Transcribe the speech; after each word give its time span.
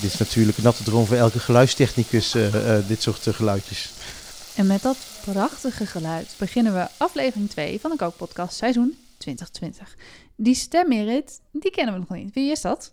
Dit 0.00 0.12
is 0.12 0.18
natuurlijk 0.18 0.56
een 0.56 0.64
natte 0.64 0.82
droom 0.82 1.06
voor 1.06 1.16
elke 1.16 1.38
geluidstechnicus, 1.38 2.34
eh, 2.34 2.76
eh, 2.76 2.88
dit 2.88 3.02
soort 3.02 3.26
eh, 3.26 3.34
geluidjes. 3.34 3.92
En 4.54 4.66
met 4.66 4.82
dat 4.82 4.96
prachtige 5.24 5.86
geluid 5.86 6.34
beginnen 6.38 6.74
we 6.74 6.86
aflevering 6.96 7.50
2 7.50 7.80
van 7.80 7.90
de 7.90 7.96
Kookpodcast 7.96 8.56
seizoen 8.56 8.96
2020. 9.18 9.96
Die 10.36 10.54
stem, 10.54 10.88
Merit, 10.88 11.40
die 11.52 11.70
kennen 11.70 11.94
we 11.94 12.00
nog 12.00 12.18
niet. 12.18 12.34
Wie 12.34 12.50
is 12.50 12.60
dat? 12.60 12.92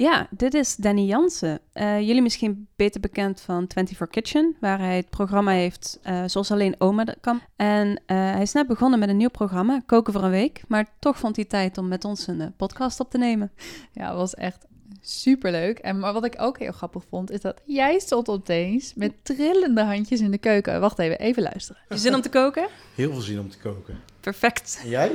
Ja, 0.00 0.26
dit 0.30 0.54
is 0.54 0.76
Danny 0.76 1.02
Jansen. 1.02 1.60
Eh, 1.72 2.00
jullie 2.00 2.22
misschien 2.22 2.68
beter 2.76 3.00
bekend 3.00 3.40
van 3.40 3.64
24 3.68 4.08
Kitchen, 4.08 4.56
waar 4.60 4.78
hij 4.78 4.96
het 4.96 5.10
programma 5.10 5.50
heeft 5.50 5.98
eh, 6.02 6.22
zoals 6.26 6.50
alleen 6.50 6.74
oma 6.78 7.04
dat 7.04 7.16
kan. 7.20 7.40
En 7.56 8.00
eh, 8.06 8.16
hij 8.16 8.42
is 8.42 8.52
net 8.52 8.66
begonnen 8.66 8.98
met 8.98 9.08
een 9.08 9.16
nieuw 9.16 9.28
programma, 9.28 9.82
Koken 9.86 10.12
voor 10.12 10.22
een 10.22 10.30
Week. 10.30 10.62
Maar 10.68 10.86
toch 10.98 11.18
vond 11.18 11.36
hij 11.36 11.44
tijd 11.44 11.78
om 11.78 11.88
met 11.88 12.04
ons 12.04 12.26
een 12.26 12.54
podcast 12.56 13.00
op 13.00 13.10
te 13.10 13.18
nemen. 13.18 13.52
Ja, 13.92 14.08
dat 14.08 14.16
was 14.16 14.34
echt 14.34 14.66
superleuk. 15.00 15.78
En 15.78 15.98
maar 15.98 16.12
wat 16.12 16.24
ik 16.24 16.34
ook 16.38 16.58
heel 16.58 16.72
grappig 16.72 17.04
vond, 17.08 17.30
is 17.30 17.40
dat 17.40 17.60
jij 17.64 17.98
stond 17.98 18.28
opeens 18.28 18.92
met 18.94 19.12
trillende 19.22 19.82
handjes 19.82 20.20
in 20.20 20.30
de 20.30 20.38
keuken. 20.38 20.80
Wacht 20.80 20.98
even, 20.98 21.18
even 21.18 21.42
luisteren. 21.42 21.82
Je 21.88 21.96
zin 21.96 22.14
om 22.14 22.20
te 22.20 22.28
koken? 22.28 22.68
Heel 22.94 23.12
veel 23.12 23.20
zin 23.20 23.40
om 23.40 23.50
te 23.50 23.58
koken. 23.58 24.00
Perfect. 24.20 24.80
En 24.82 24.88
jij? 24.88 25.10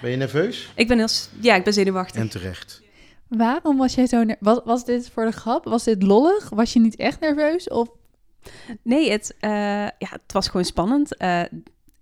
Ben 0.00 0.10
je 0.10 0.16
nerveus? 0.16 0.72
Ik 0.76 0.88
ben 0.88 0.98
heel... 0.98 1.08
Ja, 1.40 1.54
ik 1.54 1.64
ben 1.64 1.72
zenuwachtig. 1.72 2.20
En 2.20 2.28
terecht. 2.28 2.82
Waarom 3.28 3.76
was 3.76 3.94
jij 3.94 4.06
zo... 4.06 4.24
Was, 4.40 4.60
was 4.64 4.84
dit 4.84 5.10
voor 5.10 5.24
de 5.24 5.32
grap? 5.32 5.64
Was 5.64 5.84
dit 5.84 6.02
lollig? 6.02 6.48
Was 6.48 6.72
je 6.72 6.80
niet 6.80 6.96
echt 6.96 7.20
nerveus? 7.20 7.68
Of... 7.68 7.88
Nee, 8.82 9.10
het, 9.10 9.34
eh, 9.40 9.50
ja, 9.80 9.92
het 9.98 10.32
was 10.32 10.46
gewoon 10.46 10.64
spannend. 10.64 11.16
Eh, 11.16 11.42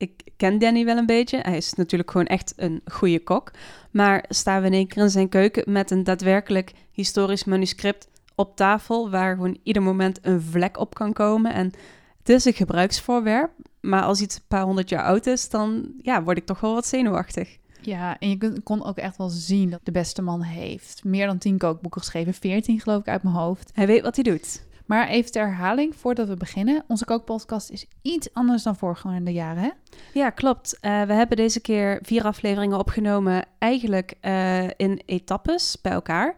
ik 0.02 0.22
ken 0.36 0.58
Danny 0.58 0.84
wel 0.84 0.96
een 0.96 1.06
beetje. 1.06 1.38
Hij 1.42 1.56
is 1.56 1.72
natuurlijk 1.72 2.10
gewoon 2.10 2.26
echt 2.26 2.52
een 2.56 2.80
goede 2.84 3.18
kok. 3.18 3.50
Maar 3.90 4.24
staan 4.28 4.60
we 4.60 4.66
in 4.66 4.72
één 4.72 4.86
keer 4.86 5.02
in 5.02 5.10
zijn 5.10 5.28
keuken 5.28 5.72
met 5.72 5.90
een 5.90 6.04
daadwerkelijk 6.04 6.72
historisch 6.90 7.44
manuscript 7.44 8.08
op 8.34 8.56
tafel, 8.56 9.10
waar 9.10 9.34
gewoon 9.34 9.58
ieder 9.62 9.82
moment 9.82 10.18
een 10.22 10.40
vlek 10.40 10.78
op 10.78 10.94
kan 10.94 11.12
komen. 11.12 11.54
En 11.54 11.72
het 12.18 12.28
is 12.28 12.44
een 12.44 12.52
gebruiksvoorwerp, 12.52 13.50
maar 13.80 14.02
als 14.02 14.20
iets 14.20 14.36
een 14.36 14.42
paar 14.48 14.64
honderd 14.64 14.88
jaar 14.88 15.04
oud 15.04 15.26
is, 15.26 15.48
dan 15.48 15.92
ja, 15.98 16.22
word 16.22 16.36
ik 16.36 16.46
toch 16.46 16.60
wel 16.60 16.74
wat 16.74 16.86
zenuwachtig. 16.86 17.58
Ja, 17.80 18.18
en 18.18 18.28
je 18.28 18.60
kon 18.62 18.84
ook 18.84 18.96
echt 18.96 19.16
wel 19.16 19.28
zien 19.28 19.70
dat 19.70 19.80
de 19.82 19.92
beste 19.92 20.22
man 20.22 20.42
heeft 20.42 21.04
meer 21.04 21.26
dan 21.26 21.38
10 21.38 21.58
kookboeken 21.58 22.00
geschreven. 22.00 22.34
14 22.34 22.80
geloof 22.80 23.00
ik 23.00 23.08
uit 23.08 23.22
mijn 23.22 23.34
hoofd. 23.34 23.70
Hij 23.74 23.86
weet 23.86 24.02
wat 24.02 24.14
hij 24.14 24.24
doet. 24.24 24.62
Maar 24.92 25.08
even 25.08 25.32
ter 25.32 25.46
herhaling, 25.46 25.96
voordat 25.96 26.28
we 26.28 26.36
beginnen. 26.36 26.84
Onze 26.88 27.04
kookpodcast 27.04 27.70
is 27.70 27.86
iets 28.02 28.28
anders 28.32 28.62
dan 28.62 28.76
voorgaande 28.76 29.32
jaren, 29.32 29.62
hè? 29.62 29.70
Ja, 30.12 30.30
klopt. 30.30 30.78
Eh, 30.80 31.02
we 31.02 31.12
hebben 31.12 31.36
deze 31.36 31.60
keer 31.60 31.98
vier 32.02 32.24
afleveringen 32.24 32.78
opgenomen, 32.78 33.44
eigenlijk 33.58 34.14
eh, 34.20 34.64
in 34.76 35.02
etappes 35.06 35.80
bij 35.80 35.92
elkaar. 35.92 36.34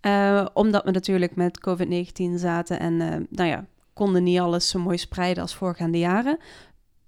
Eh, 0.00 0.46
omdat 0.52 0.84
we 0.84 0.90
natuurlijk 0.90 1.36
met 1.36 1.60
COVID-19 1.68 2.34
zaten 2.34 2.80
en 2.80 2.96
nou 3.30 3.48
ja, 3.48 3.66
konden 3.92 4.22
niet 4.22 4.40
alles 4.40 4.68
zo 4.68 4.78
mooi 4.78 4.98
spreiden 4.98 5.42
als 5.42 5.54
voorgaande 5.54 5.98
jaren. 5.98 6.38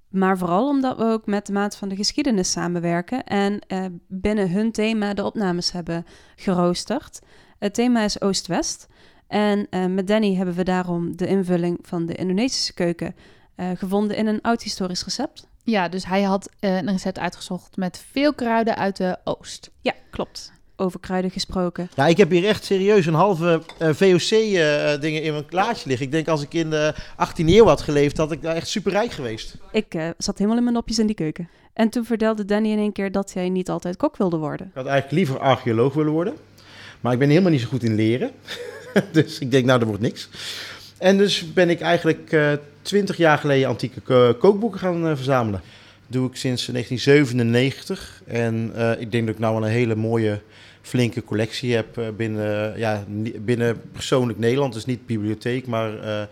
Maar 0.08 0.38
vooral 0.38 0.68
omdat 0.68 0.96
we 0.96 1.04
ook 1.04 1.26
met 1.26 1.46
de 1.46 1.52
Maat 1.52 1.76
van 1.76 1.88
de 1.88 1.96
Geschiedenis 1.96 2.50
samenwerken 2.50 3.24
en 3.24 3.60
binnen 4.08 4.50
hun 4.50 4.72
thema 4.72 5.14
de 5.14 5.24
opnames 5.24 5.72
hebben 5.72 6.06
geroosterd. 6.36 7.20
Het 7.58 7.74
thema 7.74 8.02
is 8.02 8.20
Oost-West. 8.20 8.88
En 9.28 9.66
eh, 9.70 9.86
met 9.86 10.06
Danny 10.06 10.34
hebben 10.34 10.54
we 10.54 10.64
daarom 10.64 11.16
de 11.16 11.26
invulling 11.26 11.78
van 11.82 12.06
de 12.06 12.14
Indonesische 12.14 12.74
keuken 12.74 13.14
eh, 13.56 13.70
gevonden 13.74 14.16
in 14.16 14.26
een 14.26 14.40
oud 14.42 14.62
historisch 14.62 15.04
recept. 15.04 15.46
Ja, 15.64 15.88
dus 15.88 16.06
hij 16.06 16.22
had 16.22 16.50
eh, 16.60 16.76
een 16.76 16.90
recept 16.90 17.18
uitgezocht 17.18 17.76
met 17.76 18.04
veel 18.10 18.34
kruiden 18.34 18.76
uit 18.76 18.96
de 18.96 19.16
Oost. 19.24 19.70
Ja, 19.80 19.92
klopt. 20.10 20.52
Over 20.76 21.00
kruiden 21.00 21.30
gesproken. 21.30 21.88
Ja, 21.94 22.06
ik 22.06 22.16
heb 22.16 22.30
hier 22.30 22.44
echt 22.46 22.64
serieus 22.64 23.06
een 23.06 23.14
halve 23.14 23.62
VOC-dingen 23.78 25.22
in 25.22 25.32
mijn 25.32 25.46
klaartje 25.46 25.88
liggen. 25.88 26.06
Ik 26.06 26.12
denk 26.12 26.28
als 26.28 26.42
ik 26.42 26.54
in 26.54 26.70
de 26.70 26.94
18e 26.94 27.44
eeuw 27.44 27.66
had 27.66 27.80
geleefd, 27.80 28.16
had 28.16 28.32
ik 28.32 28.42
daar 28.42 28.54
echt 28.54 28.68
superrijk 28.68 29.12
geweest. 29.12 29.56
Ik 29.72 29.94
eh, 29.94 30.08
zat 30.18 30.36
helemaal 30.36 30.56
in 30.56 30.62
mijn 30.62 30.74
nopjes 30.74 30.98
in 30.98 31.06
die 31.06 31.16
keuken. 31.16 31.48
En 31.72 31.88
toen 31.88 32.04
vertelde 32.04 32.44
Danny 32.44 32.70
in 32.70 32.78
één 32.78 32.92
keer 32.92 33.12
dat 33.12 33.32
hij 33.32 33.48
niet 33.48 33.70
altijd 33.70 33.96
kok 33.96 34.16
wilde 34.16 34.36
worden. 34.36 34.66
Ik 34.66 34.74
had 34.74 34.86
eigenlijk 34.86 35.16
liever 35.16 35.38
archeoloog 35.38 35.94
willen 35.94 36.12
worden. 36.12 36.34
Maar 37.00 37.12
ik 37.12 37.18
ben 37.18 37.28
helemaal 37.28 37.50
niet 37.50 37.60
zo 37.60 37.68
goed 37.68 37.82
in 37.82 37.94
leren. 37.94 38.30
dus 39.12 39.38
ik 39.38 39.50
denk, 39.50 39.64
nou, 39.64 39.78
dat 39.78 39.88
wordt 39.88 40.02
niks. 40.02 40.28
En 40.98 41.18
dus 41.18 41.52
ben 41.52 41.70
ik 41.70 41.80
eigenlijk 41.80 42.32
twintig 42.86 43.16
jaar 43.16 43.38
geleden 43.38 43.68
antieke 43.68 44.00
ko- 44.00 44.34
kookboeken 44.34 44.80
gaan 44.80 45.06
eh, 45.06 45.16
verzamelen. 45.16 45.60
Doe 46.06 46.28
ik 46.28 46.36
sinds 46.36 46.66
1997. 46.66 48.22
En 48.26 48.72
eh, 48.74 49.00
ik 49.00 49.12
denk 49.12 49.26
dat 49.26 49.34
ik 49.34 49.40
nou 49.40 49.56
een 49.56 49.70
hele 49.70 49.94
mooie, 49.94 50.40
flinke 50.82 51.24
collectie 51.24 51.74
heb 51.74 51.98
eh, 51.98 52.08
binnen, 52.16 52.78
ja, 52.78 53.04
binnen 53.40 53.80
persoonlijk 53.92 54.38
Nederland. 54.38 54.72
Dus 54.72 54.84
niet 54.84 55.06
bibliotheek, 55.06 55.66
maar 55.66 55.98
eh, 55.98 56.22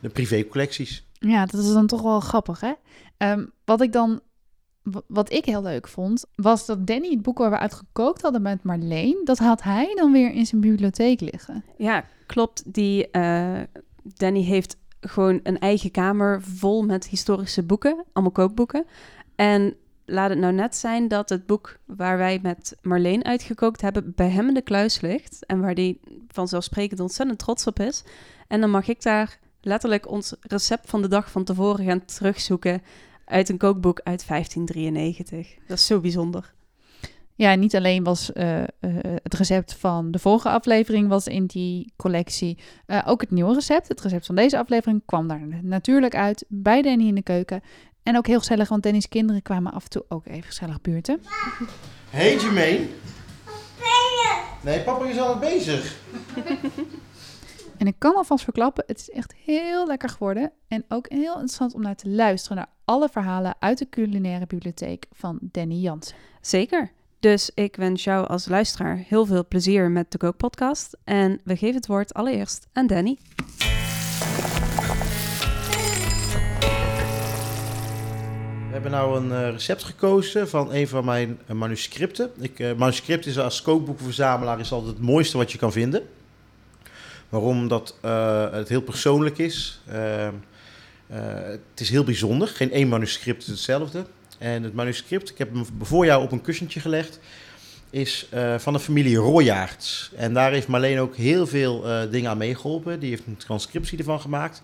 de 0.00 0.08
privécollecties. 0.08 1.04
Ja, 1.18 1.46
dat 1.46 1.60
is 1.60 1.72
dan 1.72 1.86
toch 1.86 2.02
wel 2.02 2.20
grappig, 2.20 2.60
hè? 2.60 2.72
Ehm, 3.16 3.44
wat 3.64 3.80
ik 3.82 3.92
dan, 3.92 4.20
wat 5.06 5.32
ik 5.32 5.44
heel 5.44 5.62
leuk 5.62 5.88
vond, 5.88 6.24
was 6.34 6.66
dat 6.66 6.86
Danny 6.86 7.10
het 7.10 7.22
boek 7.22 7.38
waar 7.38 7.50
we 7.50 7.58
uit 7.58 7.74
gekookt 7.74 8.22
hadden 8.22 8.42
met 8.42 8.62
Marleen, 8.62 9.20
dat 9.24 9.38
had 9.38 9.62
hij 9.62 9.94
dan 9.94 10.12
weer 10.12 10.32
in 10.32 10.46
zijn 10.46 10.60
bibliotheek 10.60 11.20
liggen. 11.20 11.64
Ja, 11.76 12.04
klopt. 12.26 12.74
Die 12.74 13.10
eh, 13.10 13.60
Danny 14.02 14.42
heeft 14.42 14.76
gewoon 15.00 15.40
een 15.42 15.58
eigen 15.58 15.90
kamer 15.90 16.42
vol 16.42 16.82
met 16.82 17.08
historische 17.08 17.62
boeken, 17.62 18.04
allemaal 18.12 18.32
kookboeken. 18.32 18.86
En 19.34 19.76
laat 20.04 20.30
het 20.30 20.38
nou 20.38 20.52
net 20.52 20.76
zijn 20.76 21.08
dat 21.08 21.28
het 21.28 21.46
boek 21.46 21.78
waar 21.86 22.18
wij 22.18 22.38
met 22.42 22.76
Marleen 22.82 23.24
uitgekookt 23.24 23.80
hebben 23.80 24.12
bij 24.14 24.28
hem 24.28 24.48
in 24.48 24.54
de 24.54 24.62
kluis 24.62 25.00
ligt 25.00 25.46
en 25.46 25.60
waar 25.60 25.74
hij 25.74 25.98
vanzelfsprekend 26.28 27.00
ontzettend 27.00 27.38
trots 27.38 27.66
op 27.66 27.80
is. 27.80 28.04
En 28.48 28.60
dan 28.60 28.70
mag 28.70 28.88
ik 28.88 29.02
daar 29.02 29.38
letterlijk 29.60 30.10
ons 30.10 30.34
recept 30.40 30.90
van 30.90 31.02
de 31.02 31.08
dag 31.08 31.30
van 31.30 31.44
tevoren 31.44 31.84
gaan 31.84 32.04
terugzoeken 32.04 32.82
uit 33.24 33.48
een 33.48 33.58
kookboek 33.58 34.00
uit 34.04 34.26
1593. 34.26 35.54
Dat 35.66 35.78
is 35.78 35.86
zo 35.86 36.00
bijzonder. 36.00 36.52
Ja, 37.34 37.54
niet 37.54 37.76
alleen 37.76 38.04
was 38.04 38.32
eh, 38.32 38.60
eh, 38.62 38.66
het 39.22 39.34
recept 39.34 39.74
van 39.74 40.10
de 40.10 40.18
vorige 40.18 40.48
aflevering 40.48 41.08
was 41.08 41.26
in 41.26 41.46
die 41.46 41.92
collectie, 41.96 42.58
eh, 42.86 43.02
ook 43.06 43.20
het 43.20 43.30
nieuwe 43.30 43.54
recept. 43.54 43.88
Het 43.88 44.00
recept 44.00 44.26
van 44.26 44.34
deze 44.34 44.58
aflevering 44.58 45.02
kwam 45.06 45.28
daar 45.28 45.40
natuurlijk 45.62 46.14
uit 46.14 46.44
bij 46.48 46.82
Danny 46.82 47.06
in 47.06 47.14
de 47.14 47.22
keuken. 47.22 47.62
En 48.02 48.16
ook 48.16 48.26
heel 48.26 48.38
gezellig, 48.38 48.68
want 48.68 48.82
Danny's 48.82 49.08
kinderen 49.08 49.42
kwamen 49.42 49.72
af 49.72 49.82
en 49.84 49.90
toe 49.90 50.04
ook 50.08 50.26
even 50.26 50.42
gezellig 50.42 50.80
buurten. 50.80 51.22
Hey 52.10 52.36
Jermaine. 52.36 52.86
Nee, 54.62 54.80
papa 54.80 55.04
is 55.04 55.18
al 55.18 55.38
bezig. 55.38 55.96
En 57.82 57.88
ik 57.88 57.98
kan 57.98 58.14
alvast 58.14 58.44
verklappen, 58.44 58.84
het 58.86 58.98
is 58.98 59.10
echt 59.10 59.34
heel 59.44 59.86
lekker 59.86 60.08
geworden. 60.08 60.52
En 60.68 60.84
ook 60.88 61.08
heel 61.08 61.32
interessant 61.32 61.74
om 61.74 61.82
naar 61.82 61.96
te 61.96 62.08
luisteren 62.08 62.56
naar 62.56 62.68
alle 62.84 63.08
verhalen 63.08 63.54
uit 63.58 63.78
de 63.78 63.88
culinaire 63.88 64.46
bibliotheek 64.46 65.06
van 65.12 65.38
Danny 65.40 65.74
Jansen. 65.74 66.16
Zeker. 66.40 66.90
Dus 67.20 67.50
ik 67.54 67.76
wens 67.76 68.04
jou 68.04 68.26
als 68.26 68.48
luisteraar 68.48 68.96
heel 68.96 69.26
veel 69.26 69.46
plezier 69.46 69.90
met 69.90 70.12
de 70.12 70.18
Kookpodcast. 70.18 70.96
En 71.04 71.40
we 71.44 71.56
geven 71.56 71.74
het 71.74 71.86
woord 71.86 72.14
allereerst 72.14 72.66
aan 72.72 72.86
Danny. 72.86 73.18
We 78.66 78.78
hebben 78.78 78.90
nou 78.90 79.16
een 79.16 79.32
eh, 79.32 79.50
recept 79.50 79.82
gekozen 79.82 80.48
van 80.48 80.72
een 80.72 80.88
van 80.88 81.04
mijn 81.04 81.38
eh, 81.46 81.56
manuscripten. 81.56 82.30
Ik, 82.40 82.58
eh, 82.58 82.74
manuscript 82.74 83.26
is 83.26 83.38
als 83.38 83.62
kookboekenverzamelaar 83.62 84.60
is 84.60 84.72
altijd 84.72 84.92
het 84.92 85.02
mooiste 85.02 85.36
wat 85.36 85.52
je 85.52 85.58
kan 85.58 85.72
vinden. 85.72 86.02
Waarom? 87.32 87.58
Omdat 87.58 87.96
eh, 88.00 88.50
het 88.50 88.68
heel 88.68 88.80
persoonlijk 88.80 89.38
is. 89.38 89.80
Eh, 89.86 90.26
eh, 90.26 90.32
het 91.44 91.80
is 91.80 91.90
heel 91.90 92.04
bijzonder. 92.04 92.48
Geen 92.48 92.72
één 92.72 92.88
manuscript 92.88 93.42
is 93.42 93.48
hetzelfde. 93.48 94.04
En 94.38 94.62
het 94.62 94.74
manuscript, 94.74 95.30
ik 95.30 95.38
heb 95.38 95.52
hem 95.52 95.66
voor 95.80 96.04
jou 96.04 96.22
op 96.22 96.32
een 96.32 96.40
kussentje 96.40 96.80
gelegd, 96.80 97.18
is 97.90 98.26
eh, 98.30 98.58
van 98.58 98.72
de 98.72 98.78
familie 98.78 99.16
Royaerts. 99.16 100.12
En 100.16 100.34
daar 100.34 100.52
heeft 100.52 100.68
Marleen 100.68 100.98
ook 100.98 101.16
heel 101.16 101.46
veel 101.46 101.84
dingen 102.10 102.30
aan 102.30 102.38
meegeholpen. 102.38 103.00
Die 103.00 103.10
heeft 103.10 103.26
een 103.26 103.36
transcriptie 103.36 103.98
ervan 103.98 104.20
gemaakt. 104.20 104.62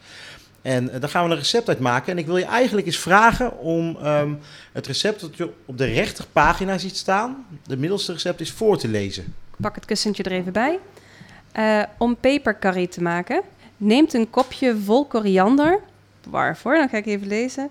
En 0.63 1.01
daar 1.01 1.09
gaan 1.09 1.25
we 1.25 1.31
een 1.31 1.39
recept 1.39 1.69
uit 1.69 1.81
maken. 1.81 2.13
En 2.13 2.19
ik 2.19 2.27
wil 2.27 2.37
je 2.37 2.45
eigenlijk 2.45 2.87
eens 2.87 2.99
vragen 2.99 3.59
om 3.59 3.97
ehm, 4.03 4.35
het 4.73 4.87
recept 4.87 5.21
dat 5.21 5.37
je 5.37 5.51
op 5.65 5.79
de 5.79 5.87
rechterpagina 5.87 6.79
ziet 6.79 6.97
staan, 6.97 7.47
de 7.67 7.77
middelste 7.77 8.13
recept, 8.13 8.41
is 8.41 8.53
voor 8.53 8.79
te 8.79 8.89
lezen. 8.89 9.25
Ik 9.25 9.61
pak 9.61 9.75
het 9.75 9.85
kussentje 9.85 10.23
er 10.23 10.33
even 10.33 10.53
bij. 10.53 10.79
Eh, 11.53 11.83
om 11.99 12.17
pepercurry 12.17 12.87
te 12.87 13.03
maken, 13.03 13.43
neemt 13.77 14.15
een 14.15 14.31
kopje 14.31 14.77
vol 14.77 15.05
koriander. 15.07 15.81
Waarvoor? 16.29 16.75
Dan 16.75 16.89
ga 16.89 16.97
ik 16.97 17.07
even 17.07 17.27
lezen. 17.27 17.69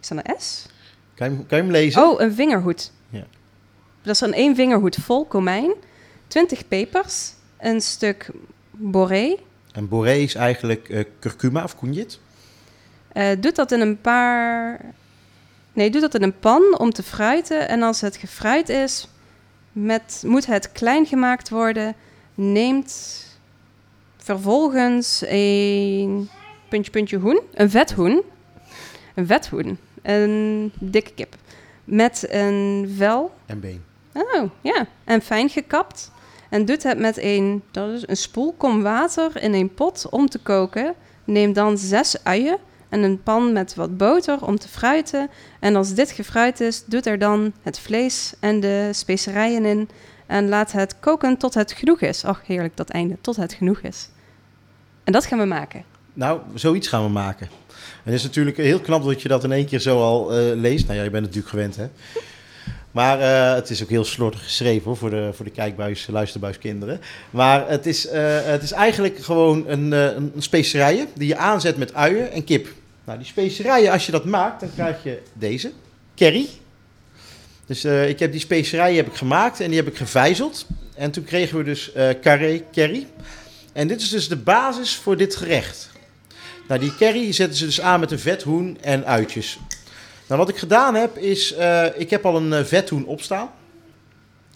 Is 0.00 0.08
dat 0.08 0.18
een 0.22 0.34
S? 0.40 0.66
Kan 1.14 1.30
je, 1.30 1.36
hem- 1.36 1.46
kan 1.46 1.58
je 1.58 1.64
hem 1.64 1.72
lezen? 1.72 2.02
Oh, 2.02 2.20
een 2.20 2.32
vingerhoed. 2.34 2.92
Ja. 3.08 3.24
Dat 4.02 4.14
is 4.14 4.20
dan 4.20 4.32
één 4.32 4.54
vingerhoed 4.54 4.96
vol 4.96 5.24
komijn, 5.24 5.70
20 6.26 6.68
pepers, 6.68 7.32
een 7.58 7.80
stuk 7.80 8.30
boré. 8.70 9.36
En 9.72 9.88
boré 9.88 10.12
is 10.14 10.34
eigenlijk 10.34 10.88
eh, 10.88 11.04
curcuma 11.20 11.62
of 11.64 11.76
cognit. 11.76 12.20
Eh 13.12 13.28
doe 13.40 13.52
dat 13.52 13.72
in 13.72 13.80
een 13.80 14.00
paar... 14.00 14.80
Nee, 15.72 15.90
doe 15.90 16.00
dat 16.00 16.14
in 16.14 16.22
een 16.22 16.38
pan 16.38 16.78
om 16.78 16.90
te 16.92 17.02
fruiten. 17.02 17.68
En 17.68 17.82
als 17.82 18.00
het 18.00 18.16
gefruit 18.16 18.68
is, 18.68 19.08
met, 19.72 20.22
moet 20.26 20.46
het 20.46 20.72
klein 20.72 21.06
gemaakt 21.06 21.48
worden. 21.48 21.94
Neemt 22.38 23.24
vervolgens 24.16 25.24
een 25.26 26.28
puntje, 26.68 26.90
puntje 26.90 27.16
hoen. 27.16 27.40
Een 27.54 27.70
vet 27.70 27.92
hoen. 27.92 28.22
Een 29.14 29.26
vet 29.26 29.48
hoen. 29.48 29.78
Een 30.02 30.72
dikke 30.78 31.12
kip. 31.14 31.36
Met 31.84 32.26
een 32.30 32.92
vel. 32.96 33.34
En 33.46 33.60
been. 33.60 33.84
Oh, 34.12 34.50
ja. 34.60 34.86
En 35.04 35.22
fijn 35.22 35.48
gekapt. 35.48 36.10
En 36.50 36.64
doet 36.64 36.82
het 36.82 36.98
met 36.98 37.18
een, 37.18 37.62
dat 37.70 37.90
is 37.90 38.08
een 38.08 38.16
spoelkom 38.16 38.82
water 38.82 39.42
in 39.42 39.54
een 39.54 39.74
pot 39.74 40.06
om 40.10 40.28
te 40.28 40.38
koken. 40.38 40.94
Neem 41.24 41.52
dan 41.52 41.78
zes 41.78 42.24
uien 42.24 42.58
en 42.88 43.02
een 43.02 43.22
pan 43.22 43.52
met 43.52 43.74
wat 43.74 43.96
boter 43.96 44.46
om 44.46 44.58
te 44.58 44.68
fruiten. 44.68 45.30
En 45.60 45.76
als 45.76 45.94
dit 45.94 46.10
gefruit 46.10 46.60
is, 46.60 46.84
doet 46.84 47.06
er 47.06 47.18
dan 47.18 47.52
het 47.62 47.78
vlees 47.78 48.34
en 48.40 48.60
de 48.60 48.88
specerijen 48.92 49.64
in. 49.64 49.88
En 50.26 50.48
laat 50.48 50.72
het 50.72 50.96
koken 51.00 51.36
tot 51.36 51.54
het 51.54 51.72
genoeg 51.72 52.00
is. 52.00 52.24
Och, 52.24 52.40
heerlijk, 52.46 52.76
dat 52.76 52.88
einde. 52.88 53.16
Tot 53.20 53.36
het 53.36 53.52
genoeg 53.52 53.80
is. 53.80 54.08
En 55.04 55.12
dat 55.12 55.26
gaan 55.26 55.38
we 55.38 55.44
maken. 55.44 55.84
Nou, 56.12 56.40
zoiets 56.54 56.88
gaan 56.88 57.02
we 57.02 57.10
maken. 57.10 57.48
En 57.76 58.12
het 58.12 58.14
is 58.14 58.22
natuurlijk 58.22 58.56
heel 58.56 58.80
knap 58.80 59.04
dat 59.04 59.22
je 59.22 59.28
dat 59.28 59.44
in 59.44 59.52
één 59.52 59.66
keer 59.66 59.80
zo 59.80 60.00
al 60.00 60.32
eh, 60.32 60.54
leest. 60.54 60.86
Nou 60.86 60.98
ja, 60.98 61.04
je 61.04 61.10
bent 61.10 61.22
natuurlijk 61.22 61.50
gewend, 61.50 61.76
hè. 61.76 61.88
Maar 62.90 63.20
eh, 63.20 63.54
het 63.54 63.70
is 63.70 63.82
ook 63.82 63.88
heel 63.88 64.04
slordig 64.04 64.42
geschreven 64.42 64.96
voor 64.96 65.10
de, 65.10 65.30
voor 65.32 65.44
de 65.44 65.50
kijkbuis, 65.50 66.06
luisterbuiskinderen. 66.06 67.00
Maar 67.30 67.68
het 67.68 67.86
is, 67.86 68.06
eh, 68.06 68.22
het 68.44 68.62
is 68.62 68.72
eigenlijk 68.72 69.18
gewoon 69.18 69.64
een, 69.68 69.92
een 69.92 70.32
specerijen 70.38 71.06
die 71.14 71.28
je 71.28 71.36
aanzet 71.36 71.76
met 71.76 71.94
uien 71.94 72.30
en 72.32 72.44
kip. 72.44 72.68
Nou, 73.04 73.18
die 73.18 73.26
specerijen, 73.26 73.92
als 73.92 74.06
je 74.06 74.12
dat 74.12 74.24
maakt, 74.24 74.60
dan 74.60 74.70
krijg 74.74 75.02
je 75.02 75.22
deze. 75.32 75.72
Curry. 76.14 76.48
Dus 77.66 77.84
ik 77.84 78.18
heb 78.18 78.32
die 78.32 78.40
specerijen 78.40 78.96
heb 78.96 79.06
ik 79.06 79.14
gemaakt 79.14 79.60
en 79.60 79.68
die 79.68 79.78
heb 79.78 79.88
ik 79.88 79.96
gevijzeld. 79.96 80.66
En 80.94 81.10
toen 81.10 81.24
kregen 81.24 81.58
we 81.58 81.64
dus 81.64 81.92
carré 82.20 82.62
curry. 82.72 83.06
En 83.72 83.88
dit 83.88 84.00
is 84.00 84.08
dus 84.08 84.28
de 84.28 84.36
basis 84.36 84.94
voor 84.94 85.16
dit 85.16 85.36
gerecht. 85.36 85.90
Nou, 86.68 86.80
die 86.80 86.96
curry 86.96 87.32
zetten 87.32 87.56
ze 87.56 87.64
dus 87.64 87.80
aan 87.80 88.00
met 88.00 88.10
een 88.10 88.18
vet 88.18 88.42
hoen 88.42 88.78
en 88.80 89.06
uitjes. 89.06 89.58
Nou, 90.26 90.40
wat 90.40 90.48
ik 90.48 90.56
gedaan 90.56 90.94
heb 90.94 91.18
is, 91.18 91.56
uh, 91.58 91.86
ik 91.94 92.10
heb 92.10 92.26
al 92.26 92.36
een 92.36 92.52
uh, 92.52 92.64
vethoen 92.64 93.06
opstaan. 93.06 93.50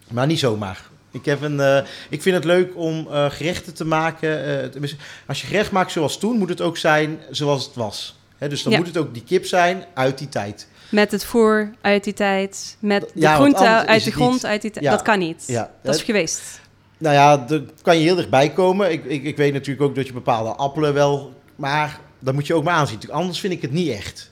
Maar 0.09 0.27
niet 0.27 0.39
zomaar. 0.39 0.89
Ik, 1.11 1.25
heb 1.25 1.43
een, 1.43 1.57
uh, 1.57 1.81
ik 2.09 2.23
vind 2.23 2.37
het 2.37 2.45
leuk 2.45 2.77
om 2.77 3.07
gerechten 3.11 3.75
te 3.75 3.85
maken. 3.85 4.73
als 5.27 5.41
je 5.41 5.47
gerecht 5.47 5.71
maakt 5.71 5.93
zoals 5.93 6.19
toen, 6.19 6.39
moet 6.39 6.49
het 6.49 6.61
ook 6.61 6.77
zijn 6.77 7.19
zoals 7.31 7.65
het 7.65 7.75
was. 7.75 8.19
He, 8.39 8.49
dus 8.49 8.63
dan 8.63 8.73
ja. 8.73 8.79
moet 8.79 8.87
het 8.87 8.97
ook 8.97 9.15
die 9.15 9.25
kip 9.25 9.47
zijn 9.47 9.85
uit 9.95 10.19
die 10.19 10.29
tijd. 10.29 10.69
Met 10.91 11.13
het 11.13 11.25
voer 11.25 11.71
uit 11.81 12.05
die 12.05 12.13
tijd. 12.13 12.77
Met 12.79 13.01
de 13.01 13.09
ja, 13.15 13.35
groente 13.35 13.87
uit 13.87 14.05
de 14.05 14.13
grond 14.13 14.33
niet. 14.33 14.47
uit 14.47 14.63
die 14.63 14.71
tijd. 14.71 14.85
Ja. 14.85 14.91
Dat 14.91 15.03
kan 15.03 15.19
niet. 15.19 15.45
Ja. 15.47 15.71
Dat 15.83 15.95
is 15.95 16.03
geweest. 16.03 16.61
Nou 16.99 17.15
ja, 17.15 17.37
daar 17.37 17.61
kan 17.83 17.97
je 17.97 18.03
heel 18.03 18.15
dichtbij 18.15 18.51
komen. 18.51 18.93
Ik, 18.93 19.05
ik, 19.05 19.23
ik 19.23 19.37
weet 19.37 19.53
natuurlijk 19.53 19.89
ook 19.89 19.95
dat 19.95 20.07
je 20.07 20.13
bepaalde 20.13 20.51
appelen 20.51 20.95
wel... 20.95 21.33
Maar 21.57 22.01
dat 22.19 22.35
moet 22.35 22.47
je 22.47 22.55
ook 22.55 22.65
maar 22.65 22.75
aanzien. 22.75 22.99
Anders 23.11 23.41
vind 23.41 23.53
ik 23.53 23.63
het 23.63 23.73
niet 23.73 23.89
echt. 23.89 24.31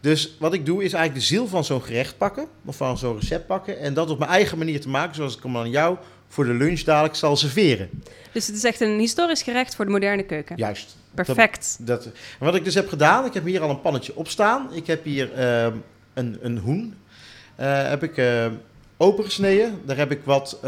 Dus 0.00 0.36
wat 0.38 0.52
ik 0.52 0.66
doe 0.66 0.84
is 0.84 0.92
eigenlijk 0.92 1.14
de 1.14 1.34
ziel 1.34 1.46
van 1.46 1.64
zo'n 1.64 1.82
gerecht 1.82 2.18
pakken, 2.18 2.46
of 2.64 2.76
van 2.76 2.98
zo'n 2.98 3.18
recept 3.18 3.46
pakken, 3.46 3.78
en 3.78 3.94
dat 3.94 4.10
op 4.10 4.18
mijn 4.18 4.30
eigen 4.30 4.58
manier 4.58 4.80
te 4.80 4.88
maken, 4.88 5.14
zoals 5.14 5.36
ik 5.36 5.42
hem 5.42 5.56
aan 5.56 5.70
jou 5.70 5.96
voor 6.28 6.44
de 6.44 6.52
lunch 6.52 6.80
dadelijk 6.80 7.14
zal 7.14 7.36
serveren. 7.36 7.90
Dus 8.32 8.46
het 8.46 8.56
is 8.56 8.64
echt 8.64 8.80
een 8.80 8.98
historisch 8.98 9.42
gerecht 9.42 9.76
voor 9.76 9.84
de 9.84 9.90
moderne 9.90 10.22
keuken. 10.22 10.56
Juist. 10.56 10.96
Perfect. 11.14 11.76
Dat, 11.80 12.02
dat, 12.02 12.12
wat 12.38 12.54
ik 12.54 12.64
dus 12.64 12.74
heb 12.74 12.88
gedaan, 12.88 13.24
ik 13.24 13.34
heb 13.34 13.44
hier 13.44 13.60
al 13.60 13.70
een 13.70 13.80
pannetje 13.80 14.16
op 14.16 14.28
staan. 14.28 14.68
Ik 14.72 14.86
heb 14.86 15.04
hier 15.04 15.30
uh, 15.38 15.74
een, 16.14 16.38
een 16.40 16.58
hoen. 16.58 16.94
Uh, 17.60 17.88
heb 17.88 18.02
ik 18.02 18.16
uh, 18.16 18.46
opengesneden. 18.96 19.80
Daar 19.84 19.96
heb 19.96 20.10
ik 20.10 20.20
wat 20.24 20.58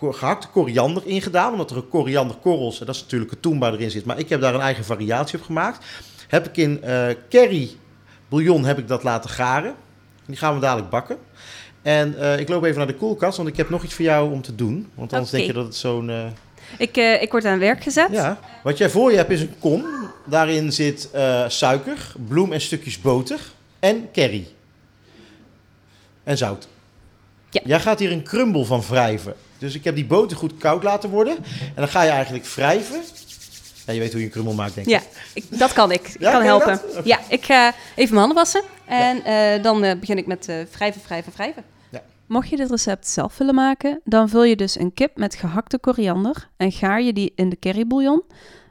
gehakte 0.00 0.48
koriander 0.48 1.02
in 1.06 1.22
gedaan, 1.22 1.52
omdat 1.52 1.70
er 1.70 1.76
een 1.76 1.88
korianderkorrels, 1.88 2.78
dat 2.78 2.94
is 2.94 3.02
natuurlijk 3.02 3.32
een 3.32 3.40
toenbaar 3.40 3.72
erin 3.72 3.90
zit. 3.90 4.04
Maar 4.04 4.18
ik 4.18 4.28
heb 4.28 4.40
daar 4.40 4.54
een 4.54 4.60
eigen 4.60 4.84
variatie 4.84 5.38
op 5.38 5.44
gemaakt. 5.44 5.84
Heb 6.28 6.46
ik 6.46 6.56
in 6.56 6.80
curry 7.28 7.70
bouillon 8.28 8.64
heb 8.64 8.78
ik 8.78 8.88
dat 8.88 9.02
laten 9.02 9.30
garen. 9.30 9.74
Die 10.26 10.36
gaan 10.36 10.54
we 10.54 10.60
dadelijk 10.60 10.90
bakken. 10.90 11.18
En 11.86 12.14
uh, 12.18 12.38
ik 12.38 12.48
loop 12.48 12.64
even 12.64 12.76
naar 12.78 12.86
de 12.86 12.94
koelkast, 12.94 13.36
want 13.36 13.48
ik 13.48 13.56
heb 13.56 13.70
nog 13.70 13.84
iets 13.84 13.94
voor 13.94 14.04
jou 14.04 14.32
om 14.32 14.42
te 14.42 14.54
doen. 14.54 14.90
Want 14.94 15.12
anders 15.12 15.30
okay. 15.30 15.44
denk 15.44 15.52
je 15.52 15.58
dat 15.58 15.66
het 15.68 15.76
zo'n... 15.76 16.08
Uh... 16.08 16.24
Ik, 16.78 16.96
uh, 16.96 17.22
ik 17.22 17.30
word 17.30 17.44
aan 17.44 17.58
werk 17.58 17.82
gezet. 17.82 18.08
Ja. 18.10 18.38
Wat 18.62 18.78
jij 18.78 18.90
voor 18.90 19.10
je 19.10 19.16
hebt 19.16 19.30
is 19.30 19.40
een 19.40 19.54
kom. 19.58 19.84
Daarin 20.24 20.72
zit 20.72 21.08
suiker, 21.48 22.12
bloem 22.28 22.52
en 22.52 22.60
stukjes 22.60 23.00
boter 23.00 23.40
en 23.78 24.08
curry. 24.12 24.46
En 26.24 26.36
zout. 26.36 26.68
Ja. 27.50 27.60
Jij 27.64 27.80
gaat 27.80 27.98
hier 27.98 28.12
een 28.12 28.24
crumble 28.24 28.64
van 28.64 28.82
wrijven. 28.88 29.34
Dus 29.58 29.74
ik 29.74 29.84
heb 29.84 29.94
die 29.94 30.06
boter 30.06 30.36
goed 30.36 30.56
koud 30.56 30.82
laten 30.82 31.10
worden. 31.10 31.36
En 31.60 31.74
dan 31.74 31.88
ga 31.88 32.02
je 32.02 32.10
eigenlijk 32.10 32.46
wrijven. 32.46 33.02
Ja, 33.86 33.92
je 33.92 34.00
weet 34.00 34.10
hoe 34.10 34.20
je 34.20 34.26
een 34.26 34.32
krummel 34.32 34.54
maakt, 34.54 34.74
denk 34.74 34.86
ik. 34.86 34.92
Ja, 34.92 35.02
ik, 35.32 35.44
dat 35.48 35.72
kan 35.72 35.92
ik. 35.92 36.08
Ik 36.08 36.20
ja, 36.20 36.30
kan 36.30 36.42
helpen. 36.42 36.80
Ja, 37.04 37.20
ik 37.28 37.44
ga 37.44 37.68
even 37.94 38.14
mijn 38.14 38.26
handen 38.26 38.34
wassen. 38.36 38.62
En 38.84 39.22
ja. 39.24 39.56
uh, 39.56 39.62
dan 39.62 39.84
uh, 39.84 39.92
begin 40.00 40.18
ik 40.18 40.26
met 40.26 40.48
uh, 40.48 40.56
wrijven, 40.72 41.00
wrijven, 41.06 41.32
wrijven. 41.34 41.64
Mocht 42.26 42.48
je 42.48 42.56
dit 42.56 42.70
recept 42.70 43.08
zelf 43.08 43.38
willen 43.38 43.54
maken, 43.54 44.00
dan 44.04 44.28
vul 44.28 44.44
je 44.44 44.56
dus 44.56 44.78
een 44.78 44.94
kip 44.94 45.16
met 45.16 45.34
gehakte 45.34 45.78
koriander 45.78 46.50
en 46.56 46.72
gaar 46.72 47.02
je 47.02 47.12
die 47.12 47.32
in 47.34 47.48
de 47.48 47.58
currybouillon. 47.58 48.22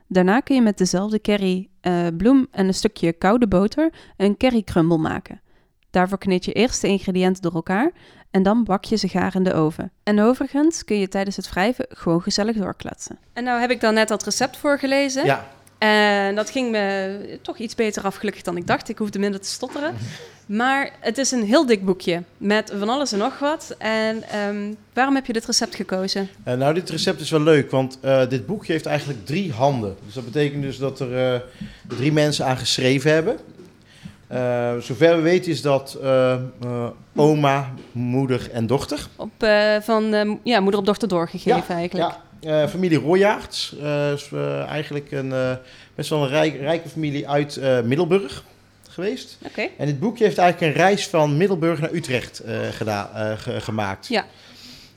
Daarna 0.07 0.39
kun 0.39 0.55
je 0.55 0.61
met 0.61 0.77
dezelfde 0.77 1.21
curry, 1.21 1.69
bloem 2.17 2.47
en 2.51 2.67
een 2.67 2.73
stukje 2.73 3.13
koude 3.13 3.47
boter 3.47 3.93
een 4.17 4.37
currycrumble 4.37 4.97
maken. 4.97 5.41
Daarvoor 5.89 6.17
kneed 6.17 6.45
je 6.45 6.51
eerst 6.51 6.81
de 6.81 6.87
ingrediënten 6.87 7.41
door 7.41 7.53
elkaar 7.53 7.91
en 8.31 8.43
dan 8.43 8.63
bak 8.63 8.83
je 8.83 8.95
ze 8.95 9.07
gaar 9.07 9.35
in 9.35 9.43
de 9.43 9.53
oven. 9.53 9.91
En 10.03 10.21
overigens 10.21 10.85
kun 10.85 10.99
je 10.99 11.07
tijdens 11.07 11.35
het 11.35 11.49
wrijven 11.49 11.85
gewoon 11.89 12.21
gezellig 12.21 12.55
doorkletsen. 12.55 13.19
En 13.33 13.43
nou 13.43 13.59
heb 13.59 13.71
ik 13.71 13.81
dan 13.81 13.93
net 13.93 14.07
dat 14.07 14.23
recept 14.23 14.57
voorgelezen. 14.57 15.25
Ja. 15.25 15.47
En 15.77 16.35
dat 16.35 16.49
ging 16.49 16.71
me 16.71 17.39
toch 17.41 17.57
iets 17.57 17.75
beter 17.75 18.03
af 18.03 18.15
gelukkig 18.15 18.41
dan 18.43 18.57
ik 18.57 18.67
dacht. 18.67 18.89
Ik 18.89 18.97
hoefde 18.97 19.19
minder 19.19 19.39
te 19.39 19.47
stotteren. 19.47 19.95
Maar 20.45 20.91
het 20.99 21.17
is 21.17 21.31
een 21.31 21.43
heel 21.43 21.65
dik 21.65 21.85
boekje 21.85 22.23
met 22.37 22.73
van 22.77 22.89
alles 22.89 23.11
en 23.11 23.17
nog 23.17 23.39
wat. 23.39 23.75
En 23.77 24.23
um, 24.47 24.75
waarom 24.93 25.15
heb 25.15 25.25
je 25.25 25.33
dit 25.33 25.45
recept 25.45 25.75
gekozen? 25.75 26.29
Uh, 26.47 26.53
nou, 26.53 26.73
dit 26.73 26.89
recept 26.89 27.21
is 27.21 27.29
wel 27.29 27.41
leuk, 27.41 27.71
want 27.71 27.99
uh, 28.05 28.29
dit 28.29 28.45
boekje 28.45 28.71
heeft 28.71 28.85
eigenlijk 28.85 29.25
drie 29.25 29.51
handen. 29.51 29.95
Dus 30.05 30.13
dat 30.13 30.25
betekent 30.25 30.61
dus 30.61 30.77
dat 30.77 30.99
er 30.99 31.33
uh, 31.33 31.39
drie 31.87 32.11
mensen 32.11 32.45
aan 32.45 32.57
geschreven 32.57 33.11
hebben. 33.11 33.37
Uh, 34.31 34.77
zover 34.77 35.15
we 35.15 35.21
weten 35.21 35.51
is 35.51 35.61
dat 35.61 35.97
uh, 36.03 36.35
uh, 36.65 36.87
oma, 37.15 37.73
moeder 37.91 38.49
en 38.51 38.67
dochter. 38.67 39.07
Op, 39.15 39.31
van 39.81 40.39
ja, 40.43 40.59
moeder 40.59 40.79
op 40.79 40.85
dochter 40.85 41.07
doorgegeven 41.07 41.63
ja, 41.67 41.75
eigenlijk. 41.75 42.13
Ja, 42.39 42.69
familie 42.69 42.97
Royaerts. 42.97 43.75
is 44.13 44.29
eigenlijk 44.67 45.11
een, 45.11 45.33
best 45.95 46.09
wel 46.09 46.23
een 46.23 46.29
rijk, 46.29 46.59
rijke 46.59 46.89
familie 46.89 47.29
uit 47.29 47.59
Middelburg 47.83 48.43
geweest. 48.95 49.37
Okay. 49.45 49.71
En 49.77 49.85
dit 49.85 49.99
boekje 49.99 50.23
heeft 50.23 50.37
eigenlijk 50.37 50.73
een 50.73 50.81
reis 50.81 51.07
van 51.07 51.37
Middelburg 51.37 51.79
naar 51.79 51.93
Utrecht 51.93 52.41
gedaan, 52.71 53.37
gemaakt. 53.37 54.07
Ja. 54.07 54.25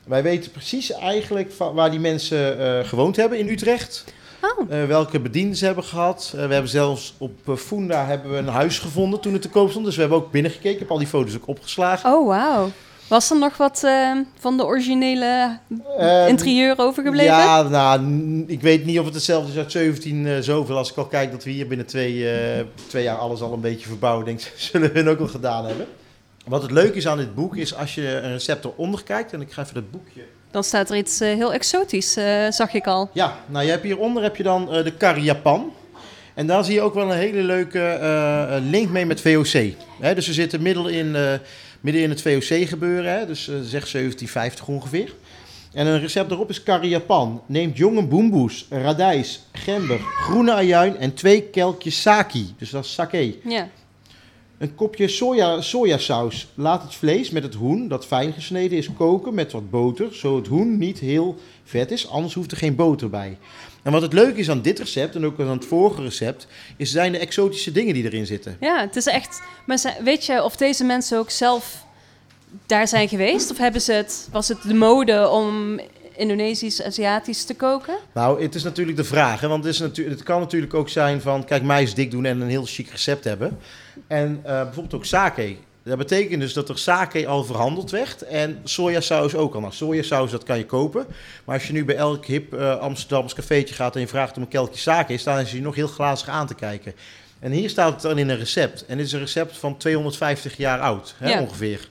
Wij 0.03 0.23
weten 0.23 0.51
precies 0.51 0.91
eigenlijk 0.91 1.51
van 1.51 1.73
waar 1.73 1.91
die 1.91 1.99
mensen 1.99 2.85
gewoond 2.85 3.15
hebben 3.15 3.39
in 3.39 3.47
Utrecht. 3.47 4.05
Oh. 4.41 4.87
Welke 4.87 5.19
bedienden 5.19 5.57
ze 5.57 5.65
hebben 5.65 5.83
gehad. 5.83 6.29
We 6.35 6.39
hebben 6.39 6.69
zelfs 6.69 7.13
op 7.17 7.57
Funda 7.57 8.05
hebben 8.05 8.31
we 8.31 8.37
een 8.37 8.47
huis 8.47 8.79
gevonden 8.79 9.19
toen 9.19 9.33
het 9.33 9.41
te 9.41 9.49
koop 9.49 9.69
stond. 9.69 9.85
Dus 9.85 9.95
we 9.95 10.01
hebben 10.01 10.19
ook 10.19 10.31
binnengekeken. 10.31 10.73
Ik 10.73 10.79
heb 10.79 10.91
al 10.91 10.97
die 10.97 11.07
foto's 11.07 11.35
ook 11.35 11.47
opgeslagen. 11.47 12.13
Oh, 12.13 12.27
wauw. 12.27 12.71
Was 13.09 13.29
er 13.29 13.37
nog 13.37 13.57
wat 13.57 13.87
van 14.39 14.57
de 14.57 14.65
originele 14.65 15.59
interieur 16.27 16.77
overgebleven? 16.77 17.33
Ja, 17.33 17.61
nou, 17.61 18.43
ik 18.47 18.61
weet 18.61 18.85
niet 18.85 18.99
of 18.99 19.05
het 19.05 19.13
hetzelfde 19.13 19.51
is 19.51 19.57
uit 19.57 19.71
17 19.71 20.43
zoveel. 20.43 20.77
Als 20.77 20.91
ik 20.91 20.97
al 20.97 21.05
kijk 21.05 21.31
dat 21.31 21.43
we 21.43 21.49
hier 21.49 21.67
binnen 21.67 21.85
twee, 21.85 22.27
twee 22.87 23.03
jaar 23.03 23.17
alles 23.17 23.41
al 23.41 23.53
een 23.53 23.61
beetje 23.61 23.87
verbouwen, 23.87 24.25
denk 24.25 24.39
ik, 24.39 24.53
zullen 24.71 24.93
we 24.93 24.99
het 24.99 25.07
ook 25.07 25.19
al 25.19 25.27
gedaan 25.27 25.65
hebben. 25.65 25.87
Wat 26.45 26.61
het 26.61 26.71
leuke 26.71 26.97
is 26.97 27.07
aan 27.07 27.17
dit 27.17 27.35
boek 27.35 27.55
is 27.55 27.75
als 27.75 27.95
je 27.95 28.07
een 28.07 28.31
recept 28.31 28.65
eronder 28.65 29.03
kijkt. 29.03 29.33
En 29.33 29.41
ik 29.41 29.51
ga 29.51 29.61
even 29.61 29.73
dat 29.73 29.91
boekje 29.91 30.21
dan 30.51 30.63
staat 30.63 30.89
er 30.89 30.97
iets 30.97 31.21
uh, 31.21 31.33
heel 31.33 31.53
exotisch, 31.53 32.17
uh, 32.17 32.51
zag 32.51 32.73
ik 32.73 32.87
al. 32.87 33.09
Ja, 33.13 33.37
nou 33.45 33.65
je 33.65 33.71
hebt 33.71 33.83
hieronder 33.83 34.23
heb 34.23 34.35
je 34.35 34.43
dan 34.43 34.75
uh, 34.75 34.83
de 34.83 34.97
curry 34.97 35.23
Japan. 35.23 35.73
En 36.33 36.47
daar 36.47 36.63
zie 36.63 36.73
je 36.73 36.81
ook 36.81 36.93
wel 36.93 37.11
een 37.11 37.17
hele 37.17 37.41
leuke 37.41 38.61
link 38.69 38.89
mee 38.89 39.05
met 39.05 39.21
VOC. 39.21 39.73
Dus 40.15 40.27
we 40.27 40.33
zitten 40.33 40.61
midden 40.61 40.89
in, 40.89 41.15
midden 41.81 42.01
in 42.03 42.09
het 42.09 42.21
VOC 42.21 42.67
gebeuren, 42.67 43.19
hè, 43.19 43.25
dus 43.25 43.43
zeg 43.43 43.89
1750 43.89 44.67
ongeveer. 44.67 45.13
En 45.73 45.87
een 45.87 45.99
recept 45.99 46.31
erop 46.31 46.49
is 46.49 46.63
curry 46.63 46.89
Japan. 46.89 47.41
Neemt 47.45 47.77
jonge 47.77 48.03
boemboes, 48.03 48.65
radijs, 48.69 49.41
gember, 49.51 49.99
groene 49.99 50.53
ajuin 50.53 50.97
en 50.97 51.13
twee 51.13 51.41
kelkjes 51.41 52.01
saki. 52.01 52.53
Dus 52.57 52.69
dat 52.69 52.85
is 52.85 52.93
sake. 52.93 53.35
Ja. 53.43 53.69
Een 54.57 54.75
kopje 54.75 55.07
soja, 55.07 55.61
sojasaus. 55.61 56.47
Laat 56.53 56.83
het 56.83 56.95
vlees 56.95 57.29
met 57.29 57.43
het 57.43 57.53
hoen, 57.53 57.87
dat 57.87 58.05
fijn 58.05 58.33
gesneden 58.33 58.77
is, 58.77 58.93
koken 58.93 59.33
met 59.33 59.51
wat 59.51 59.69
boter, 59.69 60.13
zodat 60.13 60.37
het 60.37 60.47
hoen 60.47 60.77
niet 60.77 60.99
heel 60.99 61.37
vet 61.63 61.91
is, 61.91 62.07
anders 62.07 62.33
hoeft 62.33 62.51
er 62.51 62.57
geen 62.57 62.75
boter 62.75 63.09
bij. 63.09 63.37
En 63.83 63.91
wat 63.91 64.01
het 64.01 64.13
leuke 64.13 64.39
is 64.39 64.49
aan 64.49 64.61
dit 64.61 64.79
recept 64.79 65.15
en 65.15 65.25
ook 65.25 65.39
aan 65.39 65.47
het 65.49 65.65
vorige 65.65 66.01
recept, 66.01 66.47
is 66.77 66.91
zijn 66.91 67.11
de 67.11 67.17
exotische 67.17 67.71
dingen 67.71 67.93
die 67.93 68.03
erin 68.03 68.25
zitten. 68.25 68.57
Ja, 68.59 68.79
het 68.79 68.95
is 68.95 69.05
echt. 69.05 69.41
Maar 69.65 69.95
weet 70.03 70.25
je 70.25 70.43
of 70.43 70.55
deze 70.55 70.83
mensen 70.83 71.17
ook 71.17 71.29
zelf 71.29 71.85
daar 72.65 72.87
zijn 72.87 73.07
geweest? 73.07 73.51
Of 73.51 73.57
hebben 73.57 73.81
ze 73.81 73.93
het, 73.93 74.27
was 74.31 74.47
het 74.47 74.61
de 74.61 74.73
mode 74.73 75.29
om 75.29 75.79
Indonesisch, 76.15 76.83
Aziatisch 76.83 77.43
te 77.43 77.55
koken? 77.55 77.97
Nou, 78.13 78.43
het 78.43 78.55
is 78.55 78.63
natuurlijk 78.63 78.97
de 78.97 79.03
vraag. 79.03 79.41
Hè? 79.41 79.47
Want 79.47 79.63
het, 79.63 79.73
is 79.73 79.79
natuurlijk, 79.79 80.17
het 80.17 80.25
kan 80.25 80.39
natuurlijk 80.39 80.73
ook 80.73 80.89
zijn 80.89 81.21
van... 81.21 81.45
Kijk, 81.45 81.63
mij 81.63 81.83
is 81.83 81.93
dik 81.93 82.11
doen 82.11 82.25
en 82.25 82.41
een 82.41 82.49
heel 82.49 82.65
chic 82.65 82.89
recept 82.89 83.23
hebben. 83.23 83.59
En 84.07 84.39
eh, 84.43 84.63
bijvoorbeeld 84.63 84.93
ook 84.93 85.05
sake. 85.05 85.55
Dat 85.89 85.97
betekent 85.97 86.41
dus 86.41 86.53
dat 86.53 86.69
er 86.69 86.77
sake 86.77 87.27
al 87.27 87.43
verhandeld 87.43 87.91
werd. 87.91 88.21
En 88.21 88.59
sojasaus 88.63 89.35
ook 89.35 89.53
al. 89.53 89.59
Nou, 89.61 89.73
sojasaus, 89.73 90.31
dat 90.31 90.43
kan 90.43 90.57
je 90.57 90.65
kopen. 90.65 91.05
Maar 91.45 91.55
als 91.55 91.67
je 91.67 91.73
nu 91.73 91.85
bij 91.85 91.95
elk 91.95 92.25
hip 92.25 92.53
uh, 92.53 92.77
Amsterdams 92.79 93.33
cafeetje 93.33 93.75
gaat... 93.75 93.95
en 93.95 94.01
je 94.01 94.07
vraagt 94.07 94.35
om 94.35 94.41
een 94.41 94.47
kelkje 94.47 94.79
sake... 94.79 95.17
staan 95.17 95.45
ze 95.45 95.55
je 95.55 95.61
nog 95.61 95.75
heel 95.75 95.87
glazig 95.87 96.27
aan 96.27 96.47
te 96.47 96.55
kijken. 96.55 96.93
En 97.39 97.51
hier 97.51 97.69
staat 97.69 97.93
het 97.93 98.01
dan 98.01 98.17
in 98.17 98.29
een 98.29 98.37
recept. 98.37 98.85
En 98.85 98.97
dit 98.97 99.05
is 99.05 99.11
een 99.11 99.19
recept 99.19 99.57
van 99.57 99.77
250 99.77 100.57
jaar 100.57 100.79
oud, 100.79 101.15
hè, 101.17 101.29
Ja. 101.29 101.41
ongeveer. 101.41 101.89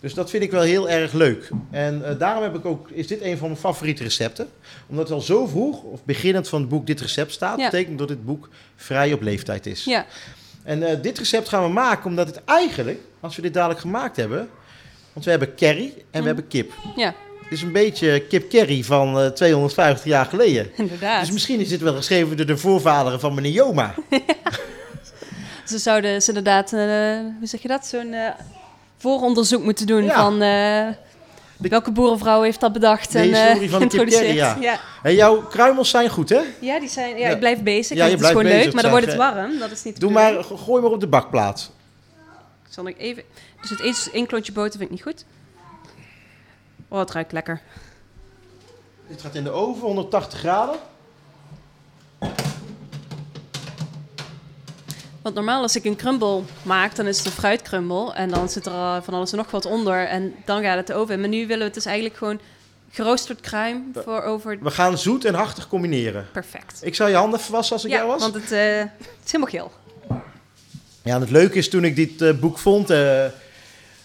Dus 0.00 0.14
dat 0.14 0.30
vind 0.30 0.42
ik 0.42 0.50
wel 0.50 0.62
heel 0.62 0.88
erg 0.88 1.12
leuk. 1.12 1.50
En 1.70 2.04
eh, 2.04 2.18
daarom 2.18 2.42
heb 2.42 2.54
ik 2.54 2.64
ook, 2.64 2.90
is 2.90 3.06
dit 3.06 3.22
een 3.22 3.38
van 3.38 3.48
mijn 3.48 3.60
favoriete 3.60 4.02
recepten. 4.02 4.48
Omdat 4.86 5.04
het 5.04 5.14
al 5.14 5.20
zo 5.20 5.46
vroeg, 5.46 5.82
of 5.82 6.04
beginnend 6.04 6.48
van 6.48 6.60
het 6.60 6.68
boek, 6.68 6.86
dit 6.86 7.00
recept 7.00 7.32
staat. 7.32 7.58
Ja. 7.58 7.70
betekent 7.70 7.98
dat 7.98 8.08
dit 8.08 8.24
boek 8.24 8.48
vrij 8.76 9.12
op 9.12 9.22
leeftijd 9.22 9.66
is. 9.66 9.84
Ja, 9.84 10.06
En 10.64 10.82
eh, 10.82 11.02
dit 11.02 11.18
recept 11.18 11.48
gaan 11.48 11.62
we 11.62 11.68
maken 11.68 12.04
omdat 12.06 12.26
het 12.26 12.44
eigenlijk, 12.44 13.00
als 13.20 13.36
we 13.36 13.42
dit 13.42 13.54
dadelijk 13.54 13.80
gemaakt 13.80 14.16
hebben... 14.16 14.48
Want 15.12 15.24
we 15.26 15.30
hebben 15.32 15.54
curry 15.56 15.84
en 15.94 16.02
Mm. 16.12 16.20
we 16.20 16.26
hebben 16.26 16.46
kip. 16.48 16.72
ja, 16.96 17.14
Het 17.42 17.52
is 17.52 17.62
een 17.62 17.72
beetje 17.72 18.20
kip 18.20 18.50
curry 18.50 18.82
van 18.84 19.20
eh, 19.20 19.26
250 19.26 20.04
jaar 20.04 20.24
geleden. 20.26 20.70
inderdaad. 20.76 21.20
Dus 21.20 21.30
misschien 21.32 21.60
is 21.60 21.68
dit 21.68 21.80
wel 21.80 21.94
geschreven 21.94 22.36
door 22.36 22.46
de 22.46 22.56
voorvaderen 22.56 23.20
van 23.20 23.34
meneer 23.34 23.52
Joma. 23.52 23.94
Ze 25.66 25.78
zouden 25.78 26.12
dus 26.14 26.28
inderdaad, 26.28 26.72
eh, 26.72 26.78
hoe 27.38 27.46
zeg 27.46 27.62
je 27.62 27.68
dat, 27.68 27.86
zo'n 27.86 28.12
eh, 28.12 28.28
vooronderzoek 28.98 29.62
moeten 29.62 29.86
doen 29.86 30.04
Ja. 30.04 30.14
van 30.22 30.38
welke 31.70 31.90
boerenvrouw 31.90 32.42
heeft 32.42 32.60
dat 32.60 32.72
bedacht 32.72 33.12
De 33.12 33.18
en 33.18 33.32
eh, 33.32 33.58
historie 33.58 33.70
van 33.70 34.34
ja. 34.34 34.56
ja. 34.60 34.80
En 35.02 35.14
jouw 35.14 35.42
kruimels 35.42 35.90
zijn 35.90 36.08
goed, 36.08 36.28
hè? 36.28 36.40
Ja, 36.58 36.80
die 36.80 36.88
zijn, 36.88 37.18
ja, 37.18 37.26
Ja. 37.26 37.32
ik 37.32 37.38
blijf 37.38 37.62
bezig. 37.62 37.96
Ja, 37.96 38.04
je 38.04 38.10
het 38.10 38.12
is 38.12 38.18
blijft 38.18 38.36
gewoon 38.36 38.52
bezig, 38.52 38.64
leuk, 38.64 38.74
maar 38.74 38.82
dan 38.82 38.90
wordt 38.90 39.06
het 39.06 39.16
warm. 39.16 39.58
Dat 39.58 39.70
is 39.70 39.82
niet 39.82 40.00
Doe 40.00 40.10
maar, 40.10 40.44
gooi 40.44 40.82
maar 40.82 40.90
op 40.90 41.00
de 41.00 41.06
bakplaat. 41.06 41.70
Ik 42.66 42.72
zal 42.72 42.84
nog 42.84 42.94
even... 42.96 43.22
Dus 43.60 43.70
het 43.70 43.80
één, 43.80 43.94
één 44.12 44.26
klontje 44.26 44.52
boter 44.52 44.78
vind 44.78 44.82
ik 44.82 44.90
niet 44.90 45.02
goed. 45.02 45.24
Oh, 46.88 46.98
het 46.98 47.10
ruikt 47.10 47.32
lekker. 47.32 47.60
Dit 49.08 49.20
gaat 49.20 49.34
in 49.34 49.44
de 49.44 49.50
oven, 49.50 49.82
180 49.82 50.38
graden. 50.38 50.76
Want 55.24 55.36
normaal 55.36 55.62
als 55.62 55.76
ik 55.76 55.84
een 55.84 55.96
crumble 55.96 56.42
maak, 56.62 56.96
dan 56.96 57.06
is 57.06 57.16
het 57.16 57.26
een 57.26 57.32
fruitcrumble. 57.32 58.12
En 58.12 58.30
dan 58.30 58.48
zit 58.48 58.66
er 58.66 58.72
eh, 58.72 58.96
van 59.02 59.14
alles 59.14 59.30
en 59.32 59.38
nog 59.38 59.50
wat 59.50 59.66
onder. 59.66 60.06
En 60.06 60.34
dan 60.44 60.62
gaat 60.62 60.88
het 60.88 61.10
in. 61.10 61.20
Maar 61.20 61.28
nu 61.28 61.38
willen 61.38 61.58
we 61.58 61.64
het 61.64 61.74
dus 61.74 61.84
eigenlijk 61.84 62.16
gewoon 62.16 62.40
geroosterd 62.90 63.40
kruim 63.40 63.92
voor 64.04 64.22
over... 64.22 64.58
We 64.60 64.70
gaan 64.70 64.98
zoet 64.98 65.24
en 65.24 65.34
hartig 65.34 65.68
combineren. 65.68 66.26
Perfect. 66.32 66.78
Ik 66.82 66.94
zal 66.94 67.08
je 67.08 67.14
handen 67.14 67.40
even 67.40 67.52
wassen 67.52 67.74
als 67.74 67.84
ik 67.84 67.90
Ja, 67.90 67.96
jou 67.96 68.08
was. 68.08 68.20
want 68.20 68.34
het, 68.34 68.52
eh, 68.52 68.78
het 68.78 69.24
is 69.24 69.32
helemaal 69.32 69.50
geel. 69.50 69.72
Ja, 71.02 71.14
en 71.14 71.20
het 71.20 71.30
leuke 71.30 71.58
is 71.58 71.68
toen 71.68 71.84
ik 71.84 71.96
dit 71.96 72.22
eh, 72.22 72.32
boek 72.32 72.58
vond, 72.58 72.90
eh, 72.90 73.24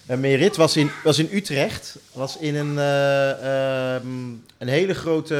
Merit, 0.06 0.56
was 0.56 0.78
in, 0.78 0.92
was 1.04 1.20
in 1.20 1.30
Utrecht. 1.32 1.96
Was 2.14 2.38
in 2.38 2.56
een, 2.56 2.78
eh, 2.78 3.96
ehm, 3.96 4.08
een 4.58 4.68
hele 4.68 4.94
grote, 4.94 5.36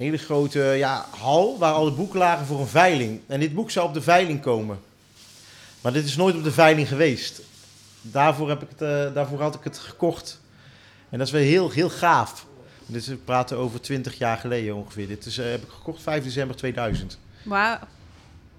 hele 0.00 0.16
grote 0.18 0.58
ja, 0.60 1.06
hal 1.18 1.58
waar 1.58 1.72
al 1.72 1.84
de 1.84 1.90
boeken 1.90 2.18
lagen 2.18 2.46
voor 2.46 2.60
een 2.60 2.66
veiling. 2.66 3.20
En 3.26 3.40
dit 3.40 3.54
boek 3.54 3.70
zou 3.70 3.88
op 3.88 3.94
de 3.94 4.00
veiling 4.02 4.40
komen. 4.40 4.78
Maar 5.80 5.92
dit 5.92 6.04
is 6.04 6.16
nooit 6.16 6.36
op 6.36 6.44
de 6.44 6.52
veiling 6.52 6.88
geweest. 6.88 7.40
Daarvoor, 8.02 8.48
heb 8.48 8.62
ik 8.62 8.68
het, 8.68 8.82
eh, 8.82 9.14
daarvoor 9.14 9.40
had 9.40 9.54
ik 9.54 9.64
het 9.64 9.78
gekocht. 9.78 10.40
En 11.08 11.18
dat 11.18 11.26
is 11.26 11.32
wel 11.32 11.42
heel, 11.42 11.70
heel 11.70 11.90
gaaf. 11.90 12.46
Dit 12.86 13.00
is, 13.02 13.08
we 13.08 13.14
praten 13.16 13.56
over 13.56 13.80
20 13.80 14.18
jaar 14.18 14.36
geleden 14.36 14.74
ongeveer. 14.74 15.08
Dit 15.08 15.26
is, 15.26 15.38
eh, 15.38 15.50
heb 15.50 15.62
ik 15.62 15.68
gekocht 15.68 16.02
5 16.02 16.24
december 16.24 16.56
2000. 16.56 17.18
Wauw. 17.42 17.78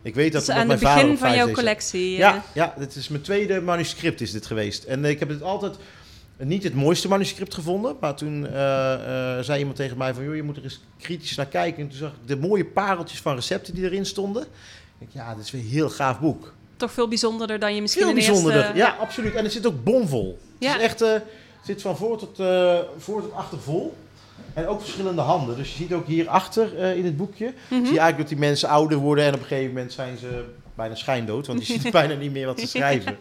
Ik 0.02 0.16
weet 0.16 0.32
dat, 0.32 0.46
dat 0.46 0.56
aan 0.56 0.70
het 0.70 0.80
begin 0.80 1.08
van 1.08 1.18
5 1.18 1.36
jouw 1.36 1.52
collectie. 1.52 2.14
eh. 2.14 2.18
ja, 2.20 2.44
ja, 2.54 2.74
dit 2.78 2.96
is 2.96 3.08
mijn 3.08 3.24
tweede 3.24 3.62
manuscript 3.62 4.22
is 4.22 4.32
dit 4.32 4.46
geweest. 4.46 4.84
En 4.84 5.06
ik 5.06 5.20
heb 5.20 5.30
het 5.30 5.42
altijd 5.42 5.76
niet 6.44 6.64
het 6.64 6.76
mooiste 6.76 7.08
manuscript 7.08 7.54
gevonden. 7.54 7.96
Maar 8.00 8.16
toen 8.16 8.48
eh, 8.48 8.94
eh, 9.38 9.44
zei 9.44 9.60
iemand 9.60 9.76
tegen 9.76 9.98
mij 9.98 10.14
van... 10.14 10.24
joh, 10.24 10.36
je 10.36 10.44
moet 10.44 10.58
er 10.58 10.64
eens 10.64 10.80
kritisch 11.00 11.36
naar 11.36 11.46
kijken. 11.46 11.84
En 11.84 11.90
toen 11.90 11.98
zag 11.98 12.10
ik 12.12 12.28
de 12.28 12.38
mooie 12.38 12.66
pareltjes 12.66 13.20
van 13.22 13.36
recepten 13.36 13.74
die 13.74 13.84
erin 13.84 14.06
stonden. 14.06 14.42
Ik 14.44 14.48
denk, 15.00 15.12
ja, 15.12 15.36
dit 15.36 15.44
is 15.46 15.52
weer 15.52 15.62
een 15.62 15.68
heel 15.68 15.90
gaaf 15.90 16.20
boek. 16.20 16.54
Toch 16.78 16.92
veel 16.92 17.08
bijzonderder 17.08 17.60
dan 17.60 17.76
je 17.76 17.82
misschien 17.82 18.04
Veel 18.04 18.12
in 18.12 18.20
de 18.20 18.26
eerste- 18.26 18.44
bijzonderder. 18.44 18.76
Ja, 18.82 18.96
absoluut. 19.00 19.34
En 19.36 19.44
het 19.44 19.54
zit 19.54 19.66
ook 19.68 19.84
bomvol. 19.84 20.40
Ja. 20.60 20.72
Het 20.72 20.78
is 20.82 20.86
echt... 20.88 21.02
eh, 21.02 21.12
zit 21.64 21.82
van 21.82 21.98
voor 21.98 22.18
tot, 22.18 22.40
eh, 22.40 22.80
voor 22.98 23.22
tot 23.22 23.34
achter 23.34 23.60
vol. 23.60 23.96
En 24.54 24.68
ook 24.68 24.82
verschillende 24.82 25.22
handen. 25.22 25.56
Dus 25.58 25.70
je 25.70 25.76
ziet 25.76 25.94
ook 25.94 26.08
hierachter 26.08 26.80
uh, 26.80 26.96
in 26.98 27.06
het 27.06 27.18
boekje... 27.18 27.46
Mhm. 27.46 27.54
zie 27.68 27.94
je 27.94 28.00
eigenlijk 28.00 28.18
dat 28.18 28.28
die 28.28 28.38
mensen 28.38 28.70
ouder 28.70 28.98
worden... 28.98 29.26
en 29.26 29.34
op 29.34 29.40
een 29.40 29.46
gegeven 29.46 29.74
moment 29.74 29.94
zijn 29.94 30.18
ze 30.18 30.44
bijna 30.82 30.96
schijndood. 30.96 31.48
Want 31.48 31.68
je 31.68 31.74
ziet 31.80 31.92
bijna 31.92 32.14
niet 32.14 32.32
meer 32.32 32.46
wat 32.46 32.60
ze 32.60 32.68
schrijven. 32.68 33.18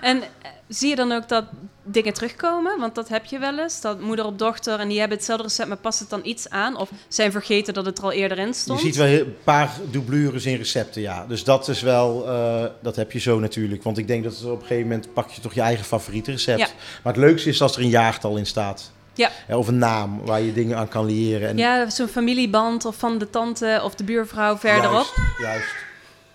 En 0.00 0.22
eh, 0.22 0.50
zie 0.68 0.88
je 0.88 0.96
dan 0.96 1.12
ook 1.12 1.28
dat 1.28 1.44
dingen 1.82 2.12
terugkomen? 2.12 2.78
Want 2.78 2.94
dat 2.94 3.08
heb 3.08 3.24
je 3.24 3.38
wel 3.38 3.58
eens. 3.58 3.80
Dat 3.80 4.00
moeder 4.00 4.24
op 4.24 4.38
dochter 4.38 4.78
en 4.80 4.88
die 4.88 4.98
hebben 4.98 5.16
hetzelfde 5.16 5.46
recept, 5.46 5.68
maar 5.68 5.76
past 5.76 5.98
het 5.98 6.10
dan 6.10 6.20
iets 6.22 6.50
aan? 6.50 6.76
Of 6.76 6.90
zijn 7.08 7.32
vergeten 7.32 7.74
dat 7.74 7.86
het 7.86 7.98
er 7.98 8.04
al 8.04 8.12
eerder 8.12 8.38
in 8.38 8.46
Je 8.46 8.52
stond? 8.52 8.80
ziet 8.80 8.96
wel 8.96 9.06
een 9.06 9.36
paar 9.44 9.70
doublures 9.90 10.46
in 10.46 10.56
recepten, 10.56 11.02
ja. 11.02 11.26
Dus 11.28 11.44
dat 11.44 11.68
is 11.68 11.80
wel, 11.80 12.28
eh, 12.28 12.64
dat 12.82 12.96
heb 12.96 13.12
je 13.12 13.18
zo 13.18 13.38
natuurlijk. 13.38 13.82
Want 13.82 13.98
ik 13.98 14.06
denk 14.06 14.24
dat 14.24 14.44
op 14.44 14.60
een 14.60 14.66
gegeven 14.66 14.88
moment 14.88 15.12
pak 15.12 15.30
je 15.30 15.40
toch 15.40 15.54
je 15.54 15.60
eigen 15.60 15.84
favoriete 15.84 16.30
recept. 16.30 16.58
Ja. 16.58 16.68
Maar 17.02 17.12
het 17.12 17.22
leukste 17.22 17.48
is 17.48 17.62
als 17.62 17.76
er 17.76 17.82
een 17.82 17.88
jaartal 17.88 18.36
in 18.36 18.46
staat. 18.46 18.90
Ja. 19.14 19.30
Of 19.48 19.68
een 19.68 19.78
naam 19.78 20.20
waar 20.24 20.40
je 20.40 20.52
dingen 20.52 20.76
aan 20.76 20.88
kan 20.88 21.06
leren. 21.06 21.48
En 21.48 21.56
Ja, 21.56 21.90
zo'n 21.90 22.08
familieband 22.08 22.84
of 22.84 22.96
van 22.96 23.18
de 23.18 23.30
tante 23.30 23.80
of 23.84 23.94
de 23.94 24.04
buurvrouw 24.04 24.56
verderop. 24.56 25.14
Juist, 25.14 25.40
juist. 25.40 25.85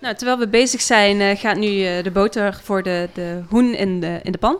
Nou, 0.02 0.14
terwijl 0.14 0.38
we 0.38 0.48
bezig 0.48 0.80
zijn, 0.80 1.20
eh, 1.20 1.38
gaat 1.38 1.56
nu 1.56 1.84
eh, 1.84 2.04
de 2.04 2.10
boter 2.10 2.60
voor 2.62 2.82
de, 2.82 3.08
de 3.14 3.40
hoen 3.48 3.74
in 3.74 4.00
de, 4.00 4.20
in 4.22 4.32
de 4.32 4.38
pan. 4.38 4.58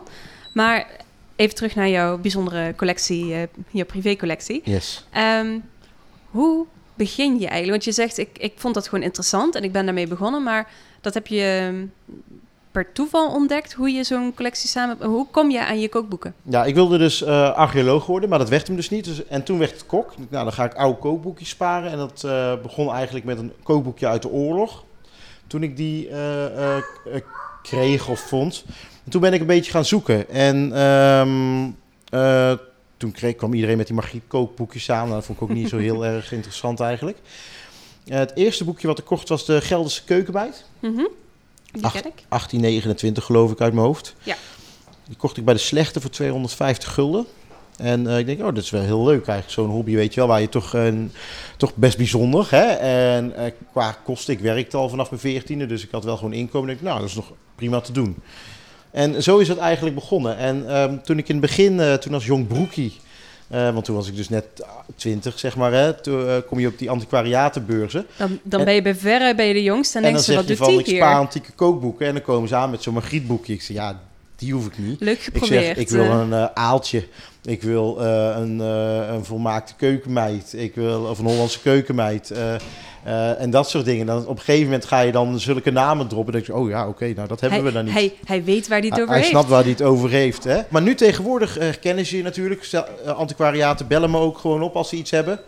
Maar 0.53 0.87
even 1.35 1.55
terug 1.55 1.75
naar 1.75 1.89
jouw 1.89 2.17
bijzondere 2.17 2.75
collectie, 2.75 3.33
eh 3.33 3.41
je 3.71 3.85
privécollectie. 3.85 4.61
Yes. 4.63 5.05
Ehm, 5.11 5.59
hoe 6.29 6.65
begin 6.95 7.33
je 7.33 7.47
eigenlijk? 7.47 7.71
Want 7.71 7.83
je 7.83 7.91
zegt, 7.91 8.17
ik, 8.17 8.37
ik 8.37 8.53
vond 8.55 8.73
dat 8.73 8.87
gewoon 8.87 9.03
interessant 9.03 9.55
en 9.55 9.63
ik 9.63 9.71
ben 9.71 9.85
daarmee 9.85 10.07
begonnen. 10.07 10.43
Maar 10.43 10.71
dat 11.01 11.13
heb 11.13 11.27
je 11.27 11.71
ehm, 11.71 11.85
per 12.71 12.91
toeval 12.91 13.31
ontdekt, 13.31 13.73
hoe 13.73 13.89
je 13.89 14.03
zo'n 14.03 14.33
collectie 14.33 14.69
samen... 14.69 15.03
Hoe 15.05 15.27
kom 15.31 15.51
je 15.51 15.65
aan 15.65 15.79
je 15.79 15.89
kookboeken? 15.89 16.35
Ja, 16.41 16.65
ik 16.65 16.75
wilde 16.75 16.97
dus 16.97 17.25
archeoloog 17.25 18.05
worden, 18.05 18.29
maar 18.29 18.39
dat 18.39 18.49
werd 18.49 18.67
hem 18.67 18.75
dus 18.75 18.89
niet. 18.89 19.05
Dus, 19.05 19.25
en 19.25 19.43
toen 19.43 19.59
werd 19.59 19.71
het 19.71 19.85
kok. 19.85 20.13
Nou, 20.29 20.43
dan 20.43 20.53
ga 20.53 20.63
ik 20.63 20.73
oude 20.73 20.99
kookboekjes 20.99 21.49
sparen. 21.49 21.91
En 21.91 21.97
dat 21.97 22.21
begon 22.61 22.93
eigenlijk 22.93 23.25
met 23.25 23.37
een 23.37 23.51
kookboekje 23.63 24.07
uit 24.07 24.21
de 24.21 24.29
oorlog. 24.29 24.83
Toen 25.53 25.63
ik 25.63 25.77
die 25.77 26.09
eh, 26.09 26.45
eh, 26.45 26.77
eh, 26.77 27.21
kreeg 27.61 28.09
of 28.09 28.19
vond. 28.19 28.63
En 29.05 29.11
toen 29.11 29.21
ben 29.21 29.33
ik 29.33 29.39
een 29.39 29.47
beetje 29.47 29.71
gaan 29.71 29.85
zoeken. 29.85 30.29
En 30.29 30.71
ehm, 30.75 31.69
eh, 32.09 32.57
toen 32.97 33.11
kreeg, 33.11 33.35
kwam 33.35 33.53
iedereen 33.53 33.77
met 33.77 33.85
die 33.85 33.95
Margriet 33.95 34.23
kookboekjes 34.27 34.91
aan. 34.91 35.03
Nou, 35.03 35.13
dat 35.13 35.25
vond 35.25 35.37
ik 35.37 35.43
ook 35.43 35.55
niet 35.55 35.69
zo 35.69 35.77
heel 35.77 36.05
erg 36.15 36.31
interessant 36.31 36.79
eigenlijk. 36.79 37.17
Het 38.07 38.31
eerste 38.35 38.63
boekje 38.63 38.87
wat 38.87 38.99
ik 38.99 39.05
kocht 39.05 39.29
was 39.29 39.45
de 39.45 39.61
Gelderse 39.61 40.03
Keukenmeid. 40.03 40.65
Mhm. 40.79 40.95
Die 41.71 41.91
ken 41.91 42.05
ik. 42.05 42.25
1829 42.29 43.23
geloof 43.23 43.51
ik 43.51 43.61
uit 43.61 43.73
mijn 43.73 43.85
hoofd. 43.85 44.15
Ja. 44.23 44.35
Die 45.07 45.17
kocht 45.17 45.37
ik 45.37 45.45
bij 45.45 45.53
de 45.53 45.59
Slechte 45.59 46.01
voor 46.01 46.09
250 46.09 46.93
gulden. 46.93 47.25
En 47.77 48.07
eh, 48.07 48.17
ik 48.17 48.25
denk, 48.25 48.39
oh, 48.39 48.45
dat 48.45 48.63
is 48.63 48.69
wel 48.69 48.81
heel 48.81 49.03
leuk 49.03 49.27
eigenlijk. 49.27 49.49
Zo'n 49.49 49.69
hobby, 49.69 49.95
weet 49.95 50.13
je 50.13 50.19
wel, 50.19 50.29
waar 50.29 50.41
je 50.41 50.49
toch, 50.49 50.75
eh, 50.75 50.93
toch 51.57 51.75
best 51.75 51.97
bijzonder. 51.97 52.47
Hè? 52.49 52.63
En 53.15 53.35
eh, 53.35 53.51
qua 53.71 53.97
kosten, 54.03 54.33
ik 54.33 54.39
werkte 54.39 54.77
al 54.77 54.89
vanaf 54.89 55.09
mijn 55.09 55.21
veertiende, 55.21 55.65
dus 55.65 55.83
ik 55.83 55.91
had 55.91 56.03
wel 56.03 56.17
gewoon 56.17 56.33
inkomen. 56.33 56.69
Ik 56.69 56.75
denk, 56.75 56.87
nou, 56.87 56.99
dat 56.99 57.09
is 57.09 57.15
nog 57.15 57.31
prima 57.55 57.79
te 57.81 57.91
doen. 57.91 58.15
En 58.91 59.23
zo 59.23 59.37
is 59.37 59.47
het 59.47 59.57
eigenlijk 59.57 59.95
begonnen. 59.95 60.37
En 60.37 60.69
ehm, 60.69 60.97
toen 61.03 61.17
ik 61.17 61.27
in 61.27 61.35
het 61.35 61.45
begin, 61.45 61.99
toen 61.99 62.13
als 62.13 62.25
jong 62.25 62.47
broekie, 62.47 62.93
want 63.47 63.85
toen 63.85 63.95
was 63.95 64.07
ik 64.07 64.15
dus 64.15 64.29
net 64.29 64.45
twintig, 64.95 65.39
zeg 65.39 65.55
maar, 65.55 65.71
hè, 65.71 65.93
toen 65.93 66.43
kom 66.47 66.59
je 66.59 66.67
op 66.67 66.77
die 66.77 66.89
antiquariatenbeurzen. 66.89 68.05
Dan, 68.17 68.39
dan 68.43 68.59
En- 68.59 68.65
ben 68.65 68.73
je 68.75 68.81
bij 68.81 68.95
verre 68.95 69.35
bij 69.35 69.53
de 69.53 69.63
jongste 69.63 69.97
en, 69.97 70.03
En 70.03 70.11
denk 70.11 70.25
dan 70.25 70.35
je, 70.35 70.41
zeg 70.41 70.49
wat 70.49 70.57
je 70.57 70.65
doet 70.65 70.75
van, 70.75 70.83
die 70.83 70.93
ik 70.93 70.95
spaar 70.95 71.11
hier? 71.11 71.19
antieke 71.19 71.51
kookboeken. 71.51 72.07
En 72.07 72.13
dan 72.13 72.21
komen 72.21 72.49
ze 72.49 72.55
aan 72.55 72.69
met 72.69 72.83
zo'n 72.83 72.93
Margrietboekje. 72.93 73.53
Ik 73.53 73.61
zeg, 73.61 73.75
ja, 73.75 74.01
die 74.35 74.53
hoef 74.53 74.65
ik 74.65 74.77
niet. 74.77 74.99
Leuk 74.99 75.17
Ik 75.17 75.23
geprobeerd. 75.23 75.63
zeg, 75.63 75.77
ik 75.77 75.89
wil 75.89 76.03
eh. 76.03 76.19
een 76.19 76.33
eh, 76.33 76.45
aaltje. 76.53 77.07
Ik 77.43 77.61
wil 77.61 78.01
eh, 78.01 78.35
een, 78.37 78.59
een 78.59 79.25
volmaakte 79.25 79.73
keukenmeid. 79.75 80.53
Ik 80.57 80.75
wil, 80.75 81.01
of 81.03 81.19
een 81.19 81.25
Hollandse 81.25 81.59
keukenmeid. 81.59 82.33
en 83.37 83.49
dat 83.49 83.69
soort 83.69 83.85
dingen. 83.85 84.05
Dan 84.05 84.27
op 84.27 84.37
een 84.37 84.43
gegeven 84.43 84.63
moment 84.63 84.85
ga 84.85 84.99
je 84.99 85.11
dan 85.11 85.39
zulke 85.39 85.71
namen 85.71 86.07
droppen. 86.07 86.33
Dan 86.33 86.41
denk 86.41 86.55
je, 86.55 86.63
oh 86.63 86.69
ja, 86.69 86.87
oké, 86.87 87.13
nou 87.15 87.27
dat 87.27 87.41
hebben 87.41 87.59
hij, 87.59 87.67
we 87.67 87.73
dan 87.73 87.85
niet. 87.85 87.93
Hij, 87.93 88.13
hij 88.25 88.43
weet 88.43 88.67
waar 88.67 88.79
hij 88.79 88.87
het 88.87 88.95
hij 88.95 89.03
over 89.03 89.13
hij 89.13 89.23
heeft. 89.23 89.29
snapt 89.29 89.49
waar 89.49 89.61
hij 89.61 89.71
het 89.71 89.81
over 89.81 90.09
heeft. 90.09 90.43
Hè? 90.43 90.61
Maar 90.69 90.81
nu 90.81 90.95
tegenwoordig 90.95 91.55
herkennen 91.55 92.05
ze 92.05 92.17
je 92.17 92.23
natuurlijk. 92.23 92.69
Antiquariaten 93.05 93.87
bellen 93.87 94.11
me 94.11 94.17
ook 94.17 94.37
gewoon 94.37 94.61
op 94.61 94.75
als 94.75 94.89
ze 94.89 94.95
iets 94.95 95.11
hebben. 95.11 95.39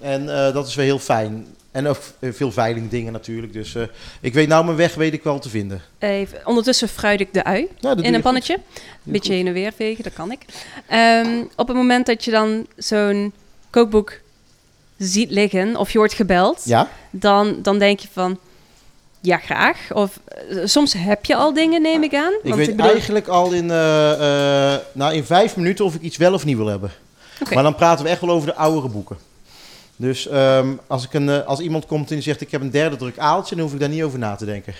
En 0.00 0.46
eh, 0.46 0.52
dat 0.54 0.66
is 0.66 0.74
wel 0.74 0.84
heel 0.84 0.98
fijn. 0.98 1.46
En 1.70 1.86
ook 1.86 1.98
veel 2.22 2.52
veilingdingen 2.52 3.12
natuurlijk. 3.12 3.52
Dus 3.52 3.74
eh, 3.74 3.82
ik 4.20 4.34
weet 4.34 4.48
nou 4.48 4.64
mijn 4.64 4.76
weg 4.76 4.94
weet 4.94 5.12
ik 5.12 5.22
wel 5.22 5.38
te 5.38 5.48
vinden. 5.48 5.82
Even, 5.98 6.38
ondertussen 6.44 6.88
fruit 6.88 7.20
ik 7.20 7.32
de 7.34 7.44
ui 7.44 7.68
in 8.02 8.14
een 8.14 8.20
pannetje. 8.22 8.54
Een 8.54 8.62
je 9.02 9.10
beetje 9.10 9.28
goed. 9.28 9.36
heen 9.38 9.46
en 9.46 9.52
weer 9.52 9.72
vegen, 9.72 10.04
dat 10.04 10.12
kan 10.12 10.30
ik. 10.32 10.38
Ehm, 10.86 11.40
op 11.56 11.68
het 11.68 11.76
moment 11.76 12.06
dat 12.06 12.24
je 12.24 12.30
dan 12.30 12.66
zo'n 12.76 13.32
kookboek 13.70 14.12
ziet 14.96 15.30
liggen 15.30 15.76
of 15.76 15.90
je 15.90 15.98
wordt 15.98 16.12
gebeld, 16.12 16.62
Ja? 16.64 16.88
dan, 17.10 17.58
dan 17.62 17.78
denk 17.78 18.00
je 18.00 18.08
van 18.12 18.38
ja, 19.20 19.36
graag. 19.38 19.92
Of 19.92 20.20
eh, 20.48 20.58
soms 20.64 20.92
heb 20.92 21.24
je 21.24 21.34
al 21.36 21.52
dingen, 21.52 21.82
neem 21.82 22.02
ik 22.02 22.14
aan. 22.14 22.32
Ik 22.42 22.54
weet 22.54 22.66
bedoel- 22.76 22.90
eigenlijk 22.90 23.28
al 23.28 23.52
in, 23.52 23.66
nou, 23.66 25.12
in 25.14 25.24
vijf 25.24 25.56
minuten 25.56 25.84
of 25.84 25.94
ik 25.94 26.00
iets 26.00 26.16
wel 26.16 26.32
of 26.34 26.44
niet 26.44 26.56
wil 26.56 26.66
hebben. 26.66 26.90
Maar 27.54 27.62
dan 27.62 27.74
praten 27.74 28.04
we 28.04 28.10
echt 28.10 28.20
wel 28.20 28.30
over 28.30 28.46
de 28.48 28.54
oudere 28.54 28.88
boeken. 28.88 29.16
Dus 29.96 30.28
ehm, 30.28 30.72
als, 30.86 31.04
ik 31.04 31.14
een, 31.14 31.28
eh, 31.28 31.46
als 31.46 31.60
iemand 31.60 31.86
komt 31.86 32.08
en 32.08 32.14
die 32.14 32.24
zegt 32.24 32.40
ik 32.40 32.50
heb 32.50 32.60
een 32.60 32.70
derde 32.70 32.96
druk 32.96 33.18
aaltje, 33.18 33.54
dan 33.54 33.64
hoef 33.64 33.74
ik 33.74 33.80
daar 33.80 33.88
niet 33.88 34.02
over 34.02 34.18
na 34.18 34.34
te 34.34 34.44
denken. 34.44 34.74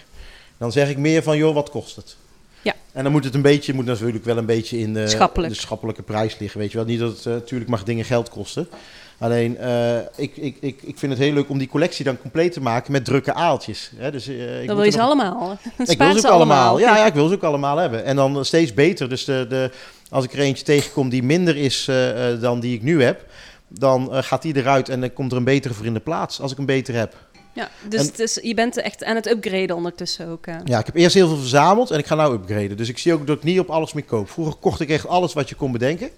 Dan 0.59 0.73
zeg 0.73 0.89
ik 0.89 0.99
meer 0.99 1.23
van 1.23 1.37
joh, 1.37 1.55
wat 1.55 1.71
kost 1.71 1.97
het? 1.97 2.17
Ja. 2.63 2.75
En 2.93 3.03
dan 3.03 3.13
moet 3.13 3.25
het 3.25 3.35
een 3.35 3.43
beetje, 3.43 3.75
moet 3.75 3.85
natuurlijk 3.85 4.25
wel 4.25 4.37
een 4.37 4.47
beetje 4.47 4.79
in 4.79 4.95
de, 4.95 5.09
Schappelijk. 5.09 5.53
de 5.53 5.59
schappelijke 5.59 6.03
prijs 6.03 6.39
liggen. 6.39 6.61
Weet 6.61 6.71
je 6.73 6.77
wel, 6.77 6.87
niet 6.87 6.99
dat 6.99 7.17
het, 7.17 7.27
eh, 7.27 7.33
natuurlijk 7.33 7.71
mag 7.71 7.85
dingen 7.85 8.05
geld 8.05 8.29
kosten. 8.29 8.69
Alleen, 9.19 9.59
eh, 9.59 9.97
ik, 9.97 10.37
ik, 10.37 10.57
ik, 10.61 10.83
ik 10.83 10.99
vind 10.99 11.13
het 11.13 11.21
heel 11.21 11.33
leuk 11.33 11.49
om 11.49 11.59
die 11.59 11.69
collectie 11.69 12.05
dan 12.05 12.19
compleet 12.19 12.53
te 12.53 12.61
maken 12.61 12.93
met 12.93 13.05
drukke 13.05 13.35
aaltjes. 13.35 13.91
Hè, 13.97 14.11
dus, 14.11 14.29
ik 14.29 14.67
dan 14.67 14.77
wil 14.77 14.85
je 14.85 14.91
ze 14.91 15.01
allemaal. 15.01 15.59
ik 15.77 15.99
wil 15.99 16.19
ze 16.19 16.19
ook 16.19 16.25
allemaal. 16.25 16.69
allemaal. 16.69 16.79
Ja, 16.79 16.97
ja, 16.97 17.07
ik 17.07 17.15
wil 17.15 17.29
ze 17.29 17.35
ook 17.35 17.43
allemaal 17.43 17.77
hebben. 17.77 18.05
En 18.05 18.17
dan 18.17 18.45
steeds 18.45 18.75
beter. 18.75 19.09
Dus 19.09 19.25
de, 19.25 19.47
de, 19.49 19.71
als 20.11 20.25
ik 20.25 20.33
er 20.33 20.39
eentje 20.39 20.65
tegenkom 20.65 21.09
die 21.09 21.23
minder 21.23 21.57
is 21.57 21.91
dan 22.41 22.61
die 22.61 22.75
ik 22.75 22.83
nu 22.83 23.03
heb, 23.03 23.25
dan 23.69 24.13
eh, 24.13 24.23
gaat 24.23 24.43
die 24.43 24.57
eruit 24.57 24.89
en 24.89 25.01
dan 25.01 25.13
komt 25.13 25.31
er 25.33 25.39
een 25.39 25.45
betere 25.45 25.75
voor 25.75 25.87
in 25.87 25.95
de 25.95 26.01
plaats 26.01 26.41
als 26.41 26.53
ik 26.53 26.59
een 26.59 26.67
beter 26.67 26.95
heb. 26.95 27.15
Ja, 27.53 27.69
dus 27.89 28.31
En- 28.33 28.49
je 28.49 28.55
bent 28.55 28.77
echt 28.77 29.05
aan 29.05 29.15
het 29.15 29.27
upgraden 29.31 29.77
ondertussen 29.77 30.29
ook. 30.29 30.47
eh. 30.47 30.55
Ja, 30.65 30.79
ik 30.79 30.87
heb 30.87 30.95
eerst 30.95 31.15
heel 31.15 31.29
veel 31.29 31.37
verzameld 31.37 31.91
en 31.91 31.99
ik 31.99 32.07
ga 32.07 32.15
nou 32.15 32.35
upgraden. 32.35 32.77
Dus 32.77 32.89
ik 32.89 32.99
zie 32.99 33.13
ook 33.13 33.27
dat 33.27 33.37
ik 33.37 33.43
niet 33.43 33.59
op 33.61 33.71
alles 33.71 33.93
meer 33.93 34.05
koop. 34.05 34.31
Vroeger 34.31 34.55
kocht 34.55 34.81
ik 34.81 34.89
echt 34.91 35.07
alles 35.07 35.33
wat 35.33 35.49
je 35.49 35.55
kon 35.55 35.73
bedenken. 35.73 36.11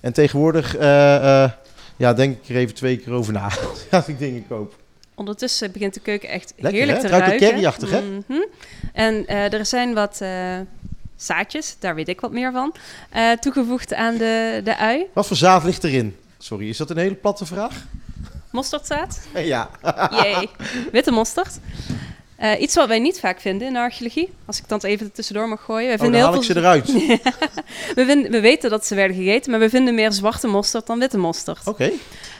En 0.00 0.12
tegenwoordig 0.12 0.76
eh, 0.76 1.50
ja, 1.96 2.14
denk 2.14 2.36
ik 2.42 2.48
er 2.48 2.56
even 2.56 2.74
twee 2.74 2.96
keer 2.96 3.12
over 3.12 3.32
na 3.32 3.50
als 3.90 4.06
ik 4.08 4.18
dingen 4.18 4.46
koop. 4.48 4.74
Ondertussen 5.14 5.72
begint 5.72 5.94
de 5.94 6.00
keuken 6.00 6.28
echt 6.28 6.52
Lekker, 6.56 6.72
heerlijk 6.80 7.02
hè? 7.02 7.08
te 7.08 7.14
Het 7.14 7.22
ruikt 7.22 7.34
ook 7.34 7.40
ruiken. 7.40 7.48
curryachtig, 7.48 7.90
hè? 7.90 8.00
Mhm. 8.26 8.40
En 8.92 9.26
er 9.26 9.66
zijn 9.66 9.94
wat 9.94 10.20
zaadjes, 11.16 11.76
daar 11.78 11.94
weet 11.94 12.08
ik 12.08 12.20
wat 12.20 12.32
meer 12.32 12.52
van, 12.52 12.74
toegevoegd 13.40 13.94
aan 13.94 14.16
de, 14.16 14.60
de 14.64 14.76
ui. 14.76 15.04
Wat 15.12 15.26
voor 15.26 15.36
zaad 15.36 15.64
ligt 15.64 15.84
erin? 15.84 16.16
Sorry, 16.38 16.68
is 16.68 16.76
dat 16.76 16.90
een 16.90 16.96
hele 16.96 17.14
platte 17.14 17.46
vraag? 17.46 17.74
Mosterdzaad. 18.50 19.20
Ja. 19.34 19.70
Jee. 20.10 20.50
Witte 20.92 21.10
mosterd. 21.10 21.58
Eh, 22.36 22.60
iets 22.60 22.74
wat 22.74 22.88
wij 22.88 22.98
niet 22.98 23.20
vaak 23.20 23.40
vinden 23.40 23.66
in 23.66 23.72
de 23.72 23.78
archeologie. 23.78 24.32
Als 24.46 24.58
ik 24.58 24.68
dan 24.68 24.80
even 24.80 25.12
tussendoor 25.12 25.48
mag 25.48 25.64
gooien. 25.64 25.98
Wij 25.98 26.08
Oh, 26.08 26.12
dan 26.12 26.12
vinden 26.12 26.20
haal 26.20 26.32
heel 26.32 26.40
ik 26.40 26.82
veel... 26.86 27.02
ze 27.02 27.08
eruit. 27.08 27.94
we, 27.98 28.04
vinden, 28.04 28.30
we 28.30 28.40
weten 28.40 28.70
dat 28.70 28.86
ze 28.86 28.94
werden 28.94 29.16
gegeten, 29.16 29.50
maar 29.50 29.60
we 29.60 29.70
vinden 29.70 29.94
meer 29.94 30.12
zwarte 30.12 30.46
mosterd 30.46 30.86
dan 30.86 30.98
witte 30.98 31.18
mosterd. 31.18 31.66
Oké. 31.66 31.90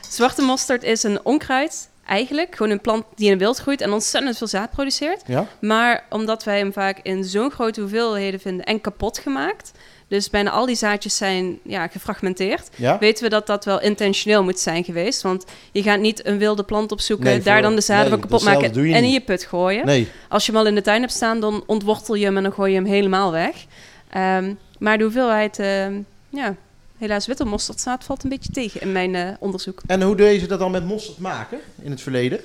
Zwarte 0.08 0.42
mosterd 0.42 0.82
is 0.82 1.02
een 1.02 1.24
onkruid, 1.24 1.88
eigenlijk. 2.06 2.56
Gewoon 2.56 2.72
een 2.72 2.80
plant 2.80 3.04
die 3.14 3.24
in 3.24 3.32
het 3.32 3.40
wild 3.40 3.58
groeit 3.58 3.80
en 3.80 3.92
ontzettend 3.92 4.38
veel 4.38 4.46
zaad 4.46 4.70
produceert. 4.70 5.22
Ja. 5.26 5.46
Maar 5.60 6.04
omdat 6.10 6.44
wij 6.44 6.58
hem 6.58 6.72
vaak 6.72 6.98
in 7.02 7.24
zo'n 7.24 7.50
grote 7.50 7.80
hoeveelheden 7.80 8.40
vinden 8.40 8.64
en 8.64 8.80
kapot 8.80 9.18
gemaakt... 9.18 9.72
dus 10.08 10.30
bijna 10.30 10.50
al 10.50 10.66
die 10.66 10.76
zaadjes 10.76 11.16
zijn 11.16 11.58
ja, 11.62 11.88
gefragmenteerd... 11.88 12.68
Ja. 12.76 12.98
weten 12.98 13.24
we 13.24 13.30
dat 13.30 13.46
dat 13.46 13.64
wel 13.64 13.80
intentioneel 13.80 14.42
moet 14.42 14.58
zijn 14.58 14.84
geweest. 14.84 15.22
Want 15.22 15.44
je 15.72 15.82
gaat 15.82 16.00
niet 16.00 16.26
een 16.26 16.38
wilde 16.38 16.62
plant 16.62 16.92
opzoeken... 16.92 17.26
Nee, 17.26 17.40
daar 17.40 17.62
dan 17.62 17.74
de 17.74 17.80
zaden 17.80 18.02
nee, 18.02 18.10
van 18.10 18.20
kapot 18.20 18.44
maken 18.44 18.74
en 18.74 19.04
in 19.04 19.10
je 19.10 19.20
put 19.20 19.44
gooien. 19.44 19.86
Nee. 19.86 20.08
Als 20.28 20.46
je 20.46 20.52
hem 20.52 20.60
al 20.60 20.66
in 20.66 20.74
de 20.74 20.82
tuin 20.82 21.00
hebt 21.00 21.12
staan, 21.12 21.40
dan 21.40 21.62
ontwortel 21.66 22.14
je 22.14 22.24
hem... 22.24 22.36
en 22.36 22.42
dan 22.42 22.52
gooi 22.52 22.70
je 22.70 22.76
hem 22.76 22.86
helemaal 22.86 23.32
weg. 23.32 23.66
Ehm, 24.10 24.54
maar 24.78 24.98
de 24.98 25.04
hoeveelheid... 25.04 25.58
ehm, 25.58 26.00
ja, 26.28 26.56
helaas 26.98 27.26
witte 27.26 27.44
mosterdzaad 27.44 28.04
valt 28.04 28.22
een 28.22 28.30
beetje 28.30 28.52
tegen 28.52 28.80
in 28.80 28.92
mijn 28.92 29.14
eh, 29.14 29.28
onderzoek. 29.38 29.82
En 29.86 30.02
hoe 30.02 30.16
deed 30.16 30.40
je 30.40 30.46
dat 30.46 30.58
dan 30.58 30.70
met 30.70 30.84
mosterd 30.84 31.18
maken 31.18 31.58
in 31.82 31.90
het 31.90 32.00
verleden? 32.00 32.40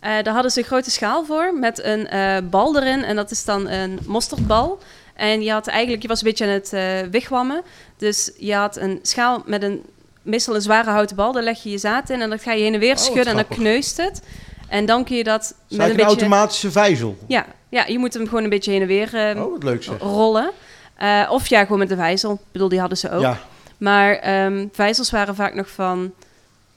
Eh, 0.00 0.22
daar 0.22 0.34
hadden 0.34 0.50
ze 0.50 0.58
een 0.58 0.64
grote 0.64 0.90
schaal 0.90 1.24
voor 1.24 1.54
met 1.58 1.82
een 1.84 2.08
eh, 2.08 2.36
bal 2.50 2.76
erin. 2.76 3.04
En 3.04 3.16
dat 3.16 3.30
is 3.30 3.44
dan 3.44 3.68
een 3.68 3.98
mosterdbal. 4.06 4.78
En 5.16 5.42
je 5.42 5.50
had 5.52 5.66
eigenlijk, 5.66 6.02
je 6.02 6.08
was 6.08 6.18
een 6.22 6.26
beetje 6.28 6.44
aan 6.44 6.50
het 6.50 6.72
eh 6.72 7.00
wigwammen. 7.10 7.62
Dus 7.96 8.30
je 8.38 8.54
had 8.54 8.76
een 8.76 8.98
schaal 9.02 9.42
met 9.46 9.62
een, 9.62 9.82
meestal 10.22 10.54
een 10.54 10.60
zware 10.62 10.90
houten 10.90 11.16
bal. 11.16 11.32
Daar 11.32 11.42
leg 11.42 11.62
je 11.62 11.70
je 11.70 11.78
zaad 11.78 12.10
in 12.10 12.20
en 12.20 12.30
dat 12.30 12.42
ga 12.42 12.52
je 12.52 12.62
heen 12.62 12.74
en 12.74 12.80
weer 12.80 12.94
wat 12.94 13.00
schudden. 13.04 13.26
En 13.26 13.34
dan 13.48 13.56
kneust 13.58 13.96
het. 13.96 14.22
En 14.68 14.86
dan 14.86 15.04
kun 15.04 15.16
je 15.16 15.24
dat 15.24 15.54
met 15.68 15.78
een 15.80 15.84
een 15.84 15.90
beetje... 15.90 16.04
automatische 16.04 16.70
vijzel? 16.70 17.16
Ja, 17.26 17.46
ja, 17.68 17.84
je 17.86 17.98
moet 17.98 18.14
hem 18.14 18.24
gewoon 18.28 18.44
een 18.44 18.50
beetje 18.50 18.70
heen 18.70 18.80
en 18.80 18.86
weer 18.86 19.14
eh, 19.14 19.44
Oh, 19.44 19.52
wat 19.52 19.62
leuk 19.62 19.82
zeg. 19.82 19.98
rollen. 19.98 20.50
Eh, 20.96 21.28
of 21.30 21.46
ja, 21.46 21.62
gewoon 21.62 21.78
met 21.78 21.88
de 21.88 21.96
vijzel. 21.96 22.32
Ik 22.32 22.38
bedoel, 22.52 22.68
die 22.68 22.80
hadden 22.80 22.98
ze 22.98 23.10
ook. 23.10 23.20
Ja, 23.20 23.38
Maar 23.76 24.14
ehm, 24.14 24.66
vijzels 24.72 25.10
waren 25.10 25.34
vaak 25.34 25.54
nog 25.54 25.70
van... 25.70 26.12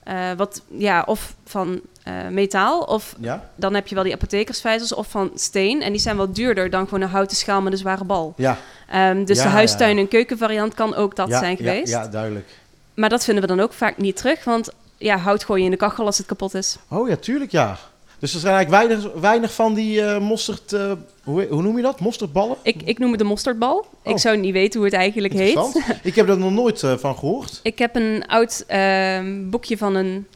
eh, 0.04 0.32
wat, 0.38 0.62
ja, 0.78 1.04
of 1.06 1.36
van 1.46 1.82
eh, 2.10 2.28
metaal, 2.32 2.82
of 2.82 3.16
ja, 3.20 3.50
dan 3.56 3.74
heb 3.74 3.88
je 3.88 3.96
wel 3.96 4.04
die 4.04 4.14
apothekersvijzels 4.14 4.94
of 4.94 5.08
van 5.08 5.32
steen. 5.36 5.82
En 5.82 5.92
die 5.92 6.02
zijn 6.02 6.18
wat 6.18 6.36
duurder 6.36 6.70
dan 6.70 6.84
gewoon 6.84 7.02
een 7.02 7.10
houten 7.10 7.38
schaal 7.38 7.62
met 7.62 7.72
een 7.72 7.78
zware 7.80 8.04
bal. 8.04 8.34
ja. 8.38 8.58
Ehm, 8.90 9.24
dus 9.26 9.38
Ja, 9.38 9.44
de 9.44 9.50
huistuin- 9.50 9.98
en 9.98 10.08
keukenvariant 10.08 10.74
kan 10.74 10.96
ook 10.96 11.16
dat 11.16 11.30
zijn 11.30 11.58
geweest. 11.58 11.92
Ja, 11.92 12.02
ja, 12.02 12.08
duidelijk. 12.08 12.48
Maar 12.94 13.10
dat 13.10 13.24
vinden 13.24 13.44
we 13.44 13.50
dan 13.56 13.60
ook 13.60 13.74
vaak 13.74 13.98
niet 13.98 14.16
terug. 14.16 14.44
Want 14.44 14.70
ja, 14.98 15.18
hout 15.18 15.44
gooi 15.44 15.60
je 15.60 15.66
in 15.66 15.72
de 15.72 15.78
kachel 15.78 16.06
als 16.06 16.18
het 16.18 16.28
kapot 16.28 16.54
is. 16.54 16.78
Oh 16.88 17.10
ja, 17.10 17.16
tuurlijk 17.16 17.52
ja. 17.52 17.78
Dus 18.20 18.34
er 18.34 18.40
zijn 18.40 18.54
eigenlijk 18.56 18.88
weinig, 18.88 19.14
weinig 19.22 19.54
van 19.54 19.74
die 19.74 20.02
eh 20.02 20.20
mosterd... 20.20 20.74
eh, 20.74 20.92
hoe, 21.24 21.48
hoe 21.50 21.62
noem 21.62 21.76
je 21.78 21.82
dat? 21.84 22.00
Mosterdballen? 22.00 22.58
Ik, 22.62 22.82
ik 22.86 23.00
noem 23.00 23.10
het 23.10 23.20
de 23.20 23.26
mosterdbal. 23.26 23.86
Ik 24.04 24.12
Oh. 24.12 24.18
zou 24.18 24.38
niet 24.38 24.54
weten 24.54 24.80
hoe 24.80 24.90
het 24.90 24.98
eigenlijk 24.98 25.34
heet. 25.34 25.82
Ik 26.04 26.16
heb 26.16 26.30
er 26.30 26.38
nog 26.38 26.52
nooit 26.52 26.80
van 26.98 27.18
gehoord. 27.18 27.60
Ik 27.64 27.80
heb 27.80 27.96
een 27.96 28.24
oud 28.28 28.64
ehm, 28.68 29.50
boekje 29.50 29.78
van 29.78 29.96
een... 29.96 30.28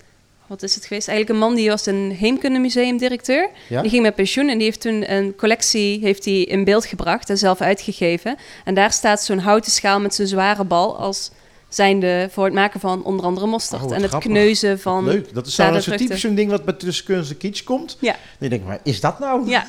Wat 0.53 0.63
is 0.63 0.75
het 0.75 0.85
geweest? 0.85 1.07
Eigenlijk 1.07 1.39
een 1.39 1.47
man 1.47 1.55
die 1.55 1.69
was 1.69 1.85
een 1.85 2.11
heemkundemuseumdirecteur. 2.11 3.49
Ja? 3.69 3.81
Die 3.81 3.89
ging 3.89 4.01
met 4.01 4.15
pensioen 4.15 4.49
en 4.49 4.57
die 4.57 4.65
heeft 4.65 4.81
toen 4.81 5.11
een 5.11 5.35
collectie 5.35 5.99
heeft 5.99 6.25
hij 6.25 6.41
in 6.41 6.63
beeld 6.63 6.85
gebracht 6.85 7.29
en 7.29 7.37
zelf 7.37 7.61
uitgegeven. 7.61 8.37
En 8.63 8.73
daar 8.73 8.91
staat 8.91 9.23
zo'n 9.23 9.39
houten 9.39 9.71
schaal 9.71 9.99
met 9.99 10.15
zo'n 10.15 10.27
zware 10.27 10.63
bal 10.63 10.97
als 10.97 11.31
zijnde 11.69 12.29
voor 12.31 12.45
het 12.45 12.53
maken 12.53 12.79
van 12.79 13.03
onder 13.03 13.25
andere 13.25 13.47
mosterd. 13.47 13.83
Oh, 13.83 13.93
en 13.93 14.01
het 14.01 14.09
grappig. 14.09 14.29
kneuzen 14.29 14.79
van... 14.79 15.03
Leuk. 15.03 15.33
Dat 15.33 15.47
is 15.47 15.55
zo, 15.55 15.61
zo 15.61 15.67
zadenvruchten. 15.67 16.05
typisch 16.05 16.21
zo'n 16.21 16.35
ding 16.35 16.49
wat 16.49 16.65
bij 16.65 16.73
tussen 16.73 17.05
kunst 17.05 17.31
en 17.31 17.37
kitsch 17.37 17.63
komt. 17.63 17.97
Ja. 18.01 18.15
Dan 18.39 18.49
denk 18.49 18.61
ik, 18.61 18.67
maar 18.67 18.79
is 18.83 18.99
dat 18.99 19.19
nou? 19.19 19.49
Ja, 19.49 19.67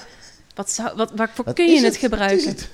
wat 0.54 0.70
zou, 0.70 0.96
wat, 0.96 1.12
waarvoor 1.16 1.44
Wat 1.44 1.54
kun 1.54 1.72
je 1.72 1.84
het, 1.84 1.96
gebruiken? 1.96 2.48
het? 2.48 2.68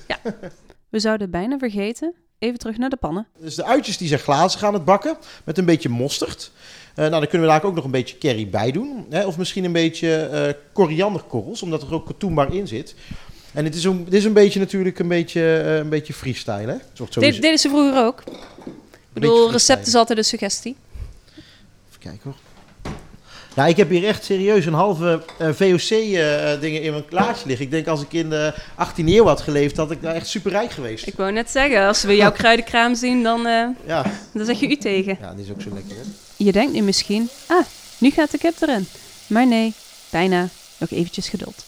We 0.89 0.99
zouden 0.99 1.21
het 1.21 1.31
bijna 1.31 1.57
vergeten. 1.57 2.13
Even 2.39 2.59
terug 2.59 2.77
naar 2.77 2.89
de 2.89 2.95
pannen. 2.95 3.27
Dus 3.39 3.55
de 3.55 3.65
uitjes 3.65 3.97
die 3.97 4.07
zijn 4.07 4.19
glazen 4.19 4.59
gaan 4.59 4.73
het 4.73 4.85
bakken 4.85 5.17
met 5.43 5.57
een 5.57 5.65
beetje 5.65 5.89
mosterd. 5.89 6.51
Eh, 6.95 6.97
nou, 6.97 7.11
dan 7.11 7.27
kunnen 7.27 7.47
we 7.47 7.53
daar 7.53 7.63
ook 7.63 7.75
nog 7.75 7.83
een 7.85 7.91
beetje 7.91 8.17
curry 8.17 8.49
bij 8.49 8.71
doen. 8.71 9.05
Hè? 9.09 9.25
Of 9.25 9.37
misschien 9.37 9.63
een 9.63 9.71
beetje 9.71 10.15
eh 10.15 10.53
korianderkorrels, 10.73 11.61
omdat 11.61 11.81
er 11.81 11.93
ook 11.93 12.05
katoenbar 12.05 12.53
in 12.53 12.67
zit. 12.67 12.95
En 13.53 13.63
het 13.63 13.75
is 13.75 13.83
een, 13.83 14.03
dit 14.03 14.13
is 14.13 14.23
een 14.23 14.33
beetje 14.33 14.59
natuurlijk 14.59 14.99
een 14.99 15.07
beetje, 15.07 15.57
eh, 15.57 15.75
een 15.75 15.89
beetje 15.89 16.13
freestyle, 16.13 16.71
hè? 16.71 16.75
Dit 17.19 17.41
deden 17.41 17.59
ze 17.59 17.69
vroeger 17.69 18.05
ook. 18.05 18.23
Ik 18.25 18.73
bedoel, 19.13 19.51
recept 19.51 19.87
is 19.87 19.95
altijd 19.95 20.17
een 20.17 20.23
suggestie. 20.23 20.75
Even 21.89 21.99
kijken 21.99 22.21
hoor. 22.23 22.35
Ja, 23.55 23.65
ik 23.65 23.77
heb 23.77 23.89
hier 23.89 24.03
echt 24.07 24.23
serieus 24.23 24.65
een 24.65 24.73
halve 24.73 25.21
VOC-dingen 25.39 26.81
in 26.81 26.91
mijn 26.91 27.03
glaasje 27.09 27.47
liggen. 27.47 27.65
Ik 27.65 27.71
denk 27.71 27.87
als 27.87 28.01
ik 28.01 28.13
in 28.13 28.29
de 28.29 28.53
18e 28.77 29.05
eeuw 29.05 29.25
had 29.25 29.41
geleefd, 29.41 29.77
had 29.77 29.91
ik 29.91 30.01
daar 30.01 30.15
echt 30.15 30.27
super 30.27 30.51
rijk 30.51 30.71
geweest. 30.71 31.07
Ik 31.07 31.13
wou 31.15 31.31
net 31.31 31.49
zeggen, 31.49 31.87
als 31.87 32.03
we 32.03 32.15
jouw 32.15 32.31
kruidenkraam 32.41 32.95
zien, 32.95 33.23
dan, 33.23 33.45
eh, 33.47 33.67
Ja. 33.85 34.05
dan 34.33 34.45
zeg 34.45 34.59
je 34.59 34.69
u 34.69 34.75
tegen. 34.75 35.17
ja, 35.21 35.33
die 35.33 35.45
is 35.45 35.51
ook 35.51 35.61
zo 35.61 35.69
lekker, 35.73 35.95
hè? 35.95 36.01
Je 36.37 36.51
denkt 36.51 36.73
nu 36.73 36.81
misschien, 36.81 37.29
ah, 37.47 37.65
nu 37.97 38.09
gaat 38.09 38.31
de 38.31 38.37
kip 38.37 38.53
erin. 38.61 38.87
Maar 39.27 39.47
nee, 39.47 39.73
bijna. 40.09 40.47
Nog 40.77 40.89
eventjes 40.91 41.29
geduld. 41.29 41.65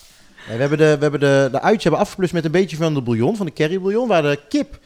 We 0.47 0.53
hebben, 0.53 0.77
de, 0.77 0.83
we 0.95 1.01
hebben 1.01 1.19
de, 1.19 1.47
de 1.51 1.61
uitje 1.61 1.81
hebben 1.81 1.99
afgeplust 1.99 2.33
met 2.33 2.45
een 2.45 2.51
beetje 2.51 2.75
van 2.75 2.93
de 2.93 3.01
bouillon, 3.01 3.35
van 3.35 3.45
de 3.45 3.53
curry 3.53 3.79
bouillon, 3.81 4.07
waar 4.07 4.21
de 4.21 4.39
kip 4.49 4.79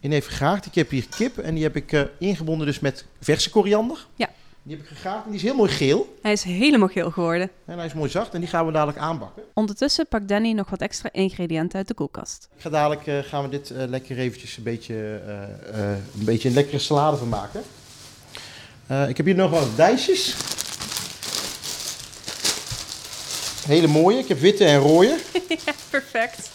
in 0.00 0.12
heeft 0.12 0.26
gegaagd. 0.28 0.66
Ik 0.66 0.74
heb 0.74 0.90
hier 0.90 1.04
kip 1.16 1.38
en 1.38 1.54
die 1.54 1.62
heb 1.62 1.76
ik 1.76 1.92
eh, 1.92 2.00
ingebonden 2.18 2.66
dus 2.66 2.80
met 2.80 3.04
verse 3.20 3.50
koriander. 3.50 4.06
Ja. 4.16 4.28
Die 4.64 4.76
heb 4.76 4.84
ik 4.84 4.96
gegaagd 4.96 5.24
en 5.24 5.30
die 5.30 5.38
is 5.38 5.42
heel 5.42 5.54
mooi 5.54 5.70
geel. 5.70 6.18
Hij 6.22 6.32
is 6.32 6.42
helemaal 6.42 6.88
geel 6.88 7.10
geworden. 7.10 7.50
En 7.64 7.76
hij 7.76 7.86
is 7.86 7.92
mooi 7.94 8.10
zacht 8.10 8.34
en 8.34 8.40
die 8.40 8.48
gaan 8.48 8.66
we 8.66 8.72
dadelijk 8.72 8.98
aanbakken. 8.98 9.42
Ondertussen 9.54 10.06
pakt 10.08 10.28
Danny 10.28 10.52
nog 10.52 10.70
wat 10.70 10.80
extra 10.80 11.08
ingrediënten 11.12 11.78
uit 11.78 11.88
de 11.88 11.94
koelkast. 11.94 12.48
Ik 12.56 12.62
ga 12.62 12.70
dadelijk 12.70 13.06
eh, 13.06 13.18
gaan 13.18 13.42
we 13.42 13.48
dit 13.48 13.70
eh, 13.70 13.88
lekker 13.88 14.18
eventjes 14.18 14.56
een 14.56 14.62
beetje, 14.62 15.20
eh, 15.72 15.90
een 15.90 16.24
beetje 16.24 16.48
een 16.48 16.54
lekkere 16.54 16.78
salade 16.78 17.16
van 17.16 17.28
maken. 17.28 17.62
Ik 19.08 19.16
heb 19.16 19.26
hier 19.26 19.34
nog 19.34 19.50
wat 19.50 19.76
dijsjes. 19.76 20.34
Hele 23.66 23.86
mooie. 23.86 24.18
Ik 24.18 24.28
heb 24.28 24.38
witte 24.38 24.64
en 24.64 24.78
rode. 24.78 25.18
ja, 25.66 25.72
perfect. 25.90 26.50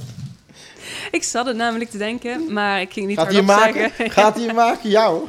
ik 1.18 1.22
zat 1.22 1.46
het 1.46 1.56
namelijk 1.56 1.90
te 1.90 1.98
denken, 1.98 2.52
maar 2.52 2.80
ik 2.80 2.92
ging 2.92 3.06
niet 3.06 3.18
Gaat 3.18 3.26
hij 3.26 3.42
hardop 3.42 3.56
maken? 3.56 3.80
zeggen. 3.80 4.10
Gaat 4.10 4.36
hij 4.36 4.54
maken? 4.64 4.90
Ja 4.90 5.08
hoor. 5.10 5.28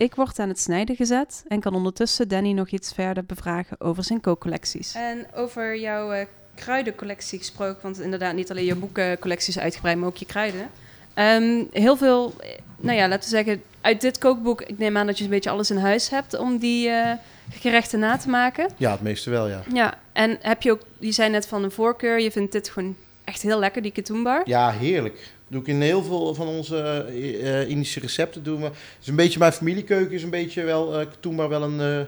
Ik 0.00 0.14
word 0.14 0.38
aan 0.38 0.48
het 0.48 0.60
snijden 0.60 0.96
gezet 0.96 1.44
en 1.48 1.60
kan 1.60 1.74
ondertussen 1.74 2.28
Danny 2.28 2.52
nog 2.52 2.68
iets 2.68 2.92
verder 2.92 3.24
bevragen 3.24 3.80
over 3.80 4.04
zijn 4.04 4.20
kookcollecties. 4.20 4.94
En 4.94 5.26
over 5.34 5.78
jouw 5.78 6.14
uh, 6.14 6.20
kruidencollectie 6.54 7.38
gesproken, 7.38 7.82
want 7.82 8.00
inderdaad 8.00 8.34
niet 8.34 8.50
alleen 8.50 8.64
je 8.64 8.74
boekencollectie 8.74 9.54
is 9.54 9.58
uitgebreid, 9.58 9.98
maar 9.98 10.08
ook 10.08 10.16
je 10.16 10.26
kruiden. 10.26 10.70
Um, 11.14 11.68
heel 11.72 11.96
veel, 11.96 12.34
nou 12.76 12.96
ja, 12.96 13.08
laten 13.08 13.30
we 13.30 13.36
zeggen, 13.36 13.62
uit 13.80 14.00
dit 14.00 14.18
kookboek, 14.18 14.62
ik 14.62 14.78
neem 14.78 14.96
aan 14.96 15.06
dat 15.06 15.18
je 15.18 15.24
een 15.24 15.30
beetje 15.30 15.50
alles 15.50 15.70
in 15.70 15.76
huis 15.76 16.10
hebt 16.10 16.38
om 16.38 16.58
die 16.58 16.88
uh, 16.88 17.12
gerechten 17.50 17.98
na 17.98 18.16
te 18.16 18.28
maken. 18.28 18.70
Ja, 18.76 18.90
het 18.90 19.02
meeste 19.02 19.30
wel, 19.30 19.48
ja. 19.48 19.62
Ja, 19.72 19.98
en 20.12 20.38
heb 20.40 20.62
je 20.62 20.72
ook, 20.72 20.80
je 20.98 21.12
zei 21.12 21.30
net 21.30 21.46
van 21.46 21.62
een 21.62 21.70
voorkeur, 21.70 22.20
je 22.20 22.30
vindt 22.30 22.52
dit 22.52 22.68
gewoon 22.68 22.96
echt 23.24 23.42
heel 23.42 23.58
lekker, 23.58 23.82
die 23.82 23.92
katoenbar? 23.92 24.42
Ja, 24.44 24.70
heerlijk. 24.70 25.32
Doe 25.50 25.60
ik 25.60 25.66
in 25.66 25.80
heel 25.80 26.02
veel 26.02 26.34
van 26.34 26.46
onze 26.46 27.06
uh, 27.12 27.68
Indische 27.68 28.00
recepten. 28.00 28.42
Doen 28.42 28.58
we. 28.60 28.64
Het 28.64 28.74
is 29.00 29.06
een 29.06 29.16
beetje 29.16 29.38
mijn 29.38 29.52
familiekeuken, 29.52 30.14
is 30.14 30.22
een 30.22 30.30
beetje 30.30 30.62
wel 30.62 31.00
uh, 31.00 31.06
katoenbar 31.06 31.48
wel 31.48 31.62
een, 31.62 32.06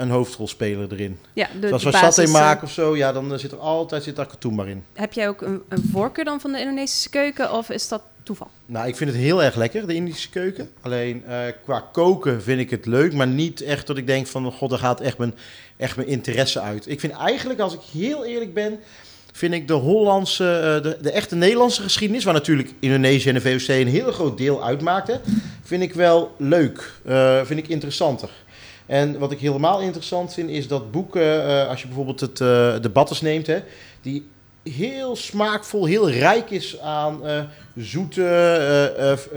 een 0.00 0.10
hoofdrolspeler 0.10 0.92
erin. 0.92 1.18
Ja, 1.32 1.48
de, 1.60 1.68
Zoals 1.68 1.84
we 1.84 1.92
saté 1.92 2.26
maken 2.26 2.62
of 2.62 2.72
zo, 2.72 2.96
ja, 2.96 3.12
dan 3.12 3.38
zit 3.38 3.52
er 3.52 3.58
altijd 3.58 4.02
zit 4.02 4.16
daar 4.16 4.26
katoenbar 4.26 4.68
in. 4.68 4.84
Heb 4.92 5.12
jij 5.12 5.28
ook 5.28 5.42
een, 5.42 5.62
een 5.68 5.88
voorkeur 5.92 6.24
dan 6.24 6.40
van 6.40 6.52
de 6.52 6.58
Indonesische 6.58 7.10
keuken 7.10 7.52
of 7.52 7.70
is 7.70 7.88
dat 7.88 8.02
toeval? 8.22 8.50
Nou, 8.66 8.88
ik 8.88 8.96
vind 8.96 9.10
het 9.10 9.18
heel 9.18 9.42
erg 9.42 9.54
lekker, 9.54 9.86
de 9.86 9.94
Indische 9.94 10.30
keuken. 10.30 10.70
Alleen 10.80 11.24
qua 11.64 11.80
koken 11.92 12.42
vind 12.42 12.60
ik 12.60 12.70
het 12.70 12.86
leuk, 12.86 13.12
maar 13.12 13.26
niet 13.26 13.60
echt 13.60 13.86
dat 13.86 13.96
ik 13.96 14.06
denk 14.06 14.26
van... 14.26 14.52
God, 14.52 14.70
daar 14.70 14.78
gaat 14.78 15.00
echt 15.00 15.18
mijn, 15.18 15.34
echt 15.76 15.96
mijn 15.96 16.08
interesse 16.08 16.60
uit. 16.60 16.88
Ik 16.88 17.00
vind 17.00 17.12
eigenlijk, 17.12 17.60
als 17.60 17.74
ik 17.74 17.80
heel 17.92 18.24
eerlijk 18.24 18.54
ben 18.54 18.80
vind 19.38 19.54
ik 19.54 19.68
de 19.68 19.74
Hollandse, 19.74 20.44
eh, 20.44 20.82
de, 20.82 20.96
de, 21.00 21.10
echte 21.10 21.36
Nederlandse 21.36 21.82
geschiedenis, 21.82 22.24
waar 22.24 22.34
natuurlijk 22.34 22.72
Indonesië 22.80 23.28
en 23.28 23.34
de 23.34 23.40
VOC 23.40 23.68
een 23.68 23.86
heel 23.86 24.12
groot 24.12 24.38
deel 24.38 24.64
uitmaakten, 24.64 25.20
vind 25.62 25.82
ik 25.82 25.94
wel 25.94 26.34
leuk, 26.38 26.92
uh, 27.06 27.40
vind 27.44 27.60
ik 27.60 27.68
interessanter. 27.68 28.28
En 28.86 29.18
wat 29.18 29.32
ik 29.32 29.38
helemaal 29.38 29.80
interessant 29.80 30.34
vind, 30.34 30.50
is 30.50 30.68
dat 30.68 30.90
boeken, 30.90 31.22
uh, 31.22 31.68
als 31.68 31.80
je 31.80 31.86
bijvoorbeeld 31.86 32.20
het 32.20 32.40
uh, 32.40 32.74
de 32.80 32.90
Batters 32.92 33.20
neemt, 33.20 33.46
hè, 33.46 33.58
die 34.02 34.26
heel 34.62 35.16
smaakvol, 35.16 35.84
heel 35.84 36.10
rijk 36.10 36.50
is 36.50 36.80
aan 36.80 37.20
zoete 37.76 39.32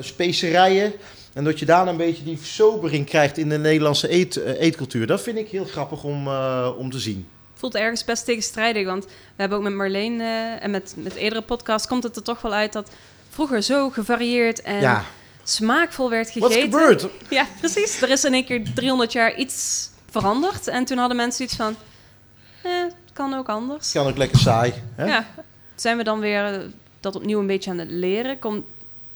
specerijen. 0.00 0.92
En 1.32 1.44
dat 1.44 1.58
je 1.58 1.66
daar 1.66 1.88
een 1.88 1.96
beetje 1.96 2.24
die 2.24 2.38
sobering 2.42 3.06
krijgt 3.06 3.38
in 3.38 3.48
de 3.48 3.58
Nederlandse 3.58 4.12
eet, 4.12 4.36
eetcultuur. 4.36 5.06
Dat 5.06 5.20
vind 5.20 5.38
ik 5.38 5.48
heel 5.48 5.64
grappig 5.64 6.04
om, 6.04 6.28
om 6.78 6.90
te 6.90 6.98
zien 6.98 7.26
voelt 7.60 7.74
ergens 7.74 8.04
best 8.04 8.24
tegenstrijdig. 8.24 8.86
Want 8.86 9.04
we 9.04 9.10
hebben 9.36 9.58
ook 9.58 9.64
met 9.64 9.74
Marleen 9.74 10.20
uh, 10.20 10.64
en 10.64 10.70
met, 10.70 10.94
met 10.96 11.14
eerdere 11.14 11.42
podcasts 11.42 11.88
komt 11.88 12.02
het 12.02 12.16
er 12.16 12.22
toch 12.22 12.40
wel 12.40 12.52
uit 12.52 12.72
dat 12.72 12.90
vroeger 13.30 13.62
zo 13.62 13.90
gevarieerd 13.90 14.62
en 14.62 15.04
smaakvol 15.44 16.10
werd 16.10 16.30
gegeten. 16.30 16.70
Wat 16.70 16.80
gebeurd? 16.80 17.06
Ja, 17.28 17.46
precies. 17.58 18.02
Er 18.02 18.10
is 18.10 18.24
in 18.24 18.34
één 18.34 18.44
keer 18.44 18.62
300 18.74 19.12
jaar 19.12 19.36
iets 19.36 19.88
veranderd. 20.10 20.68
En 20.68 20.84
toen 20.84 20.98
hadden 20.98 21.16
mensen 21.16 21.44
iets 21.44 21.56
van, 21.56 21.76
eh, 22.62 22.72
het 22.82 23.12
kan 23.12 23.34
ook 23.34 23.48
anders. 23.48 23.92
Kan 23.92 24.06
ook 24.06 24.16
lekker 24.16 24.38
saai. 24.38 24.72
Hè? 24.94 25.04
Ja. 25.04 25.26
Zijn 25.74 25.96
we 25.96 26.04
dan 26.04 26.20
weer 26.20 26.44
eh, 26.44 26.60
dat 27.00 27.16
opnieuw 27.16 27.40
een 27.40 27.46
beetje 27.46 27.70
aan 27.70 27.78
het 27.78 27.90
leren? 27.90 28.38
Komt, 28.38 28.64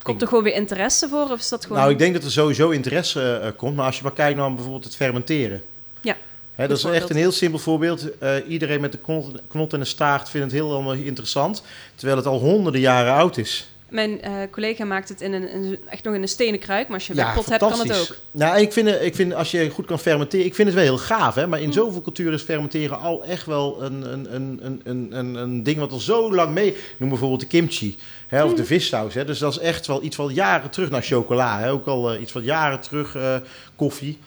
Komt 0.03 0.23
er 0.23 0.29
gewoon 0.29 0.45
weer 0.45 0.55
interesse 0.55 1.09
voor? 1.09 1.31
Of 1.31 1.39
is 1.39 1.49
dat 1.49 1.63
gewoon... 1.63 1.79
Nou, 1.79 1.91
ik 1.91 1.99
denk 1.99 2.15
dat 2.15 2.25
er 2.25 2.31
sowieso 2.31 2.71
interesse 2.71 3.41
uh, 3.45 3.51
komt. 3.57 3.77
Maar 3.77 3.87
als 3.87 3.97
je 3.97 4.03
maar 4.03 4.13
kijkt 4.13 4.39
naar 4.39 4.55
bijvoorbeeld 4.55 4.85
het 4.85 4.97
fermenteren. 4.97 5.63
Ja. 6.57 6.62
He, 6.62 6.69
dat 6.69 6.79
is 6.79 6.85
echt 6.85 7.11
een 7.11 7.17
heel 7.17 7.33
simpel 7.33 7.59
voorbeeld. 7.59 8.09
Uh, 8.23 8.35
iedereen 8.49 8.81
met 8.81 8.93
de 8.93 8.99
knot, 8.99 9.40
knot 9.49 9.73
en 9.73 9.79
de 9.79 9.85
staart 9.85 10.31
vindt 10.31 10.47
het 10.47 10.61
heel 10.61 10.73
allemaal 10.73 10.93
interessant, 10.93 11.62
terwijl 11.95 12.19
het 12.19 12.27
al 12.27 12.38
honderden 12.38 12.81
jaren 12.81 13.12
oud 13.12 13.37
is. 13.37 13.69
Mijn 13.88 14.21
uh, 14.25 14.33
collega 14.51 14.85
maakt 14.85 15.09
het 15.09 15.21
in 15.21 15.33
een, 15.33 15.79
echt 15.88 16.05
nog 16.05 16.14
in 16.14 16.23
een 16.23 16.29
stenen 16.29 16.59
kruik, 16.59 16.87
maar 16.87 16.97
als 16.97 17.07
je 17.07 17.21
een 17.21 17.33
pot 17.35 17.47
hebt, 17.47 17.59
kan 17.59 17.79
het 17.79 18.01
ook. 18.01 18.17
Nou, 18.31 18.61
ik 18.61 18.73
vind, 18.73 18.88
ik 18.88 19.14
vind 19.14 19.35
als 19.35 19.51
je 19.51 19.71
goed 19.71 19.87
kan 19.87 19.99
fermenteren, 19.99 20.47
ik 20.47 20.55
vind 20.55 20.69
het 20.69 20.77
wel 20.77 20.87
heel 20.87 20.99
gaaf, 20.99 21.35
hè? 21.35 21.47
maar 21.47 21.61
in 21.61 21.69
hm. 21.69 21.73
zoveel 21.73 22.03
culturen 22.03 22.33
is 22.33 22.43
fermenteren 22.43 22.99
al 22.99 23.25
echt 23.25 23.47
wel 23.47 23.83
een, 23.83 24.12
een, 24.12 24.35
een, 24.35 24.81
een, 24.85 25.09
een, 25.11 25.35
een 25.35 25.62
ding 25.62 25.79
wat 25.79 25.93
al 25.93 25.99
zo 25.99 26.35
lang 26.35 26.55
mee. 26.55 26.77
Noem 26.97 27.09
bijvoorbeeld 27.09 27.40
de 27.40 27.47
kimchi 27.47 27.97
hè, 28.27 28.45
of 28.45 28.51
hm. 28.51 28.57
de 28.57 28.64
vissaus. 28.64 29.14
Hè? 29.14 29.25
Dus 29.25 29.38
dat 29.38 29.53
is 29.53 29.59
echt 29.59 29.87
wel 29.87 30.03
iets 30.03 30.17
van 30.17 30.35
jaren 30.35 30.71
terug 30.71 30.90
naar 30.90 31.03
chocola. 31.03 31.59
Hè? 31.59 31.71
Ook 31.71 31.87
al 31.87 32.14
uh, 32.14 32.21
iets 32.21 32.33
van 32.33 32.43
jaren 32.43 32.81
terug 32.81 33.14
uh, 33.14 33.37
koffie 33.77 34.19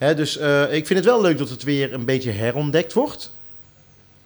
dus 0.00 0.38
uh, 0.38 0.72
ik 0.72 0.86
vind 0.86 0.98
het 0.98 1.08
wel 1.08 1.20
leuk 1.20 1.38
dat 1.38 1.48
het 1.48 1.62
weer 1.62 1.92
een 1.92 2.04
beetje 2.04 2.30
herontdekt 2.30 2.92
wordt. 2.92 3.32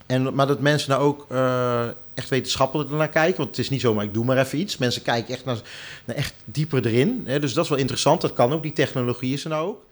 En, 0.07 0.35
maar 0.35 0.47
dat 0.47 0.61
mensen 0.61 0.91
nou 0.91 1.03
ook 1.03 1.27
uh, 1.33 1.85
echt 2.15 2.29
wetenschappelijk 2.29 2.91
naar 2.91 3.09
kijken. 3.09 3.37
Want 3.37 3.49
het 3.49 3.59
is 3.59 3.71
niet 3.71 3.81
zomaar, 3.81 4.05
ik 4.05 4.15
doe 4.15 4.25
maar 4.25 4.39
even 4.39 4.59
iets. 4.59 4.77
Mensen 4.77 5.03
kijken 5.03 5.35
echt, 5.35 5.45
naar, 5.45 5.59
naar 6.05 6.17
echt 6.17 6.35
dieper 6.45 6.87
erin. 6.87 7.23
Hè, 7.27 7.41
dus 7.41 7.53
dat 7.53 7.65
is 7.65 7.71
wel 7.71 7.79
interessant. 7.79 8.21
Dat 8.21 8.33
kan 8.33 8.53
ook. 8.53 8.63
Die 8.63 8.73
technologie 8.73 9.33
is 9.33 9.45
er 9.45 9.51
nou 9.51 9.69
ook. 9.69 9.83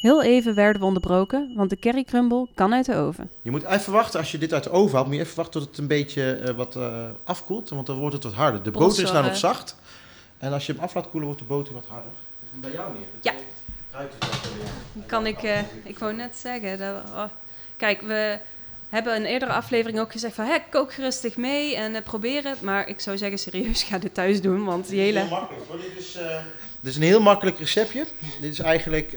Heel 0.00 0.22
even 0.22 0.54
werden 0.54 0.80
we 0.80 0.86
onderbroken, 0.86 1.52
want 1.54 1.70
de 1.70 1.78
curry 1.78 2.04
crumble 2.04 2.46
kan 2.54 2.74
uit 2.74 2.86
de 2.86 2.96
oven. 2.96 3.30
Je 3.42 3.50
moet 3.50 3.64
even 3.64 3.92
wachten, 3.92 4.20
als 4.20 4.30
je 4.30 4.38
dit 4.38 4.52
uit 4.52 4.64
de 4.64 4.70
oven 4.70 4.94
haalt, 4.94 5.06
moet 5.06 5.16
je 5.16 5.22
even 5.22 5.36
wachten 5.36 5.60
tot 5.60 5.68
het 5.68 5.78
een 5.78 5.86
beetje 5.86 6.40
uh, 6.44 6.50
wat 6.50 6.76
uh, 6.76 7.04
afkoelt, 7.24 7.68
want 7.68 7.86
dan 7.86 7.98
wordt 7.98 8.14
het 8.14 8.24
wat 8.24 8.32
harder. 8.32 8.62
De 8.62 8.70
boter 8.70 9.02
is 9.02 9.12
nou 9.12 9.24
nog 9.24 9.36
zacht. 9.36 9.76
En 10.38 10.52
als 10.52 10.66
je 10.66 10.72
hem 10.72 10.82
af 10.82 10.94
laat 10.94 11.10
koelen, 11.10 11.28
wordt 11.28 11.42
de 11.42 11.46
boter 11.48 11.74
wat 11.74 11.84
harder. 11.88 12.10
Bij 12.52 12.72
jou 12.72 12.92
neer. 12.92 13.06
Ja. 13.20 13.32
Kan 15.06 15.26
ik, 15.26 15.42
uh, 15.42 15.58
ik 15.82 15.98
wou 15.98 16.14
net 16.14 16.36
zeggen. 16.36 16.78
Dat, 16.78 16.94
oh. 17.10 17.24
Kijk, 17.76 18.00
we 18.00 18.38
hebben 18.88 19.14
in 19.14 19.20
een 19.20 19.26
eerdere 19.26 19.52
aflevering 19.52 20.00
ook 20.00 20.12
gezegd 20.12 20.34
van... 20.34 20.46
Hè, 20.46 20.58
kook 20.70 20.92
gerustig 20.92 21.36
mee 21.36 21.76
en 21.76 21.94
uh, 21.94 22.00
probeer 22.02 22.44
het. 22.44 22.60
Maar 22.60 22.88
ik 22.88 23.00
zou 23.00 23.18
zeggen, 23.18 23.38
serieus, 23.38 23.82
ga 23.82 23.98
dit 23.98 24.14
thuis 24.14 24.40
doen, 24.40 24.64
want 24.64 24.88
die 24.88 25.00
hele... 25.00 25.18
Heel 25.18 25.28
makkelijk 25.28 25.66
hoor. 25.68 25.80
Dit 25.80 25.98
is, 25.98 26.16
uh, 26.16 26.38
dit 26.80 26.90
is 26.90 26.96
een 26.96 27.02
heel 27.02 27.20
makkelijk 27.20 27.58
receptje. 27.58 28.06
Dit 28.40 28.52
is 28.52 28.58
eigenlijk 28.58 29.12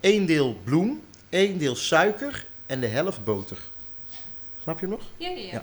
één 0.00 0.26
deel 0.26 0.56
bloem, 0.64 1.02
één 1.28 1.58
deel 1.58 1.76
suiker 1.76 2.46
en 2.66 2.80
de 2.80 2.86
helft 2.86 3.24
boter. 3.24 3.58
Snap 4.62 4.80
je 4.80 4.86
hem 4.86 4.94
nog? 4.94 5.04
Ja, 5.16 5.28
ja, 5.28 5.52
ja. 5.52 5.62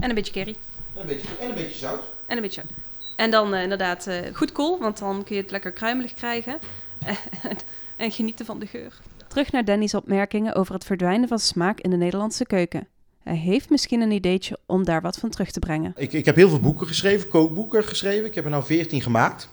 En 0.00 0.08
een 0.08 0.14
beetje 0.14 0.32
curry. 0.32 0.56
En 0.94 1.00
een 1.00 1.06
beetje, 1.06 1.28
en 1.40 1.48
een 1.48 1.54
beetje 1.54 1.78
zout. 1.78 2.02
En 2.26 2.36
een 2.36 2.42
beetje 2.42 2.60
zout. 2.60 2.72
En 3.16 3.30
dan 3.30 3.54
inderdaad 3.54 4.08
goed 4.32 4.52
koel, 4.52 4.78
want 4.78 4.98
dan 4.98 5.24
kun 5.24 5.36
je 5.36 5.42
het 5.42 5.50
lekker 5.50 5.72
kruimelig 5.72 6.14
krijgen. 6.14 6.58
en 7.96 8.10
genieten 8.10 8.46
van 8.46 8.58
de 8.58 8.66
geur. 8.66 9.00
Terug 9.28 9.52
naar 9.52 9.64
Danny's 9.64 9.94
opmerkingen 9.94 10.54
over 10.54 10.74
het 10.74 10.84
verdwijnen 10.84 11.28
van 11.28 11.38
smaak 11.38 11.80
in 11.80 11.90
de 11.90 11.96
Nederlandse 11.96 12.46
keuken. 12.46 12.86
Hij 13.22 13.36
heeft 13.36 13.70
misschien 13.70 14.00
een 14.00 14.10
ideetje 14.10 14.58
om 14.66 14.84
daar 14.84 15.00
wat 15.00 15.16
van 15.16 15.30
terug 15.30 15.50
te 15.50 15.58
brengen. 15.58 15.92
Ik, 15.96 16.12
ik 16.12 16.24
heb 16.24 16.36
heel 16.36 16.48
veel 16.48 16.60
boeken 16.60 16.86
geschreven, 16.86 17.28
kookboeken 17.28 17.84
geschreven. 17.84 18.26
Ik 18.26 18.34
heb 18.34 18.44
er 18.44 18.50
nou 18.50 18.64
veertien 18.64 19.02
gemaakt. 19.02 19.48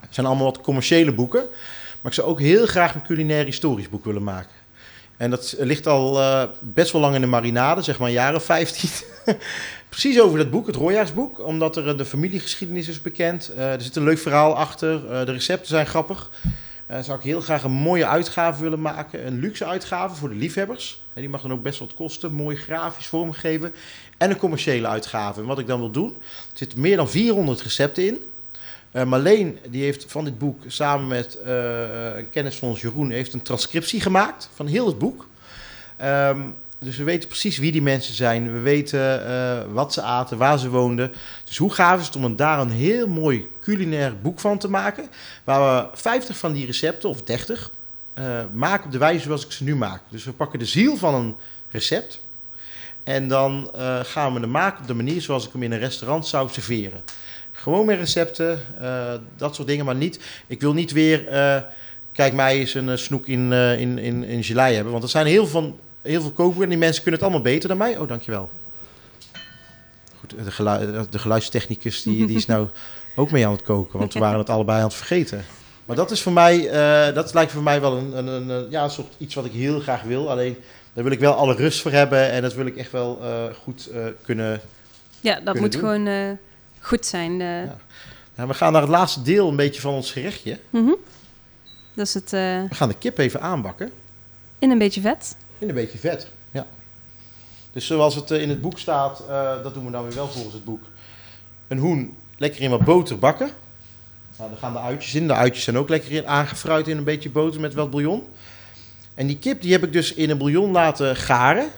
Het 0.00 0.14
zijn 0.14 0.26
allemaal 0.26 0.44
wat 0.44 0.60
commerciële 0.60 1.12
boeken. 1.12 1.44
Maar 2.00 2.12
ik 2.12 2.18
zou 2.18 2.28
ook 2.28 2.40
heel 2.40 2.66
graag 2.66 2.94
een 2.94 3.02
culinair 3.02 3.44
historisch 3.44 3.88
boek 3.88 4.04
willen 4.04 4.24
maken. 4.24 4.50
En 5.16 5.30
dat 5.30 5.56
ligt 5.58 5.86
al 5.86 6.20
uh, 6.20 6.42
best 6.60 6.92
wel 6.92 7.00
lang 7.00 7.14
in 7.14 7.20
de 7.20 7.26
marinade, 7.26 7.82
zeg 7.82 7.98
maar 7.98 8.10
jaren 8.10 8.42
15. 8.42 8.90
Precies 9.96 10.20
over 10.20 10.38
dat 10.38 10.50
boek, 10.50 10.66
het 10.66 10.76
Rooijaarsboek. 10.76 11.46
Omdat 11.46 11.76
er 11.76 11.96
de 11.96 12.04
familiegeschiedenis 12.04 12.88
is 12.88 13.02
bekend. 13.02 13.50
Uh, 13.54 13.72
er 13.72 13.82
zit 13.82 13.96
een 13.96 14.04
leuk 14.04 14.18
verhaal 14.18 14.56
achter. 14.56 14.94
Uh, 14.94 15.24
de 15.24 15.32
recepten 15.32 15.68
zijn 15.68 15.86
grappig. 15.86 16.30
Uh, 16.90 16.98
zou 17.00 17.18
ik 17.18 17.24
heel 17.24 17.40
graag 17.40 17.62
een 17.62 17.70
mooie 17.72 18.06
uitgave 18.06 18.62
willen 18.62 18.80
maken. 18.80 19.26
Een 19.26 19.38
luxe 19.38 19.64
uitgave 19.64 20.14
voor 20.14 20.28
de 20.28 20.34
liefhebbers. 20.34 21.00
Die 21.14 21.28
mag 21.28 21.42
dan 21.42 21.52
ook 21.52 21.62
best 21.62 21.78
wat 21.78 21.94
kosten. 21.94 22.32
Mooi 22.32 22.56
grafisch 22.56 23.06
vormgeven. 23.06 23.72
En 24.18 24.30
een 24.30 24.36
commerciële 24.36 24.86
uitgave. 24.86 25.40
En 25.40 25.46
wat 25.46 25.58
ik 25.58 25.66
dan 25.66 25.78
wil 25.78 25.90
doen, 25.90 26.16
er 26.52 26.58
zitten 26.58 26.80
meer 26.80 26.96
dan 26.96 27.08
400 27.08 27.62
recepten 27.62 28.06
in. 28.06 28.18
Uh, 28.92 29.04
Marleen 29.04 29.58
die 29.70 29.82
heeft 29.82 30.04
van 30.08 30.24
dit 30.24 30.38
boek 30.38 30.62
samen 30.66 31.06
met 31.06 31.38
uh, 31.46 32.16
een 32.16 32.30
kennis 32.30 32.56
van 32.56 32.68
ons 32.68 32.80
Jeroen 32.80 33.10
heeft 33.10 33.32
een 33.32 33.42
transcriptie 33.42 34.00
gemaakt 34.00 34.48
van 34.54 34.66
heel 34.66 34.86
het 34.86 34.98
boek. 34.98 35.26
Um, 36.02 36.54
dus 36.78 36.96
we 36.96 37.04
weten 37.04 37.28
precies 37.28 37.58
wie 37.58 37.72
die 37.72 37.82
mensen 37.82 38.14
zijn. 38.14 38.52
We 38.52 38.58
weten 38.58 39.22
uh, 39.28 39.72
wat 39.72 39.92
ze 39.92 40.02
aten, 40.02 40.38
waar 40.38 40.58
ze 40.58 40.68
woonden. 40.68 41.12
Dus 41.44 41.56
hoe 41.56 41.72
gaaf 41.72 42.00
is 42.00 42.06
het 42.06 42.16
om 42.16 42.36
daar 42.36 42.58
een 42.58 42.70
heel 42.70 43.08
mooi 43.08 43.48
culinair 43.60 44.20
boek 44.20 44.40
van 44.40 44.58
te 44.58 44.68
maken. 44.68 45.08
Waar 45.44 45.90
we 45.90 45.96
50 45.98 46.38
van 46.38 46.52
die 46.52 46.66
recepten, 46.66 47.08
of 47.08 47.22
30, 47.22 47.70
uh, 48.18 48.40
maken 48.52 48.86
op 48.86 48.92
de 48.92 48.98
wijze 48.98 49.24
zoals 49.24 49.44
ik 49.44 49.52
ze 49.52 49.64
nu 49.64 49.76
maak. 49.76 50.00
Dus 50.08 50.24
we 50.24 50.32
pakken 50.32 50.58
de 50.58 50.64
ziel 50.64 50.96
van 50.96 51.14
een 51.14 51.36
recept. 51.70 52.20
En 53.04 53.28
dan 53.28 53.70
uh, 53.76 54.00
gaan 54.02 54.34
we 54.34 54.40
hem 54.40 54.50
maken 54.50 54.80
op 54.80 54.86
de 54.86 54.94
manier 54.94 55.20
zoals 55.20 55.46
ik 55.46 55.52
hem 55.52 55.62
in 55.62 55.72
een 55.72 55.78
restaurant 55.78 56.26
zou 56.26 56.48
serveren. 56.50 57.00
Gewoon 57.52 57.86
met 57.86 57.98
recepten, 57.98 58.60
dat 59.36 59.54
soort 59.54 59.68
dingen, 59.68 59.84
maar 59.84 59.94
niet. 59.94 60.20
Ik 60.46 60.60
wil 60.60 60.72
niet 60.72 60.92
weer. 60.92 61.24
kijk, 62.12 62.32
mij 62.32 62.58
eens 62.58 62.74
een 62.74 62.98
snoek 62.98 63.26
in, 63.26 63.52
in, 63.52 63.98
in, 63.98 64.24
in 64.24 64.44
gelei 64.44 64.74
hebben. 64.74 64.92
Want 64.92 65.04
er 65.04 65.10
zijn 65.10 65.26
heel 65.26 65.46
veel 65.46 65.60
van 65.60 65.78
heel 66.06 66.20
veel 66.20 66.30
kookboeken 66.30 66.62
en 66.62 66.68
die 66.68 66.78
mensen 66.78 67.02
kunnen 67.02 67.20
het 67.20 67.28
allemaal 67.28 67.52
beter 67.52 67.68
dan 67.68 67.78
mij. 67.78 67.98
Oh, 67.98 68.08
dankjewel. 68.08 68.50
Goed, 70.18 70.34
de, 70.44 70.50
geluid, 70.50 71.12
de 71.12 71.18
geluidstechnicus 71.18 72.02
die, 72.02 72.26
die 72.26 72.36
is 72.36 72.46
nou 72.46 72.68
ook 73.16 73.30
mee 73.30 73.46
aan 73.46 73.52
het 73.52 73.62
koken, 73.62 73.98
want 73.98 74.12
we 74.12 74.18
waren 74.18 74.38
het 74.38 74.50
allebei 74.50 74.78
aan 74.78 74.86
het 74.86 74.94
vergeten. 74.94 75.44
Maar 75.84 75.96
dat 75.96 76.10
is 76.10 76.22
voor 76.22 76.32
mij, 76.32 76.56
uh, 77.08 77.14
dat 77.14 77.34
lijkt 77.34 77.52
voor 77.52 77.62
mij 77.62 77.80
wel 77.80 77.96
een, 77.96 78.18
een, 78.18 78.48
een, 78.48 78.70
ja, 78.70 78.84
een 78.84 78.90
soort 78.90 79.14
iets 79.18 79.34
wat 79.34 79.44
ik 79.44 79.52
heel 79.52 79.80
graag 79.80 80.02
wil. 80.02 80.30
Alleen 80.30 80.56
daar 80.92 81.04
wil 81.04 81.12
ik 81.12 81.18
wel 81.18 81.32
alle 81.34 81.54
rust 81.54 81.80
voor 81.80 81.90
hebben 81.90 82.30
en 82.30 82.42
dat 82.42 82.54
wil 82.54 82.66
ik 82.66 82.76
echt 82.76 82.90
wel 82.92 83.18
uh, 83.22 83.44
goed 83.62 83.88
uh, 83.92 84.04
kunnen. 84.22 84.60
Ja, 85.20 85.40
dat 85.40 85.58
moet 85.58 85.72
doen. 85.72 85.80
gewoon 85.80 86.38
goed 86.80 87.06
zijn. 87.06 87.38
Ja. 87.38 87.76
Ja, 88.36 88.46
we 88.46 88.54
gaan 88.54 88.72
naar 88.72 88.80
het 88.80 88.90
laatste 88.90 89.22
deel 89.22 89.48
een 89.48 89.56
beetje 89.56 89.80
van 89.80 89.94
ons 89.94 90.12
gerechtje. 90.12 90.58
Mhm. 90.70 90.92
Dus 91.94 92.14
het 92.14 92.32
eh, 92.32 92.40
We 92.68 92.74
gaan 92.74 92.88
de 92.88 92.98
kip 92.98 93.18
even 93.18 93.40
aanbakken. 93.40 93.90
in 94.58 94.70
een 94.70 94.78
beetje 94.78 95.00
vet. 95.00 95.36
In 95.58 95.68
een 95.68 95.74
beetje 95.74 95.98
vet, 95.98 96.30
ja. 96.50 96.66
Dus 97.72 97.86
zoals 97.86 98.14
het 98.14 98.30
eh, 98.30 98.42
in 98.42 98.48
het 98.48 98.60
boek 98.60 98.78
staat, 98.78 99.22
eh, 99.28 99.62
dat 99.62 99.74
doen 99.74 99.84
we 99.84 99.90
dan 99.90 100.04
weer 100.04 100.14
wel 100.14 100.28
volgens 100.28 100.54
het 100.54 100.64
boek. 100.64 100.82
Een 101.68 101.78
hoen 101.78 102.16
lekker 102.36 102.60
in 102.60 102.70
wat 102.70 102.84
boter 102.84 103.18
bakken. 103.18 103.50
Nou, 104.38 104.50
daar 104.50 104.58
gaan 104.58 104.72
de 104.72 104.78
uitjes 104.78 105.14
in. 105.14 105.26
De 105.26 105.34
uitjes 105.34 105.64
zijn 105.64 105.78
ook 105.78 105.88
lekker 105.88 106.12
in 106.12 106.26
aangefruit 106.26 106.88
in 106.88 106.96
een 106.96 107.04
beetje 107.04 107.30
boter 107.30 107.60
met 107.60 107.74
wat 107.74 107.90
bouillon. 107.90 108.22
En 109.14 109.26
die 109.26 109.38
kip 109.38 109.62
die 109.62 109.72
heb 109.72 109.84
ik 109.84 109.92
dus 109.92 110.14
in 110.14 110.30
een 110.30 110.38
bouillon 110.38 110.70
laten 110.70 111.16
garen, 111.16 111.68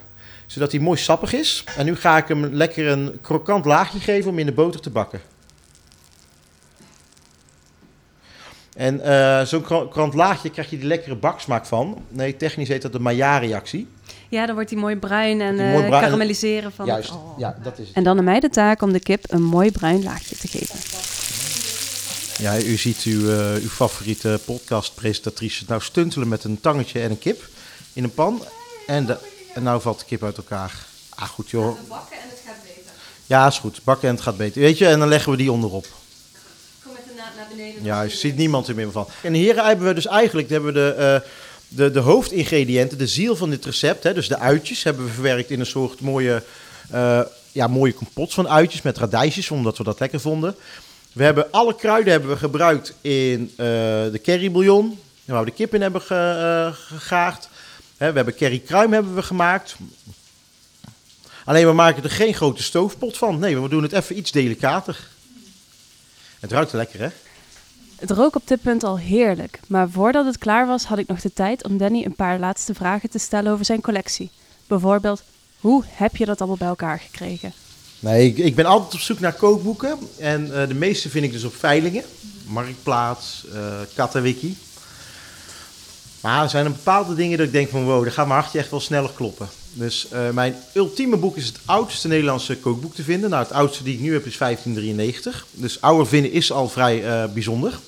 zodat 0.47 0.73
hij 0.73 0.81
mooi 0.81 0.99
sappig 0.99 1.33
is. 1.33 1.65
En 1.77 1.85
nu 1.85 1.97
ga 1.97 2.17
ik 2.17 2.29
hem 2.29 2.45
lekker 2.45 2.87
een 2.87 3.19
krokant 3.21 3.65
laagje 3.65 4.01
geven 4.01 4.31
om 4.31 4.39
in 4.39 4.47
de 4.47 4.53
boter 4.53 4.81
te 4.81 4.91
bakken. 4.91 5.21
En 8.79 9.01
eh, 9.01 9.45
zo'n 9.47 9.63
kro- 9.63 9.79
krokant 9.89 10.15
laagje 10.15 10.51
krijg 10.51 10.71
je 10.71 10.79
die 10.79 10.87
lekkere 10.87 11.15
baksmaak 11.17 11.67
van. 11.67 12.05
Nee, 12.09 12.37
technisch 12.37 12.69
heet 12.69 12.83
dat 12.83 12.93
de 12.93 12.99
Maillard-reactie. 12.99 13.89
Ja, 14.29 14.47
dan 14.47 14.55
wordt 14.55 14.71
hij 14.71 14.79
mooi 14.79 14.97
bruin 14.97 15.41
en 15.41 15.57
Die 15.57 15.65
eh 15.67 15.73
mooi 15.73 15.87
bruin- 15.87 16.03
karamelliseren 16.03 16.73
van 16.73 16.87
Juist, 16.87 17.09
het- 17.09 17.19
oh. 17.19 17.39
ja, 17.39 17.57
dat 17.63 17.79
is 17.79 17.87
het. 17.87 17.97
En 17.97 18.05
dan 18.05 18.19
aan 18.19 18.25
mij 18.25 18.41
de 18.41 18.49
taak 18.49 18.83
om 18.83 18.93
de 18.93 19.01
kip 19.01 19.25
een 19.29 19.43
mooi 19.43 19.71
bruin 19.73 20.03
laagje 20.03 20.37
te 20.37 20.49
geven. 20.49 20.79
Ja, 22.45 22.59
u 22.59 22.77
ziet 22.77 23.03
uw, 23.03 23.31
eh, 23.31 23.53
uw 23.63 23.69
favoriete 23.69 24.41
podcastpresentatrice 24.45 25.65
nou 25.69 25.81
stuntelen 25.81 26.29
met 26.29 26.45
een 26.45 26.61
tangetje 26.61 27.01
en 27.01 27.11
een 27.11 27.19
kip 27.19 27.43
in 27.93 28.05
een 28.05 28.15
pan. 28.15 28.43
En, 28.87 29.07
de, 29.07 29.17
en 29.55 29.63
nou 29.63 29.81
valt 29.81 29.99
de 29.99 30.05
kip 30.05 30.23
uit 30.25 30.37
elkaar. 30.37 30.87
Ah, 31.15 31.29
goed 31.29 31.51
joh. 31.51 31.79
bakken 31.89 32.17
en 32.17 32.29
het 32.29 32.41
gaat 32.47 32.63
beter. 32.63 32.91
Ja, 33.27 33.47
is 33.47 33.59
goed. 33.59 33.81
Bakken 33.85 34.09
en 34.09 34.15
het 34.15 34.25
gaat 34.25 34.37
beter. 34.37 34.61
Weet 34.61 34.79
je, 34.79 34.87
en 34.87 34.99
dan 34.99 35.09
leggen 35.09 35.31
we 35.31 35.37
die 35.39 35.53
onderop. 35.53 35.87
Met 36.93 37.05
de 37.07 37.15
naad 37.17 37.37
naar 37.37 37.47
beneden. 37.49 37.85
Ja, 37.85 38.03
je 38.03 38.11
ziet 38.11 38.37
niemand 38.37 38.69
er 38.69 38.75
meer 38.75 38.91
van. 38.91 39.09
En 39.23 39.33
hier 39.33 39.65
hebben 39.65 39.87
we 39.87 39.95
dus 39.95 40.07
eigenlijk 40.07 40.51
hebben 40.51 40.73
we 40.73 40.81
de, 40.81 40.93
eh, 40.93 41.31
de, 41.69 41.91
de 41.91 41.99
hoofdingrediënten, 41.99 42.99
de 42.99 43.07
ziel 43.07 43.37
van 43.37 43.51
dit 43.51 43.65
recept. 43.65 44.03
Hè, 44.03 44.15
dus 44.15 44.29
de 44.29 44.39
uitjes 44.39 44.83
hebben 44.83 45.05
we 45.05 45.11
verwerkt 45.11 45.51
in 45.51 45.61
een 45.61 45.67
soort 45.67 46.01
mooie, 46.01 46.43
eh, 46.91 47.21
ja, 47.53 47.67
mooie 47.67 47.95
compots 47.95 48.35
van 48.35 48.49
uitjes 48.49 48.83
met 48.83 48.99
radijsjes, 48.99 49.51
omdat 49.51 49.79
we 49.79 49.85
dat 49.85 50.01
lekker 50.01 50.21
vonden. 50.21 50.55
We 51.13 51.25
hebben 51.25 51.53
alle 51.53 51.75
kruiden 51.75 52.13
hebben 52.13 52.31
we 52.31 52.37
gebruikt 52.37 52.95
in 53.01 53.53
eh, 53.57 53.67
de 54.13 54.21
currybouillon, 54.23 54.99
waar 55.25 55.45
we 55.45 55.51
de 55.51 55.57
kip 55.57 55.75
in 55.75 55.83
hebben 55.83 56.03
ge, 56.03 56.71
gegaard. 56.73 57.49
Hè, 57.97 58.09
we 58.09 58.17
hebben 58.17 58.35
currykruim 58.35 58.93
hebben 58.93 59.15
we 59.15 59.23
gemaakt. 59.23 59.77
Alleen 61.45 61.67
we 61.67 61.73
maken 61.73 62.03
er 62.03 62.11
geen 62.11 62.35
grote 62.35 62.63
stoofpot 62.63 63.17
van. 63.17 63.39
Nee, 63.39 63.61
we 63.61 63.69
doen 63.69 63.83
het 63.83 63.93
even 63.93 64.19
iets 64.19 64.31
delicater. 64.31 65.09
Het 66.41 66.53
ruikt 66.53 66.73
lekker, 66.73 67.01
hè? 67.01 67.09
Het 67.97 68.11
rook 68.11 68.37
op 68.37 68.43
dit 68.47 68.63
punt 68.63 68.85
al 68.85 68.99
heerlijk, 68.99 69.61
maar 69.67 69.91
voordat 69.91 70.27
het 70.27 70.39
klaar 70.39 70.67
was 70.67 70.85
had 70.85 70.99
ik 70.99 71.07
nog 71.07 71.21
de 71.21 71.33
tijd 71.33 71.65
om 71.65 71.79
Danny 71.79 72.05
een 72.05 72.15
paar 72.15 72.39
laatste 72.39 72.75
vragen 72.75 73.11
te 73.11 73.19
stellen 73.19 73.53
over 73.53 73.65
zijn 73.65 73.81
collectie. 73.81 74.31
Bijvoorbeeld, 74.67 75.23
hoe 75.61 75.85
heb 75.87 76.17
je 76.17 76.25
dat 76.25 76.39
allemaal 76.39 76.57
bij 76.57 76.69
elkaar 76.69 76.99
gekregen? 76.99 77.53
Nee, 78.01 78.27
ik, 78.27 78.39
ik 78.39 78.55
ben 78.55 78.65
altijd 78.65 78.95
op 78.95 79.01
zoek 79.01 79.21
naar 79.21 79.33
kookboeken. 79.33 79.99
En 80.19 80.61
eh, 80.61 80.69
de 80.69 80.75
meeste 80.75 81.09
vind 81.09 81.25
ik 81.25 81.33
dus 81.33 81.45
op 81.45 81.55
veilingen. 81.57 82.05
Marktplaats, 82.47 83.47
Kattenwiki. 83.95 84.57
Maar 86.21 86.43
er 86.43 86.51
zijn 86.51 86.67
een 86.67 86.73
bepaalde 86.73 87.15
dingen 87.15 87.39
dat 87.39 87.47
ik 87.47 87.53
denk 87.53 87.69
van... 87.69 87.85
wow, 87.85 88.03
daar 88.03 88.13
gaat 88.13 88.27
mijn 88.27 88.41
hartje 88.41 88.59
echt 88.59 88.71
wel 88.71 88.81
sneller 88.81 89.11
kloppen. 89.15 89.49
Dus 89.79 90.09
eh, 90.09 90.31
mijn 90.31 90.57
ultieme 90.73 91.17
boek 91.17 91.37
is 91.37 91.47
het 91.47 91.59
oudste 91.65 92.09
Nederlandse 92.09 92.57
kookboek 92.57 92.95
te 92.95 93.03
vinden. 93.03 93.31
Nou, 93.31 93.43
het 93.43 93.53
oudste 93.53 93.83
die 93.83 93.95
ik 93.95 94.01
nu 94.01 94.13
heb 94.13 94.27
is 94.27 94.39
1593. 94.39 95.47
Dus 95.51 95.81
ouder 95.81 96.07
vinden 96.07 96.33
is 96.33 96.53
al 96.53 96.69
vrij 96.69 97.05
eh, 97.05 97.33
bijzonder. 97.33 97.79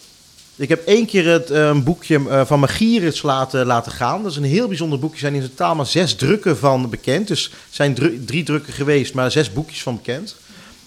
Ik 0.57 0.69
heb 0.69 0.87
één 0.87 1.07
keer 1.07 1.27
het, 1.27 1.51
eh, 1.51 1.79
boekje 1.79 2.45
van 2.47 2.61
Magirits 2.61 3.23
laten, 3.23 3.67
laten 3.67 3.93
gaan. 3.93 4.23
Dat 4.23 4.31
is 4.31 4.37
een 4.37 4.45
heel 4.45 4.69
bijzonder 4.69 4.99
boekje. 4.99 5.15
Er 5.15 5.33
zijn 5.33 5.43
in 5.43 5.49
totaal 5.49 5.75
maar 5.75 5.87
zes 5.87 6.15
drukken 6.15 6.59
van 6.59 6.91
bekend. 6.91 7.29
Dus 7.29 7.47
er 7.47 7.57
zijn 7.71 7.95
drie 8.25 8.43
drukken 8.43 8.73
geweest, 8.73 9.15
maar 9.15 9.31
zes 9.31 9.53
boekjes 9.53 9.83
van 9.83 9.97
bekend. 9.97 10.37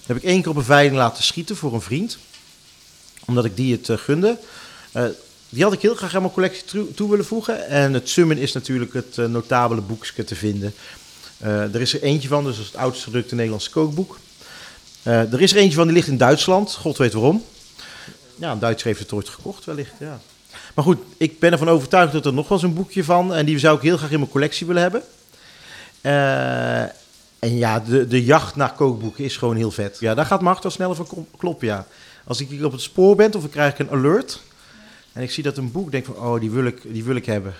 Heb 0.06 0.16
ik 0.16 0.22
één 0.22 0.40
keer 0.42 0.50
op 0.50 0.56
een 0.56 0.64
veiling 0.64 0.96
laten 0.96 1.24
schieten 1.24 1.56
voor 1.56 1.74
een 1.74 1.80
vriend. 1.80 2.18
Omdat 3.24 3.44
ik 3.44 3.56
die 3.56 3.72
het 3.72 4.00
gunde. 4.00 4.38
Die 5.54 5.62
had 5.62 5.72
ik 5.72 5.80
heel 5.80 5.94
graag 5.94 6.14
aan 6.14 6.20
mijn 6.20 6.32
collectie 6.32 6.94
toe, 6.94 7.10
willen 7.10 7.24
voegen. 7.24 7.68
En 7.68 7.92
het 7.92 8.08
Summen 8.08 8.38
is 8.38 8.52
natuurlijk 8.52 8.92
het 8.92 9.18
eh, 9.18 9.26
notabele 9.26 9.80
boekje 9.80 10.24
te 10.24 10.34
vinden. 10.34 10.74
Eh, 11.38 11.74
er 11.74 11.80
is 11.80 11.94
er 11.94 12.02
eentje 12.02 12.28
van, 12.28 12.44
dus 12.44 12.58
het 12.58 12.76
oudste 12.76 13.04
gedrukte 13.04 13.34
Nederlandse 13.34 13.70
kookboek. 13.70 14.18
Eh, 15.02 15.32
er 15.32 15.40
is 15.40 15.52
er 15.52 15.58
eentje 15.58 15.76
van, 15.76 15.86
die 15.86 15.96
ligt 15.96 16.08
in 16.08 16.16
Duitsland. 16.16 16.74
God 16.74 16.98
weet 16.98 17.12
waarom. 17.12 17.44
Ja, 18.34 18.52
een 18.52 18.58
Duitser 18.58 18.86
heeft 18.86 19.00
het 19.00 19.12
ooit 19.12 19.28
gekocht 19.28 19.64
wellicht, 19.64 19.92
ja. 19.98 20.20
Maar 20.74 20.84
goed, 20.84 20.98
ik 21.16 21.38
ben 21.38 21.52
ervan 21.52 21.68
overtuigd 21.68 22.12
dat 22.12 22.26
er 22.26 22.32
nog 22.32 22.48
wel 22.48 22.58
eens 22.58 22.66
een 22.66 22.74
boekje 22.74 23.04
van... 23.04 23.34
en 23.34 23.46
die 23.46 23.58
zou 23.58 23.76
ik 23.76 23.82
heel 23.82 23.96
graag 23.96 24.10
in 24.10 24.18
mijn 24.18 24.30
collectie 24.30 24.66
willen 24.66 24.82
hebben. 24.82 25.02
En 27.38 27.56
ja, 27.56 27.80
de, 27.80 28.06
de 28.06 28.24
jacht 28.24 28.56
naar 28.56 28.72
kookboeken 28.72 29.24
is 29.24 29.36
gewoon 29.36 29.56
heel 29.56 29.70
vet. 29.70 29.96
Ja, 30.00 30.14
daar 30.14 30.26
gaat 30.26 30.40
mijn 30.40 30.50
hart 30.50 30.62
wel 30.62 30.72
sneller 30.72 30.96
van 30.96 31.26
kloppen, 31.36 31.66
ja. 31.66 31.86
Als 32.24 32.40
ik 32.40 32.64
op 32.64 32.72
het 32.72 32.80
spoor 32.80 33.16
ben 33.16 33.34
of 33.34 33.44
ik 33.44 33.50
krijg 33.50 33.78
een 33.78 33.90
alert... 33.90 34.40
en 35.14 35.22
ik 35.22 35.30
zie 35.30 35.42
dat 35.42 35.56
een 35.56 35.72
boek, 35.72 35.90
denk 35.90 36.04
van, 36.04 36.16
oh, 36.16 36.40
die 36.40 36.50
wil 36.50 36.64
ik, 36.64 36.80
die 36.82 37.04
wil 37.04 37.16
ik 37.16 37.26
hebben. 37.26 37.54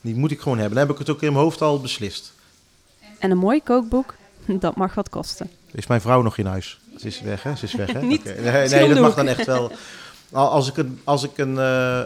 Die 0.00 0.14
moet 0.14 0.30
ik 0.30 0.40
gewoon 0.40 0.58
hebben. 0.58 0.76
Dan 0.78 0.86
heb 0.86 0.94
ik 0.96 1.06
het 1.06 1.10
ook 1.16 1.22
in 1.22 1.32
mijn 1.32 1.44
hoofd 1.44 1.62
al 1.62 1.80
beslist. 1.80 2.32
En 3.18 3.30
een 3.30 3.38
mooi 3.38 3.62
kookboek, 3.62 4.14
dat 4.46 4.76
mag 4.76 4.94
wat 4.94 5.08
kosten. 5.08 5.50
Is 5.70 5.86
mijn 5.86 6.00
vrouw 6.00 6.22
nog 6.22 6.38
in 6.38 6.46
huis? 6.46 6.78
Ze 6.98 7.06
is 7.06 7.20
weg, 7.20 7.42
hè? 7.42 7.56
Ze 7.56 7.64
is 7.64 7.74
weg, 7.74 7.92
hè? 7.92 8.02
Niet. 8.12 8.24
Nee, 8.24 8.68
nee, 8.68 8.88
dat 8.88 8.98
mag 9.00 9.14
dan 9.14 9.26
echt 9.28 9.46
wel. 9.46 9.72
Al- 10.32 10.48
Als 10.50 10.68
ik 10.68 10.76
een... 10.76 11.00
Als 11.04 11.22
ik 11.24 11.38
een 11.38 11.58
eh, 11.58 12.00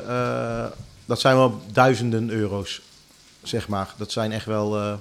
eh, 0.64 0.70
dat 1.06 1.20
zijn 1.20 1.36
wel 1.36 1.60
duizenden 1.72 2.30
euro's, 2.30 2.80
zeg 3.42 3.68
maar. 3.68 3.94
Dat 3.96 4.12
zijn 4.12 4.32
echt 4.32 4.46
wel... 4.46 4.78
eh, 4.78 4.94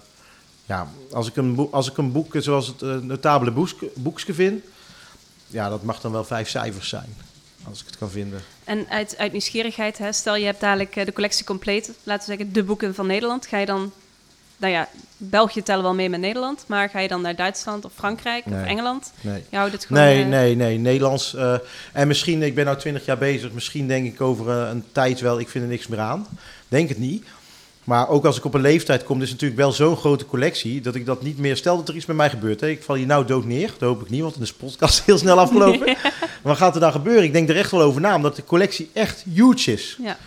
ja, 0.66 0.88
als 1.12 1.28
ik 1.28 1.36
een, 1.36 1.56
boek, 1.56 1.74
als 1.74 1.90
ik 1.90 1.98
een 1.98 2.12
boek 2.12 2.34
zoals 2.38 2.68
het 2.68 3.04
notabele 3.04 3.52
boekske, 3.52 3.90
boekske 3.96 4.34
vind... 4.34 4.64
Ja, 5.48 5.70
dat 5.70 5.84
mag 5.84 6.02
dan 6.02 6.12
wel 6.12 6.24
vijf 6.24 6.50
cijfers 6.50 6.90
zijn. 6.90 7.16
Als 7.64 7.80
ik 7.80 7.86
het 7.86 7.98
kan 7.98 8.10
vinden. 8.10 8.42
En 8.64 8.86
uit, 8.90 9.18
uit 9.18 9.32
nieuwsgierigheid, 9.32 9.98
hè, 9.98 10.12
stel 10.14 10.36
je 10.36 10.46
hebt 10.46 10.60
dadelijk 10.60 10.96
eh, 10.96 11.06
de 11.06 11.14
collectie 11.14 11.46
compleet, 11.46 11.92
laten 12.04 12.30
we 12.30 12.36
zeggen 12.36 12.54
de 12.54 12.64
boeken 12.64 12.96
van 12.96 13.08
Nederland. 13.08 13.48
Ga 13.48 13.58
je 13.58 13.66
dan, 13.66 13.92
nou 14.58 14.74
ja, 14.74 14.90
België 15.18 15.64
tellen 15.64 15.84
wel 15.84 15.94
mee 15.94 16.10
met 16.10 16.20
Nederland, 16.20 16.64
maar 16.68 16.90
ga 16.90 17.00
je 17.00 17.08
dan 17.08 17.22
naar 17.22 17.36
Duitsland 17.36 17.86
of 17.86 17.92
Frankrijk 17.96 18.46
of. 18.46 18.66
Engeland? 18.66 19.12
Nee. 19.22 19.44
Je 19.50 19.58
houdt 19.58 19.74
het 19.74 19.86
gewoon... 19.86 20.04
Nee, 20.04 20.24
eh, 20.24 20.30
nee, 20.30 20.56
nee. 20.56 20.78
Nederlands. 20.78 21.36
eh, 21.36 21.56
en 21.94 22.08
misschien, 22.08 22.44
ik 22.44 22.56
ben 22.56 22.66
nu 22.66 22.80
20 22.80 23.06
jaar 23.06 23.18
bezig. 23.18 23.52
Misschien 23.52 23.88
denk 23.88 24.06
ik 24.14 24.22
over 24.22 24.50
een 24.50 24.84
tijd 24.92 25.20
wel, 25.20 25.40
ik 25.40 25.50
vind 25.50 25.64
er 25.64 25.70
niks 25.70 25.88
meer 25.88 26.00
aan. 26.00 26.28
Denk 26.68 26.90
het 26.90 26.98
niet. 26.98 27.26
Maar 27.90 28.10
ook 28.10 28.26
als 28.26 28.38
ik 28.38 28.46
op 28.46 28.54
een 28.54 28.62
leeftijd 28.62 29.04
kom, 29.04 29.22
is 29.22 29.30
het 29.30 29.32
natuurlijk 29.32 29.60
wel 29.60 29.72
zo'n 29.72 29.98
grote 29.98 30.26
collectie. 30.26 30.82
dat 30.82 30.96
ik 30.96 31.06
dat 31.06 31.22
niet 31.22 31.38
meer. 31.38 31.58
Stel 31.58 31.78
dat 31.78 31.88
er 31.90 31.96
iets 31.96 32.06
met 32.06 32.16
mij 32.16 32.30
gebeurt. 32.30 32.62
Hè, 32.62 32.68
ik 32.68 32.84
val 32.84 32.96
hier 32.96 33.06
nou 33.06 33.26
dood 33.26 33.46
neer. 33.46 33.68
Dat 33.78 33.90
hoop 33.90 34.02
ik 34.02 34.10
niet, 34.10 34.22
want 34.22 34.40
is 34.40 34.48
de 34.48 34.54
podcast 34.54 35.02
heel 35.06 35.18
snel 35.18 35.40
afgelopen. 35.40 35.98
Wat 36.42 36.58
gaat 36.58 36.74
er 36.74 36.80
dan 36.80 36.92
gebeuren? 36.92 37.24
Ik 37.24 37.34
denk 37.34 37.50
er 37.50 37.58
echt 37.58 37.72
wel 37.72 37.82
over 37.82 38.02
na, 38.02 38.16
omdat 38.16 38.36
de 38.36 38.44
collectie 38.44 38.90
echt 38.94 39.24
huge 39.34 39.72
is. 39.72 39.98
Ja. 40.02 40.18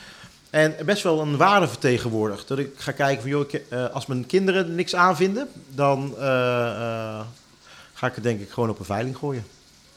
En 0.50 0.76
best 0.84 1.02
wel 1.02 1.20
een 1.20 1.36
waarde 1.36 1.68
vertegenwoordigt. 1.68 2.48
Dat 2.48 2.58
ik 2.58 2.70
ga 2.76 2.92
kijken 2.92 3.22
van, 3.22 3.30
joh, 3.30 3.40
ik, 3.48 3.62
eh, 3.68 3.90
als 3.90 4.06
mijn 4.06 4.26
kinderen 4.26 4.64
er 4.64 4.70
niks 4.70 4.94
aan 4.94 5.16
vinden, 5.16 5.48
dan 5.68 6.14
eh, 6.18 6.66
eh, 6.66 7.20
ga 7.92 8.06
ik 8.06 8.14
het 8.14 8.24
denk 8.24 8.40
ik 8.40 8.50
gewoon 8.50 8.70
op 8.70 8.78
een 8.78 8.84
veiling 8.84 9.16
gooien. 9.16 9.44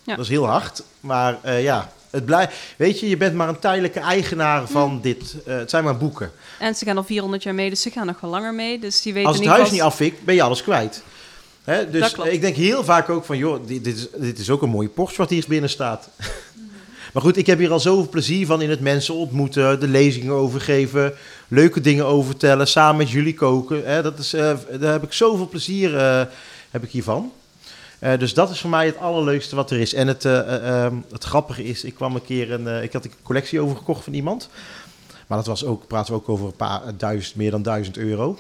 Ja. 0.04 0.16
Dat 0.16 0.26
is 0.26 0.32
heel 0.32 0.46
hard, 0.48 0.84
maar 1.00 1.60
ja, 1.62 1.92
het 2.16 2.26
blij, 2.26 2.50
weet 2.78 3.00
je, 3.00 3.10
je 3.10 3.18
bent 3.18 3.34
maar 3.36 3.50
een 3.50 3.60
tijdelijke 3.60 4.00
eigenaar 4.00 4.68
van 4.68 5.00
dit. 5.02 5.36
eh, 5.46 5.58
het 5.58 5.70
zijn 5.70 5.84
maar 5.84 5.98
boeken. 5.98 6.32
En 6.60 6.76
ze 6.76 6.86
gaan 6.86 6.98
al 6.98 7.04
400 7.04 7.44
jaar 7.44 7.56
mee, 7.56 7.70
dus 7.70 7.82
ze 7.82 7.90
gaan 7.90 8.06
nog 8.06 8.20
wel 8.22 8.30
langer 8.30 8.54
mee. 8.54 8.80
Dus 8.80 9.02
die 9.02 9.14
weten 9.14 9.28
Als 9.30 9.38
het 9.38 9.48
huis 9.48 9.62
niet 9.62 9.70
geval- 9.72 9.88
afvikt, 9.88 10.24
ben 10.24 10.36
je 10.36 10.42
alles 10.42 10.64
kwijt. 10.64 11.04
Hè, 11.64 11.90
dus 11.90 12.14
ik 12.14 12.42
denk 12.42 12.56
heel 12.56 12.84
vaak 12.84 13.10
ook 13.10 13.26
van, 13.26 13.38
joh, 13.38 13.68
dit, 13.68 13.84
dit, 13.84 13.98
is, 13.98 14.08
dit 14.18 14.40
is 14.40 14.50
ook 14.50 14.62
een 14.62 14.70
mooie 14.70 14.88
Porsche 14.90 15.18
wat 15.18 15.30
hier 15.30 15.46
binnen 15.48 15.70
staat. 15.70 16.10
maar 17.14 17.24
goed, 17.24 17.38
ik 17.38 17.46
heb 17.48 17.58
hier 17.60 17.72
al 17.72 17.80
zoveel 17.80 18.10
plezier 18.10 18.46
van 18.46 18.62
in 18.62 18.70
het 18.70 18.80
mensen 18.80 19.14
ontmoeten, 19.14 19.80
de 19.80 19.88
lezingen 19.88 20.34
overgeven, 20.34 21.14
leuke 21.48 21.82
dingen 21.82 22.06
over 22.06 22.26
vertellen, 22.26 22.68
samen 22.68 22.98
met 22.98 23.10
jullie 23.10 23.34
koken. 23.34 23.82
Hè, 23.86 24.02
dat 24.02 24.20
is, 24.20 24.34
eh, 24.34 24.54
daar 24.80 24.92
heb 24.92 25.04
ik 25.04 25.14
zoveel 25.14 25.48
plezier 25.48 25.98
eh, 25.98 26.22
heb 26.72 26.84
ik 26.84 26.92
hiervan. 26.92 27.32
Eh, 28.06 28.20
dus 28.20 28.34
dat 28.34 28.50
is 28.50 28.62
voor 28.62 28.70
mij 28.70 28.86
het 28.86 28.98
allerleukste 28.98 29.56
wat 29.56 29.72
er 29.72 29.80
is. 29.80 29.94
En 29.94 30.08
het, 30.08 30.26
eh, 30.26 30.40
eh, 30.40 30.86
ehm, 30.86 30.96
het 31.12 31.24
grappige 31.24 31.64
is, 31.64 31.84
ik 31.84 31.96
kwam 31.96 32.16
een 32.16 32.26
keer 32.26 32.52
een, 32.52 32.84
ik 32.84 32.94
had 32.94 33.06
een 33.06 33.12
collectie 33.24 33.60
overgekocht 33.60 34.04
van 34.04 34.14
iemand. 34.14 34.50
Maar 35.28 35.38
dat 35.38 35.48
was 35.48 35.66
ook, 35.66 35.88
praten 35.88 36.14
we 36.14 36.20
ook 36.20 36.30
over 36.30 36.46
een 36.46 36.56
paar 36.56 36.82
duizend, 36.98 37.36
meer 37.36 37.52
dan 37.52 37.62
duizend 37.62 37.98
euro. 37.98 38.40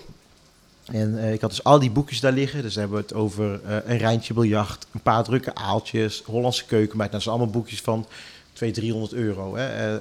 En 0.85 1.33
ik 1.33 1.41
had 1.41 1.49
dus 1.49 1.63
al 1.63 1.79
die 1.79 1.91
boekjes 1.91 2.19
daar 2.19 2.31
liggen. 2.31 2.61
Dus 2.61 2.75
hebben 2.75 2.97
we 2.97 3.03
het 3.03 3.13
over 3.13 3.59
een 3.85 3.97
Rijntje 3.97 4.33
biljart, 4.33 4.87
een 4.91 5.01
paar 5.01 5.23
drukke 5.23 5.55
aaltjes, 5.55 6.23
Hollandse 6.25 6.65
keukenmeid. 6.65 7.11
Nou, 7.11 7.11
dat 7.11 7.21
zijn 7.21 7.35
allemaal 7.35 7.53
boekjes 7.53 7.81
van 7.81 8.05
200, 8.53 8.87
300 8.87 9.13
euro. 9.13 9.55
Hè. 9.55 9.99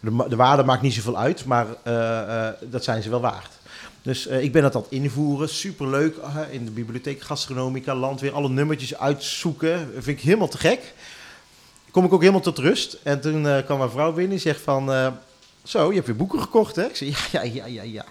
De, 0.00 0.26
de 0.28 0.36
waarde 0.36 0.62
maakt 0.62 0.82
niet 0.82 0.94
zoveel 0.94 1.18
uit, 1.18 1.44
maar 1.44 1.66
dat 2.60 2.84
zijn 2.84 3.02
ze 3.02 3.10
wel 3.10 3.20
waard. 3.20 3.50
Dus 4.02 4.26
eh, 4.26 4.42
ik 4.42 4.52
ben 4.52 4.62
dat 4.62 4.74
aan 4.74 4.82
het 4.82 4.90
invoeren. 4.90 5.48
Superleuk. 5.48 6.16
Uh, 6.16 6.38
in 6.50 6.64
de 6.64 6.70
bibliotheek 6.70 7.20
Gastronomica, 7.20 7.94
Landweer, 7.94 8.32
alle 8.32 8.48
nummertjes 8.48 8.98
uitzoeken. 8.98 9.90
vind 9.92 10.18
ik 10.18 10.24
helemaal 10.24 10.48
te 10.48 10.58
gek. 10.58 10.94
kom 11.90 12.04
ik 12.04 12.12
ook 12.12 12.20
helemaal 12.20 12.40
tot 12.40 12.58
rust. 12.58 12.98
En 13.02 13.20
toen 13.20 13.46
eh, 13.46 13.64
kwam 13.64 13.78
mijn 13.78 13.90
vrouw 13.90 14.12
binnen 14.12 14.32
en 14.32 14.40
zegt 14.40 14.60
van... 14.60 14.92
eh, 14.92 15.12
zo, 15.64 15.88
je 15.88 15.94
hebt 15.94 16.06
weer 16.06 16.16
boeken 16.16 16.40
gekocht, 16.40 16.76
hè? 16.76 16.84
Ik 16.84 16.96
zeg, 16.96 17.30
ja, 17.32 17.42
ja, 17.42 17.52
ja, 17.52 17.66
ja, 17.66 17.82
ja. 17.82 18.04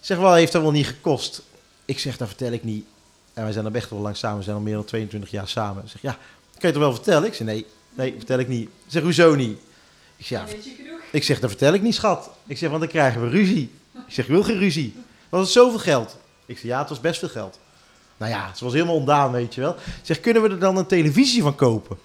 Zeg, 0.00 0.18
wel, 0.18 0.34
heeft 0.34 0.52
dat 0.52 0.62
wel 0.62 0.70
niet 0.70 0.86
gekost? 0.86 1.42
Ik 1.84 1.98
zeg, 1.98 2.16
dat 2.16 2.28
vertel 2.28 2.52
ik 2.52 2.64
niet. 2.64 2.84
En 3.32 3.42
wij 3.42 3.52
zijn 3.52 3.66
er 3.66 3.74
echt 3.74 3.90
wel 3.90 4.00
lang 4.00 4.16
samen. 4.16 4.38
We 4.38 4.44
zijn 4.44 4.56
al 4.56 4.62
meer 4.62 4.74
dan 4.74 4.84
22 4.84 5.30
jaar 5.30 5.48
samen. 5.48 5.82
Ik 5.84 5.90
zeg, 5.90 6.02
ja, 6.02 6.12
kan 6.12 6.20
je 6.60 6.66
het 6.66 6.76
wel 6.76 6.92
vertellen? 6.92 7.28
Ik 7.28 7.34
zeg, 7.34 7.46
nee, 7.46 7.66
nee, 7.94 8.14
vertel 8.16 8.38
ik 8.38 8.48
niet. 8.48 8.68
Ik 8.68 8.92
zeg, 8.92 9.02
hoezo 9.02 9.34
niet? 9.34 9.58
Ik 10.16 10.26
zeg, 10.26 10.50
ja, 10.50 10.56
ik 11.10 11.24
zeg, 11.24 11.40
dat 11.40 11.50
vertel 11.50 11.72
ik 11.72 11.82
niet, 11.82 11.94
schat. 11.94 12.30
Ik 12.46 12.58
zeg, 12.58 12.68
want 12.68 12.80
dan 12.80 12.90
krijgen 12.90 13.22
we 13.22 13.28
ruzie. 13.28 13.70
Ik 14.06 14.14
zeg, 14.14 14.24
ik 14.24 14.30
wil 14.30 14.42
geen 14.42 14.58
ruzie. 14.58 14.94
Was 15.28 15.40
het 15.40 15.50
zoveel 15.50 15.78
geld? 15.78 16.16
Ik 16.46 16.58
zeg, 16.58 16.66
ja, 16.66 16.78
het 16.78 16.88
was 16.88 17.00
best 17.00 17.18
veel 17.18 17.28
geld. 17.28 17.58
Nou 18.16 18.32
ja, 18.32 18.46
het 18.48 18.60
was 18.60 18.72
helemaal 18.72 18.94
ontdaan, 18.94 19.32
weet 19.32 19.54
je 19.54 19.60
wel. 19.60 19.74
Ik 19.74 20.02
zeg, 20.02 20.20
kunnen 20.20 20.42
we 20.42 20.48
er 20.48 20.58
dan 20.58 20.76
een 20.76 20.86
televisie 20.86 21.42
van 21.42 21.54
kopen? 21.54 21.98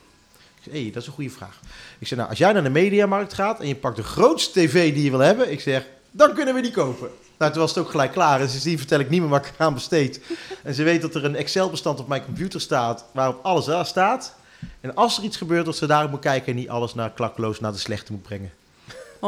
Ik 0.56 0.64
zeg, 0.64 0.74
hé, 0.74 0.90
dat 0.92 1.02
is 1.02 1.08
een 1.08 1.14
goede 1.14 1.30
vraag. 1.30 1.60
Ik 2.00 2.08
zeg, 2.08 2.18
nou, 2.18 2.30
als 2.30 2.38
jij 2.38 2.54
naar 2.54 2.64
de 2.64 2.70
mediamarkt 2.70 3.34
gaat 3.34 3.60
en 3.60 3.68
je 3.68 3.76
pakt 3.76 3.96
de 3.96 4.04
grootste 4.04 4.60
tv 4.60 4.94
die 4.94 5.04
je 5.04 5.10
wil 5.10 5.20
hebben, 5.20 5.52
ik 5.52 5.62
zeg, 5.62 5.86
dan 6.12 6.34
kunnen 6.34 6.54
we 6.54 6.62
die 6.62 6.72
kopen. 6.72 7.10
Nou, 7.38 7.52
toen 7.52 7.62
was 7.62 7.76
het 7.76 7.84
ook 7.84 7.92
gelijk 7.92 8.12
klaar. 8.12 8.42
En 8.42 8.50
sindsdien 8.50 8.78
vertel 8.78 9.00
ik 9.00 9.10
niet 9.10 9.22
meer 9.22 9.30
waar 9.30 9.46
ik 9.46 9.54
aan 9.58 9.74
besteed. 9.74 10.22
En 10.64 10.74
ze 10.74 10.84
weet 10.84 11.02
dat 11.02 11.16
er 11.16 11.26
een 11.26 11.36
Excel-bestand 11.36 12.00
op 12.00 12.08
mijn 12.08 12.26
computer 12.26 12.62
staat, 12.62 13.06
waarop 13.12 13.46
alles 13.46 13.66
daar 13.66 13.86
staat. 13.86 14.36
En 14.82 14.96
als 14.96 15.18
er 15.18 15.24
iets 15.24 15.38
gebeurt, 15.38 15.66
dat 15.66 15.76
ze 15.76 15.88
daarop 15.88 16.12
moet 16.12 16.20
kijken 16.20 16.48
en 16.48 16.56
niet 16.56 16.70
alles 16.70 16.94
naar 16.94 17.12
klakloos 17.12 17.60
naar 17.60 17.72
de 17.72 17.78
slechte 17.78 18.12
moet 18.12 18.22
brengen. 18.22 18.52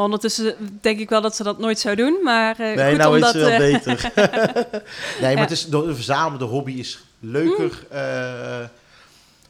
Ondertussen 0.02 0.54
denk 0.80 0.98
ik 0.98 1.08
wel 1.08 1.20
dat 1.20 1.36
ze 1.36 1.42
dat 1.42 1.58
nooit 1.58 1.78
zou 1.78 1.96
doen, 1.96 2.18
maar 2.22 2.58
eh, 2.60 2.76
Nee, 2.76 2.88
goed 2.88 2.98
nou 2.98 3.18
is 3.18 3.24
het 3.26 3.34
wel 3.34 3.48
eh, 3.48 3.58
beter. 3.58 4.10
nee, 5.20 5.20
maar 5.20 5.32
Ja. 5.32 5.38
het 5.40 5.50
is, 5.50 5.66
de 5.66 5.94
verzamelen, 5.94 6.38
de 6.38 6.44
hobby 6.44 6.72
is 6.72 6.98
leuker. 7.20 7.86
eh, 7.90 7.98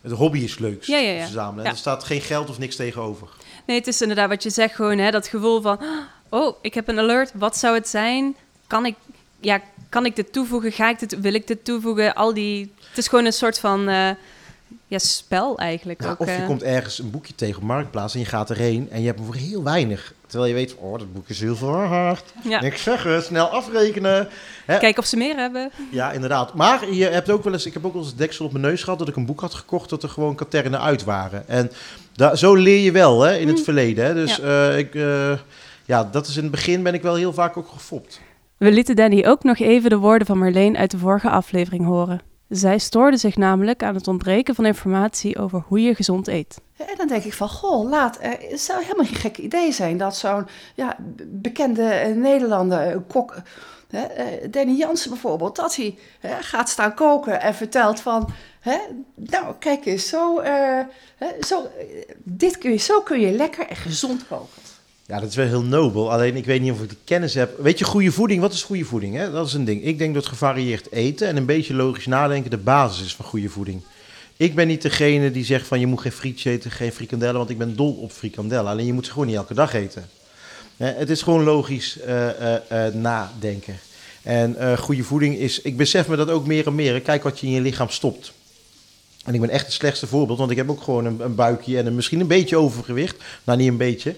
de 0.01 0.15
hobby 0.15 0.39
is 0.39 0.59
leuk. 0.59 0.83
Ja, 0.85 0.97
ja, 0.99 1.11
ja. 1.11 1.23
Verzamelen. 1.25 1.65
Ja. 1.65 1.71
Er 1.71 1.77
staat 1.77 2.05
geen 2.05 2.21
geld 2.21 2.49
of 2.51 2.59
niks 2.59 2.77
tegenover. 2.77 3.29
Nee, 3.67 3.79
het 3.79 3.87
is 3.87 4.01
inderdaad 4.01 4.29
wat 4.29 4.43
je 4.43 4.51
zegt, 4.51 4.75
gewoon 4.75 4.99
hè, 4.99 5.11
dat 5.11 5.27
gevoel 5.27 5.61
van... 5.61 5.81
Oh, 6.29 6.57
ik 6.63 6.75
heb 6.75 6.89
een 6.89 6.99
alert, 6.99 7.31
wat 7.35 7.57
zou 7.57 7.75
het 7.75 7.89
zijn? 7.89 8.37
Kan 8.67 8.87
ik, 8.87 8.95
ja, 9.41 9.61
kan 9.89 10.07
ik 10.07 10.17
dit 10.17 10.33
toevoegen? 10.33 10.73
Ga 10.73 10.89
ik 10.89 10.99
dit, 10.99 11.21
wil 11.21 11.35
ik 11.35 11.47
dit 11.47 11.65
toevoegen? 11.65 12.15
Al 12.15 12.35
die... 12.35 12.73
Het 12.89 12.99
is 12.99 13.09
gewoon 13.09 13.25
een 13.25 13.33
soort 13.33 13.59
van 13.59 13.89
eh, 13.89 14.11
ja, 14.87 14.99
spel 14.99 15.59
eigenlijk 15.59 16.05
ook. 16.07 16.21
of 16.21 16.27
je 16.27 16.33
eh. 16.35 16.47
komt 16.47 16.63
ergens 16.63 16.99
een 16.99 17.11
boekje 17.11 17.35
tegen 17.35 17.57
op 17.57 17.63
Marktplaats 17.63 18.15
en 18.15 18.21
je 18.21 18.27
gaat 18.27 18.51
erheen 18.51 18.91
en 18.91 19.01
je 19.01 19.07
hebt 19.07 19.19
hem 19.19 19.27
voor 19.27 19.37
heel 19.37 19.63
weinig. 19.63 20.15
Terwijl 20.27 20.51
je 20.51 20.57
weet, 20.57 20.75
oh, 20.79 20.99
dat 20.99 21.13
boek 21.13 21.29
is 21.29 21.41
heel 21.41 21.57
veel 21.57 21.71
waard. 21.71 22.33
ja. 22.43 22.61
Niks 22.61 22.83
zeggen, 22.83 23.23
snel 23.23 23.47
afrekenen. 23.47 24.29
Hè? 24.67 24.79
Kijken 24.79 25.03
of 25.03 25.09
ze 25.09 25.17
meer 25.17 25.37
hebben. 25.37 25.71
Ja, 25.91 26.13
inderdaad. 26.13 26.55
Maar 26.55 26.93
je 26.93 27.05
hebt 27.05 27.31
ook 27.31 27.45
wel 27.45 27.53
eens, 27.53 27.67
ik 27.67 27.73
heb 27.73 27.85
ook 27.85 27.93
wel 27.93 28.01
eens 28.03 28.11
het 28.11 28.21
deksel 28.21 28.45
op 28.45 28.53
mijn 28.53 28.65
neus 28.65 28.83
gehad 28.83 28.99
dat 28.99 29.09
ik 29.09 29.17
een 29.17 29.27
boek 29.27 29.41
had 29.41 29.55
gekocht 29.55 29.91
dat 29.91 30.03
er 30.03 30.09
gewoon 30.09 30.35
katernen 30.35 30.81
uit 30.81 31.05
waren. 31.05 31.49
En 31.49 31.71
da, 32.13 32.35
zo 32.35 32.55
leer 32.55 32.81
je 32.81 32.93
wel 32.93 33.21
hè, 33.23 33.37
in 33.37 33.49
het 33.49 33.57
Mm. 33.57 33.65
verleden. 33.65 34.05
Hè. 34.05 34.15
Dus 34.15 34.41
eh, 34.41 34.79
ik, 34.79 34.95
eh, 34.95 35.33
ja, 35.85 36.05
dat 36.05 36.27
is 36.27 36.37
in 36.37 36.43
het 36.43 36.51
begin 36.53 36.83
ben 36.83 36.95
ik 36.95 37.03
wel 37.03 37.15
heel 37.15 37.33
vaak 37.33 37.57
ook 37.57 37.69
gefopt. 37.69 38.21
We 38.57 38.71
lieten 38.71 38.97
Danny 38.97 39.25
ook 39.27 39.43
nog 39.43 39.59
even 39.59 39.91
de 39.91 39.97
woorden 39.99 40.27
van 40.27 40.39
Marleen 40.39 40.77
uit 40.77 40.91
de 40.91 40.99
vorige 40.99 41.31
aflevering 41.31 41.85
horen. 41.85 42.21
Zij 42.49 42.79
stoorde 42.79 43.17
zich 43.17 43.37
namelijk 43.37 43.83
aan 43.83 43.95
het 43.95 44.09
ontbreken 44.09 44.55
van 44.55 44.67
informatie 44.67 45.39
over 45.39 45.63
hoe 45.67 45.83
je 45.83 45.95
gezond 45.95 46.29
eet. 46.29 46.61
En 46.77 46.97
dan 46.97 47.09
denk 47.09 47.25
ik 47.25 47.33
van, 47.33 47.49
goh, 47.49 47.89
laat, 47.89 48.17
eh, 48.17 48.51
het 48.51 48.61
zou 48.61 48.83
helemaal 48.83 49.05
geen 49.05 49.15
gek 49.15 49.39
idee 49.39 49.73
zijn 49.73 49.99
dat 49.99 50.17
zo'n 50.17 50.47
ja, 50.75 50.97
bekende 51.27 51.83
eh, 51.83 52.15
Nederlander, 52.15 52.93
een 52.93 53.07
kok, 53.07 53.37
hè, 53.89 54.03
eh, 54.03 54.49
Danny 54.51 54.73
Jansen 54.73 55.11
bijvoorbeeld, 55.11 55.57
dat 55.57 55.77
hij 55.77 55.99
gaat 56.41 56.69
staan 56.69 56.95
koken 56.95 57.41
en 57.41 57.55
vertelt 57.55 58.01
van, 58.01 58.31
hè, 58.61 58.79
nou 59.15 59.55
kijk 59.59 59.87
eens, 59.87 60.09
zo, 60.09 60.39
eh, 60.39 61.35
zo, 61.41 61.65
eh, 61.65 62.15
dit 62.23 62.59
kun 62.59 62.71
je, 62.71 62.77
zo 62.77 63.01
kun 63.01 63.21
je 63.21 63.33
lekker 63.33 63.67
en 63.67 63.77
gezond 63.77 64.27
koken. 64.27 64.63
Ja, 65.07 65.21
dat 65.21 65.29
is 65.29 65.37
wel 65.37 65.47
heel 65.47 65.63
nobel. 65.63 66.13
Alleen 66.13 66.37
ik 66.37 66.45
weet 66.45 66.61
niet 66.61 66.73
of 66.73 66.83
ik 66.83 66.89
de 66.89 66.97
kennis 67.05 67.35
heb. 67.35 67.59
Weet 67.59 67.79
je, 67.79 67.85
goede 67.85 68.13
voeding, 68.13 68.41
wat 68.41 68.53
is 68.53 68.63
goede 68.63 68.85
voeding? 68.85 69.15
Hè? 69.15 69.31
Dat 69.31 69.47
is 69.47 69.53
een 69.53 69.65
ding. 69.65 69.85
Ik 69.85 69.99
denk 69.99 70.15
dat 70.15 70.27
gevarieerd 70.27 70.93
eten 70.93 71.29
en 71.29 71.37
een 71.37 71.47
beetje 71.47 71.75
logisch 71.75 72.07
nadenken 72.07 72.51
de 72.51 72.57
basis 72.57 73.07
is 73.07 73.15
van 73.15 73.25
goede 73.25 73.49
voeding. 73.49 73.83
Ik 74.37 74.55
ben 74.55 74.67
niet 74.67 74.83
degene 74.83 75.31
die 75.31 75.45
zegt 75.45 75.67
van 75.67 75.81
je 75.81 75.87
moet 75.87 76.01
geen 76.01 76.13
frietje 76.13 76.51
eten, 76.51 76.71
geen 76.71 76.93
frikandellen, 76.93 77.37
want 77.37 77.51
ik 77.51 77.59
ben 77.59 77.77
dol 77.77 77.93
op 77.93 78.13
frikandellen. 78.13 78.71
Alleen 78.71 78.87
je 78.87 78.93
moet 78.93 79.05
ze 79.05 79.13
gewoon 79.13 79.27
niet 79.27 79.37
elke 79.37 79.55
dag 79.55 79.75
eten. 79.75 80.09
Het 80.77 81.11
is 81.11 81.23
gewoon 81.23 81.45
logisch 81.45 82.01
eh, 82.01 82.29
eh, 82.29 82.87
eh, 82.87 82.95
nadenken. 82.95 83.79
En 84.23 84.79
goede 84.79 85.03
voeding 85.03 85.37
is, 85.37 85.61
ik 85.61 85.77
besef 85.77 86.09
me 86.09 86.17
dat 86.17 86.31
ook 86.31 86.47
meer 86.47 86.67
en 86.67 86.75
meer. 86.75 87.01
Kijk 87.01 87.23
wat 87.23 87.41
je 87.41 87.47
in 87.47 87.53
je 87.53 87.61
lichaam 87.61 87.91
stopt. 87.91 88.33
En 89.25 89.35
ik 89.35 89.41
ben 89.41 89.51
echt 89.51 89.65
het 89.65 89.75
slechtste 89.75 90.07
voorbeeld, 90.07 90.39
want 90.39 90.51
ik 90.51 90.57
heb 90.57 90.71
ook 90.71 90.83
gewoon 90.83 91.05
een, 91.05 91.21
een 91.21 91.35
buikje 91.35 91.79
en 91.79 91.87
een, 91.87 91.95
misschien 91.95 92.21
een 92.21 92.27
beetje 92.27 92.57
overgewicht. 92.57 93.17
Nou, 93.45 93.59
niet 93.59 93.69
een 93.69 93.77
beetje. 93.77 94.17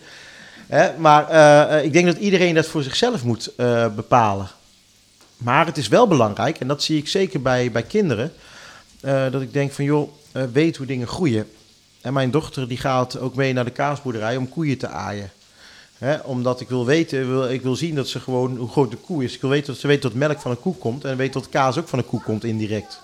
Hè, 0.69 0.99
maar 0.99 1.29
eh, 1.29 1.77
eh, 1.79 1.85
ik 1.85 1.93
denk 1.93 2.07
dat 2.07 2.17
iedereen 2.17 2.55
dat 2.55 2.67
voor 2.67 2.83
zichzelf 2.83 3.25
moet 3.25 3.55
eh, 3.57 3.95
bepalen. 3.95 4.49
Maar 5.37 5.67
het 5.67 5.77
is 5.77 5.89
wel 5.89 6.09
belangrijk, 6.09 6.61
en 6.61 6.69
dat 6.69 6.83
zie 6.83 6.99
ik 6.99 7.09
zeker 7.09 7.43
bij, 7.43 7.73
bij 7.73 7.83
kinderen, 7.83 8.33
dat 9.01 9.43
ik 9.43 9.53
denk 9.53 9.73
van 9.73 9.85
joh, 9.85 10.11
weet 10.53 10.77
hoe 10.77 10.87
dingen 10.87 11.07
groeien. 11.07 11.51
En 12.01 12.13
mijn 12.13 12.31
dochter 12.31 12.69
die 12.69 12.79
gaat 12.79 13.19
ook 13.19 13.35
mee 13.35 13.53
naar 13.53 13.65
de 13.65 13.71
kaasboerderij 13.71 14.37
om 14.37 14.49
koeien 14.49 14.79
te 14.79 14.89
aaien. 14.89 15.31
Hè, 15.99 16.17
omdat 16.17 16.61
ik 16.61 16.69
wil 16.69 16.87
weten, 16.87 17.29
wil, 17.29 17.51
ik 17.51 17.63
wil 17.63 17.77
zien 17.77 17.95
dat 17.95 18.09
ze 18.09 18.21
gewoon 18.21 18.57
hoe 18.57 18.69
groot 18.69 18.91
de 18.91 18.97
koe 18.97 19.25
is. 19.25 19.35
Ik 19.35 19.41
wil 19.41 19.51
weten 19.51 19.67
dat 19.67 19.81
ze 19.81 19.87
weet 19.87 20.03
dat 20.03 20.13
melk 20.13 20.41
van 20.41 20.51
een 20.51 20.61
koe 20.61 20.75
komt 20.75 21.05
en 21.05 21.17
weet 21.17 21.33
dat 21.33 21.49
kaas 21.49 21.79
ook 21.79 21.89
van 21.89 21.99
een 21.99 22.07
koe 22.07 22.23
komt 22.23 22.45
indirect. 22.45 23.01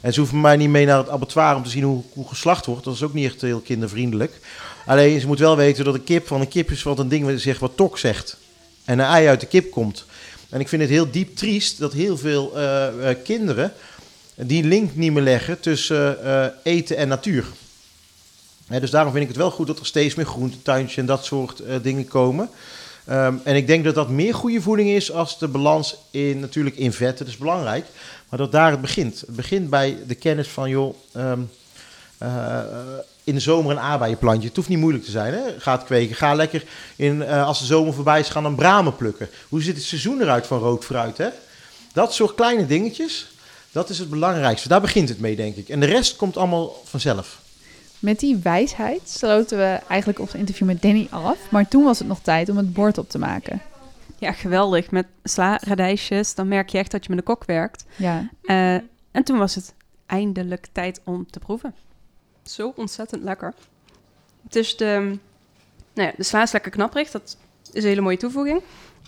En 0.00 0.12
ze 0.12 0.20
hoeven 0.20 0.40
mij 0.40 0.56
niet 0.56 0.68
mee 0.68 0.86
naar 0.86 0.98
het 0.98 1.08
abattoir 1.08 1.56
om 1.56 1.62
te 1.62 1.70
zien 1.70 1.82
hoe, 1.82 2.02
hoe 2.12 2.28
geslacht 2.28 2.66
wordt. 2.66 2.84
Dat 2.84 2.94
is 2.94 3.02
ook 3.02 3.14
niet 3.14 3.24
echt 3.24 3.40
heel 3.40 3.60
kindervriendelijk. 3.60 4.40
Alleen 4.86 5.20
ze 5.20 5.26
moet 5.26 5.38
wel 5.38 5.56
weten 5.56 5.84
dat 5.84 5.94
een 5.94 6.04
kip 6.04 6.26
van 6.26 6.40
een 6.40 6.48
kip 6.48 6.70
is 6.70 6.82
wat 6.82 6.98
een 6.98 7.08
ding 7.08 7.40
zegt 7.40 7.60
wat 7.60 7.76
tok 7.76 7.98
zegt. 7.98 8.36
En 8.84 8.98
een 8.98 9.06
ei 9.06 9.26
uit 9.26 9.40
de 9.40 9.46
kip 9.46 9.70
komt. 9.70 10.04
En 10.48 10.60
ik 10.60 10.68
vind 10.68 10.82
het 10.82 10.90
heel 10.90 11.10
diep 11.10 11.36
triest 11.36 11.78
dat 11.78 11.92
heel 11.92 12.18
veel 12.18 12.56
eh, 12.56 13.10
eh, 13.10 13.16
kinderen 13.24 13.72
die 14.34 14.64
link 14.64 14.96
niet 14.96 15.12
meer 15.12 15.22
leggen 15.22 15.60
tussen 15.60 16.24
eh, 16.24 16.46
eten 16.62 16.96
en 16.96 17.08
natuur. 17.08 17.44
Dus 18.80 18.90
daarom 18.90 19.12
vind 19.12 19.22
ik 19.22 19.30
het 19.30 19.38
wel 19.38 19.50
goed 19.50 19.66
dat 19.66 19.78
er 19.78 19.86
steeds 19.86 20.14
meer 20.14 20.26
groentetuintjes 20.26 20.96
en 20.96 21.06
dat 21.06 21.24
soort 21.24 21.62
dingen 21.82 22.08
komen. 22.08 22.50
Ehm, 23.10 23.34
en 23.44 23.56
ik 23.56 23.66
denk 23.66 23.84
dat 23.84 23.94
dat 23.94 24.08
meer 24.08 24.34
goede 24.34 24.60
voeding 24.60 24.88
is 24.88 25.12
als 25.12 25.38
de 25.38 25.48
balans 25.48 25.96
in, 26.10 26.40
natuurlijk 26.40 26.76
in 26.76 26.92
vetten, 26.92 27.24
dat 27.24 27.34
is 27.34 27.40
belangrijk. 27.40 27.86
Maar 28.28 28.38
dat 28.38 28.52
daar 28.52 28.70
het 28.70 28.80
begint. 28.80 29.20
Het 29.20 29.36
begint 29.36 29.70
bij 29.70 29.98
de 30.06 30.14
kennis 30.14 30.48
van, 30.48 30.70
joh, 30.70 30.94
ehm, 31.12 31.40
eh, 32.18 32.58
in 33.24 33.34
de 33.34 33.40
zomer 33.40 33.72
een 33.72 33.80
aardbeienplantje. 33.80 34.48
Het 34.48 34.56
hoeft 34.56 34.68
niet 34.68 34.78
moeilijk 34.78 35.04
te 35.04 35.10
zijn, 35.10 35.32
hè? 35.32 35.40
Ga 35.58 35.72
het 35.72 35.84
kweken. 35.84 36.16
Ga 36.16 36.34
lekker, 36.34 36.64
in, 36.96 37.22
eh, 37.22 37.46
als 37.46 37.58
de 37.58 37.64
zomer 37.64 37.94
voorbij 37.94 38.20
is, 38.20 38.28
gaan 38.28 38.42
dan 38.42 38.54
bramen 38.54 38.96
plukken. 38.96 39.28
Hoe 39.48 39.62
ziet 39.62 39.76
het 39.76 39.84
seizoen 39.84 40.20
eruit 40.20 40.46
van 40.46 40.58
rood 40.58 40.84
fruit, 40.84 41.18
hè? 41.18 41.28
Dat 41.92 42.14
soort 42.14 42.34
kleine 42.34 42.66
dingetjes, 42.66 43.26
dat 43.72 43.90
is 43.90 43.98
het 43.98 44.10
belangrijkste. 44.10 44.68
Daar 44.68 44.80
begint 44.80 45.08
het 45.08 45.20
mee, 45.20 45.36
denk 45.36 45.56
ik. 45.56 45.68
En 45.68 45.80
de 45.80 45.86
rest 45.86 46.16
komt 46.16 46.36
allemaal 46.36 46.82
vanzelf. 46.84 47.38
Met 48.00 48.20
die 48.20 48.36
wijsheid 48.36 49.08
sloten 49.08 49.58
we 49.58 49.80
eigenlijk 49.88 50.18
ons 50.20 50.34
interview 50.34 50.66
met 50.66 50.82
Danny 50.82 51.06
af. 51.10 51.50
Maar 51.50 51.68
toen 51.68 51.84
was 51.84 51.98
het 51.98 52.08
nog 52.08 52.20
tijd 52.20 52.48
om 52.48 52.56
het 52.56 52.72
bord 52.72 52.98
op 52.98 53.08
te 53.08 53.18
maken. 53.18 53.60
Ja, 54.18 54.32
geweldig. 54.32 54.90
Met 54.90 55.06
sla, 55.24 55.58
radijsjes, 55.62 56.34
dan 56.34 56.48
merk 56.48 56.68
je 56.68 56.78
echt 56.78 56.90
dat 56.90 57.02
je 57.04 57.10
met 57.10 57.18
een 57.18 57.24
kok 57.24 57.44
werkt. 57.44 57.84
Ja, 57.96 58.28
Eh, 58.42 58.74
en 59.10 59.24
toen 59.24 59.38
was 59.38 59.54
het 59.54 59.74
eindelijk 60.06 60.66
tijd 60.72 61.00
om 61.04 61.30
te 61.30 61.38
proeven. 61.38 61.74
Zo 62.42 62.72
ontzettend 62.76 63.22
lekker. 63.22 63.54
Het 64.42 64.56
is 64.56 64.76
de, 64.76 65.18
nou 65.94 66.08
ja, 66.08 66.12
de 66.16 66.22
sla 66.22 66.42
is 66.42 66.52
lekker 66.52 66.70
knapperig, 66.70 67.10
dat 67.10 67.36
is 67.72 67.82
een 67.82 67.88
hele 67.88 68.00
mooie 68.00 68.16
toevoeging. 68.16 68.62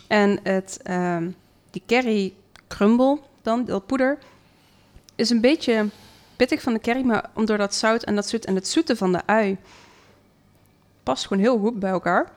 En 0.07 0.38
het, 0.42 0.81
ehm, 0.83 1.31
die 1.70 1.83
curry 1.87 2.33
crumble 2.68 3.18
dan, 3.42 3.64
dat 3.64 3.87
poeder, 3.87 4.18
is 5.14 5.31
een 5.31 5.40
beetje 5.40 5.88
pittig 6.37 6.62
van 6.62 6.73
de 6.73 6.81
curry, 6.81 7.05
maar 7.05 7.31
om 7.35 7.45
door 7.45 7.59
dat 7.59 7.75
zout 7.75 8.03
en 8.03 8.14
dat 8.14 8.29
zoet 8.29 8.45
en 8.45 8.55
het 8.55 8.68
zoete 8.68 8.97
van 8.97 9.12
de 9.12 9.27
ui 9.27 9.57
past 11.03 11.27
gewoon 11.27 11.42
heel 11.42 11.59
goed 11.59 11.79
bij 11.79 11.90
elkaar. 11.90 12.31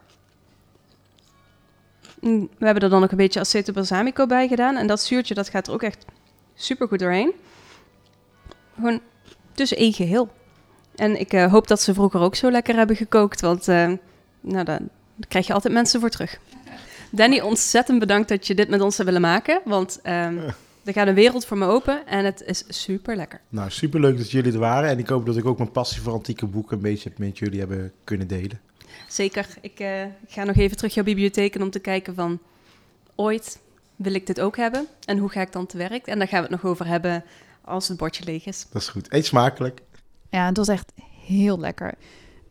Mm, 2.20 2.50
We 2.58 2.66
hebben 2.66 2.84
er 2.84 2.90
dan 2.90 3.04
ook 3.04 3.12
een 3.12 3.18
beetje 3.18 3.40
aceto 3.40 3.74
balsamico 3.74 4.26
bij 4.26 4.48
gedaan 4.48 4.76
en 4.76 4.88
dat 4.88 5.02
zuurtje 5.02 5.34
dat 5.34 5.50
gaat 5.50 5.68
er 5.68 5.74
ook 5.74 5.84
echt 5.84 6.06
super 6.56 6.88
goed 6.88 7.00
doorheen. 7.00 7.32
Gewoon 8.76 9.02
tussen 9.54 9.78
één 9.78 9.94
geheel. 9.94 10.30
En 10.96 11.20
ik 11.20 11.34
eh, 11.34 11.52
hoop 11.52 11.68
dat 11.68 11.82
ze 11.82 11.94
vroeger 11.94 12.20
ook 12.20 12.36
zo 12.36 12.52
lekker 12.52 12.76
hebben 12.76 12.96
gekookt, 12.96 13.42
want 13.42 13.68
eh, 13.68 13.92
nou, 14.42 14.64
daar 14.64 14.80
daar 15.16 15.28
krijg 15.28 15.48
je 15.48 15.54
altijd 15.54 15.74
mensen 15.74 16.00
voor 16.00 16.10
terug. 16.10 16.40
Danny, 17.12 17.40
ontzettend 17.40 18.00
bedankt 18.00 18.30
dat 18.30 18.48
je 18.48 18.56
dit 18.56 18.70
met 18.70 18.82
ons 18.82 18.98
hebt 18.98 19.10
willen 19.10 19.28
maken, 19.28 19.62
want 19.66 20.00
ehm, 20.02 20.38
er 20.86 20.94
gaat 20.94 21.08
een 21.08 21.14
wereld 21.14 21.46
voor 21.46 21.58
me 21.58 21.66
open 21.66 22.08
en 22.08 22.26
het 22.26 22.42
is 22.42 22.64
super 22.68 23.16
lekker. 23.16 23.42
Nou, 23.50 23.70
superleuk 23.70 24.18
dat 24.18 24.32
jullie 24.32 24.54
er 24.54 24.60
waren. 24.60 24.90
En 24.90 25.00
ik 25.00 25.08
hoop 25.08 25.26
dat 25.26 25.38
ik 25.38 25.46
ook 25.46 25.58
mijn 25.58 25.72
passie 25.72 26.02
voor 26.02 26.14
antieke 26.14 26.46
boeken 26.46 26.76
een 26.76 26.84
beetje 26.84 27.12
met 27.18 27.38
jullie 27.38 27.60
hebben 27.60 27.94
kunnen 28.04 28.28
delen. 28.28 28.60
Zeker. 29.08 29.48
Ik 29.62 29.80
eh, 29.80 30.04
ik 30.04 30.30
ga 30.30 30.44
nog 30.44 30.56
even 30.56 30.78
terug 30.78 30.94
jouw 30.94 31.04
bibliotheek 31.04 31.56
in 31.56 31.62
om 31.62 31.70
te 31.70 31.80
kijken 31.80 32.16
van 32.16 32.40
ooit 33.16 33.60
wil 33.96 34.14
ik 34.14 34.28
dit 34.28 34.42
ook 34.42 34.58
hebben 34.58 34.88
en 35.06 35.18
hoe 35.18 35.30
ga 35.30 35.42
ik 35.42 35.52
dan 35.52 35.66
te 35.66 35.78
werk? 35.78 36.08
En 36.08 36.18
daar 36.18 36.28
gaan 36.28 36.44
we 36.44 36.48
het 36.52 36.62
nog 36.62 36.72
over 36.72 36.88
hebben 36.88 37.24
als 37.62 37.88
het 37.88 37.98
bordje 37.98 38.24
leeg 38.24 38.46
is. 38.46 38.68
Dat 38.72 38.82
is 38.82 38.88
goed. 38.88 39.14
Eet 39.14 39.26
smakelijk. 39.26 39.82
ja 40.30 40.46
het 40.46 40.58
was 40.58 40.68
echt 40.68 40.92
heel 41.26 41.60
lekker. 41.60 41.94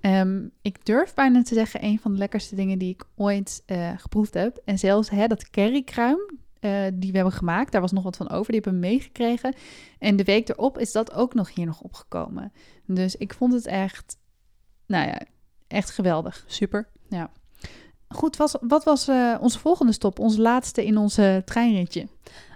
Ehm, 0.00 0.40
ik 0.62 0.84
durf 0.84 1.14
bijna 1.14 1.42
te 1.42 1.54
zeggen, 1.54 1.84
een 1.84 1.98
van 1.98 2.12
de 2.12 2.18
lekkerste 2.18 2.54
dingen 2.54 2.78
die 2.78 2.90
ik 2.90 3.04
ooit 3.16 3.62
eh, 3.66 3.90
geproefd 3.96 4.34
heb. 4.34 4.60
En 4.64 4.78
zelfs 4.78 5.10
hè, 5.10 5.26
dat 5.26 5.50
currykruim 5.50 6.38
eh, 6.64 6.82
die 6.94 7.10
we 7.10 7.16
hebben 7.16 7.34
gemaakt, 7.34 7.72
daar 7.72 7.80
was 7.80 7.92
nog 7.92 8.02
wat 8.02 8.16
van 8.16 8.30
over. 8.30 8.52
Die 8.52 8.60
hebben 8.60 8.80
we 8.80 8.86
meegekregen. 8.86 9.54
En 9.98 10.16
de 10.16 10.24
week 10.24 10.48
erop 10.48 10.78
is 10.78 10.92
dat 10.92 11.12
ook 11.12 11.34
nog 11.34 11.54
hier 11.54 11.66
nog 11.66 11.80
opgekomen. 11.80 12.52
Dus 12.86 13.16
ik 13.16 13.34
vond 13.34 13.52
het 13.52 13.66
echt, 13.66 14.16
nou 14.86 15.06
ja, 15.06 15.20
echt 15.66 15.90
geweldig. 15.90 16.44
Super. 16.46 16.88
Goed, 18.08 18.36
was, 18.36 18.56
wat 18.60 18.84
was 18.84 19.08
eh, 19.08 19.34
onze 19.40 19.58
volgende 19.58 19.92
stop? 19.92 20.18
Onze 20.18 20.40
laatste 20.40 20.84
in 20.84 20.96
onze 20.96 21.42
treinritje. 21.44 22.06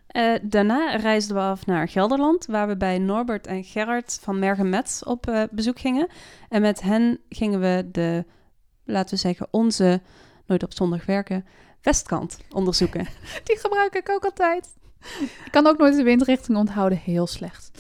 Eh, 0.07 0.35
daarna 0.43 0.97
reisden 0.97 1.37
we 1.37 1.43
af 1.43 1.67
naar 1.67 1.89
Gelderland, 1.89 2.47
waar 2.47 2.69
we 2.69 2.77
bij 2.77 2.99
Norbert 2.99 3.47
en 3.47 3.65
Gerard 3.65 4.19
van 4.23 4.39
Mergemet 4.39 5.03
op 5.05 5.49
bezoek 5.51 5.79
gingen. 5.79 6.09
En 6.49 6.61
met 6.61 6.83
hen 6.83 7.21
gingen 7.29 7.61
we 7.61 7.89
de, 7.93 8.25
laten 8.85 9.15
we 9.15 9.21
zeggen, 9.21 9.49
onze, 9.51 10.01
nooit 10.47 10.63
op 10.63 10.73
zondag 10.73 11.07
werken, 11.07 11.45
westkant 11.83 12.39
onderzoeken. 12.51 13.07
Die 13.45 13.59
gebruik 13.59 13.95
ik 13.95 14.11
ook 14.11 14.25
altijd. 14.25 14.69
Ik 15.45 15.49
kan 15.51 15.67
ook 15.67 15.79
nooit 15.79 15.97
de 15.97 16.03
windrichting 16.03 16.59
onthouden. 16.59 16.99
Heel 16.99 17.27
slecht. 17.27 17.71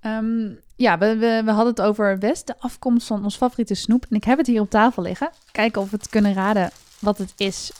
Ehm, 0.00 0.52
ja, 0.76 0.98
we, 0.98 1.16
we, 1.16 1.42
we 1.44 1.50
hadden 1.50 1.74
het 1.74 1.80
over 1.80 2.18
West, 2.18 2.46
de 2.46 2.58
afkomst 2.58 3.06
van 3.06 3.24
ons 3.24 3.36
favoriete 3.36 3.74
snoep. 3.74 4.06
En 4.10 4.16
ik 4.16 4.24
heb 4.24 4.38
het 4.38 4.46
hier 4.46 4.60
op 4.60 4.70
tafel 4.70 5.02
liggen. 5.02 5.30
Kijken 5.52 5.80
of 5.82 5.90
we 5.90 5.96
het 5.96 6.08
kunnen 6.08 6.32
raden 6.34 6.70
wat 6.98 7.18
het 7.18 7.32
is, 7.36 7.72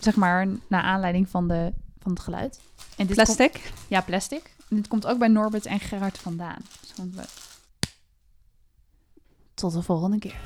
zeg 0.00 0.16
maar, 0.16 0.46
naar 0.66 0.82
aanleiding 0.82 1.28
van, 1.28 1.48
de, 1.48 1.72
van 1.98 2.12
het 2.12 2.20
geluid. 2.20 2.60
En 2.96 3.06
dit 3.06 3.16
komt- 3.16 3.36
Plastic. 3.36 3.72
ja, 3.88 4.00
plastic. 4.00 4.54
En 4.68 4.76
dit 4.76 4.88
komt 4.88 5.06
ook 5.06 5.18
bij 5.18 5.28
Norbert 5.28 5.66
en 5.66 5.80
Gerard 5.80 6.18
vandaan. 6.18 6.58
Dus 6.80 6.92
leuk. 7.14 7.26
Tot 9.54 9.72
de 9.72 9.82
volgende 9.82 10.18
keer. 10.18 10.40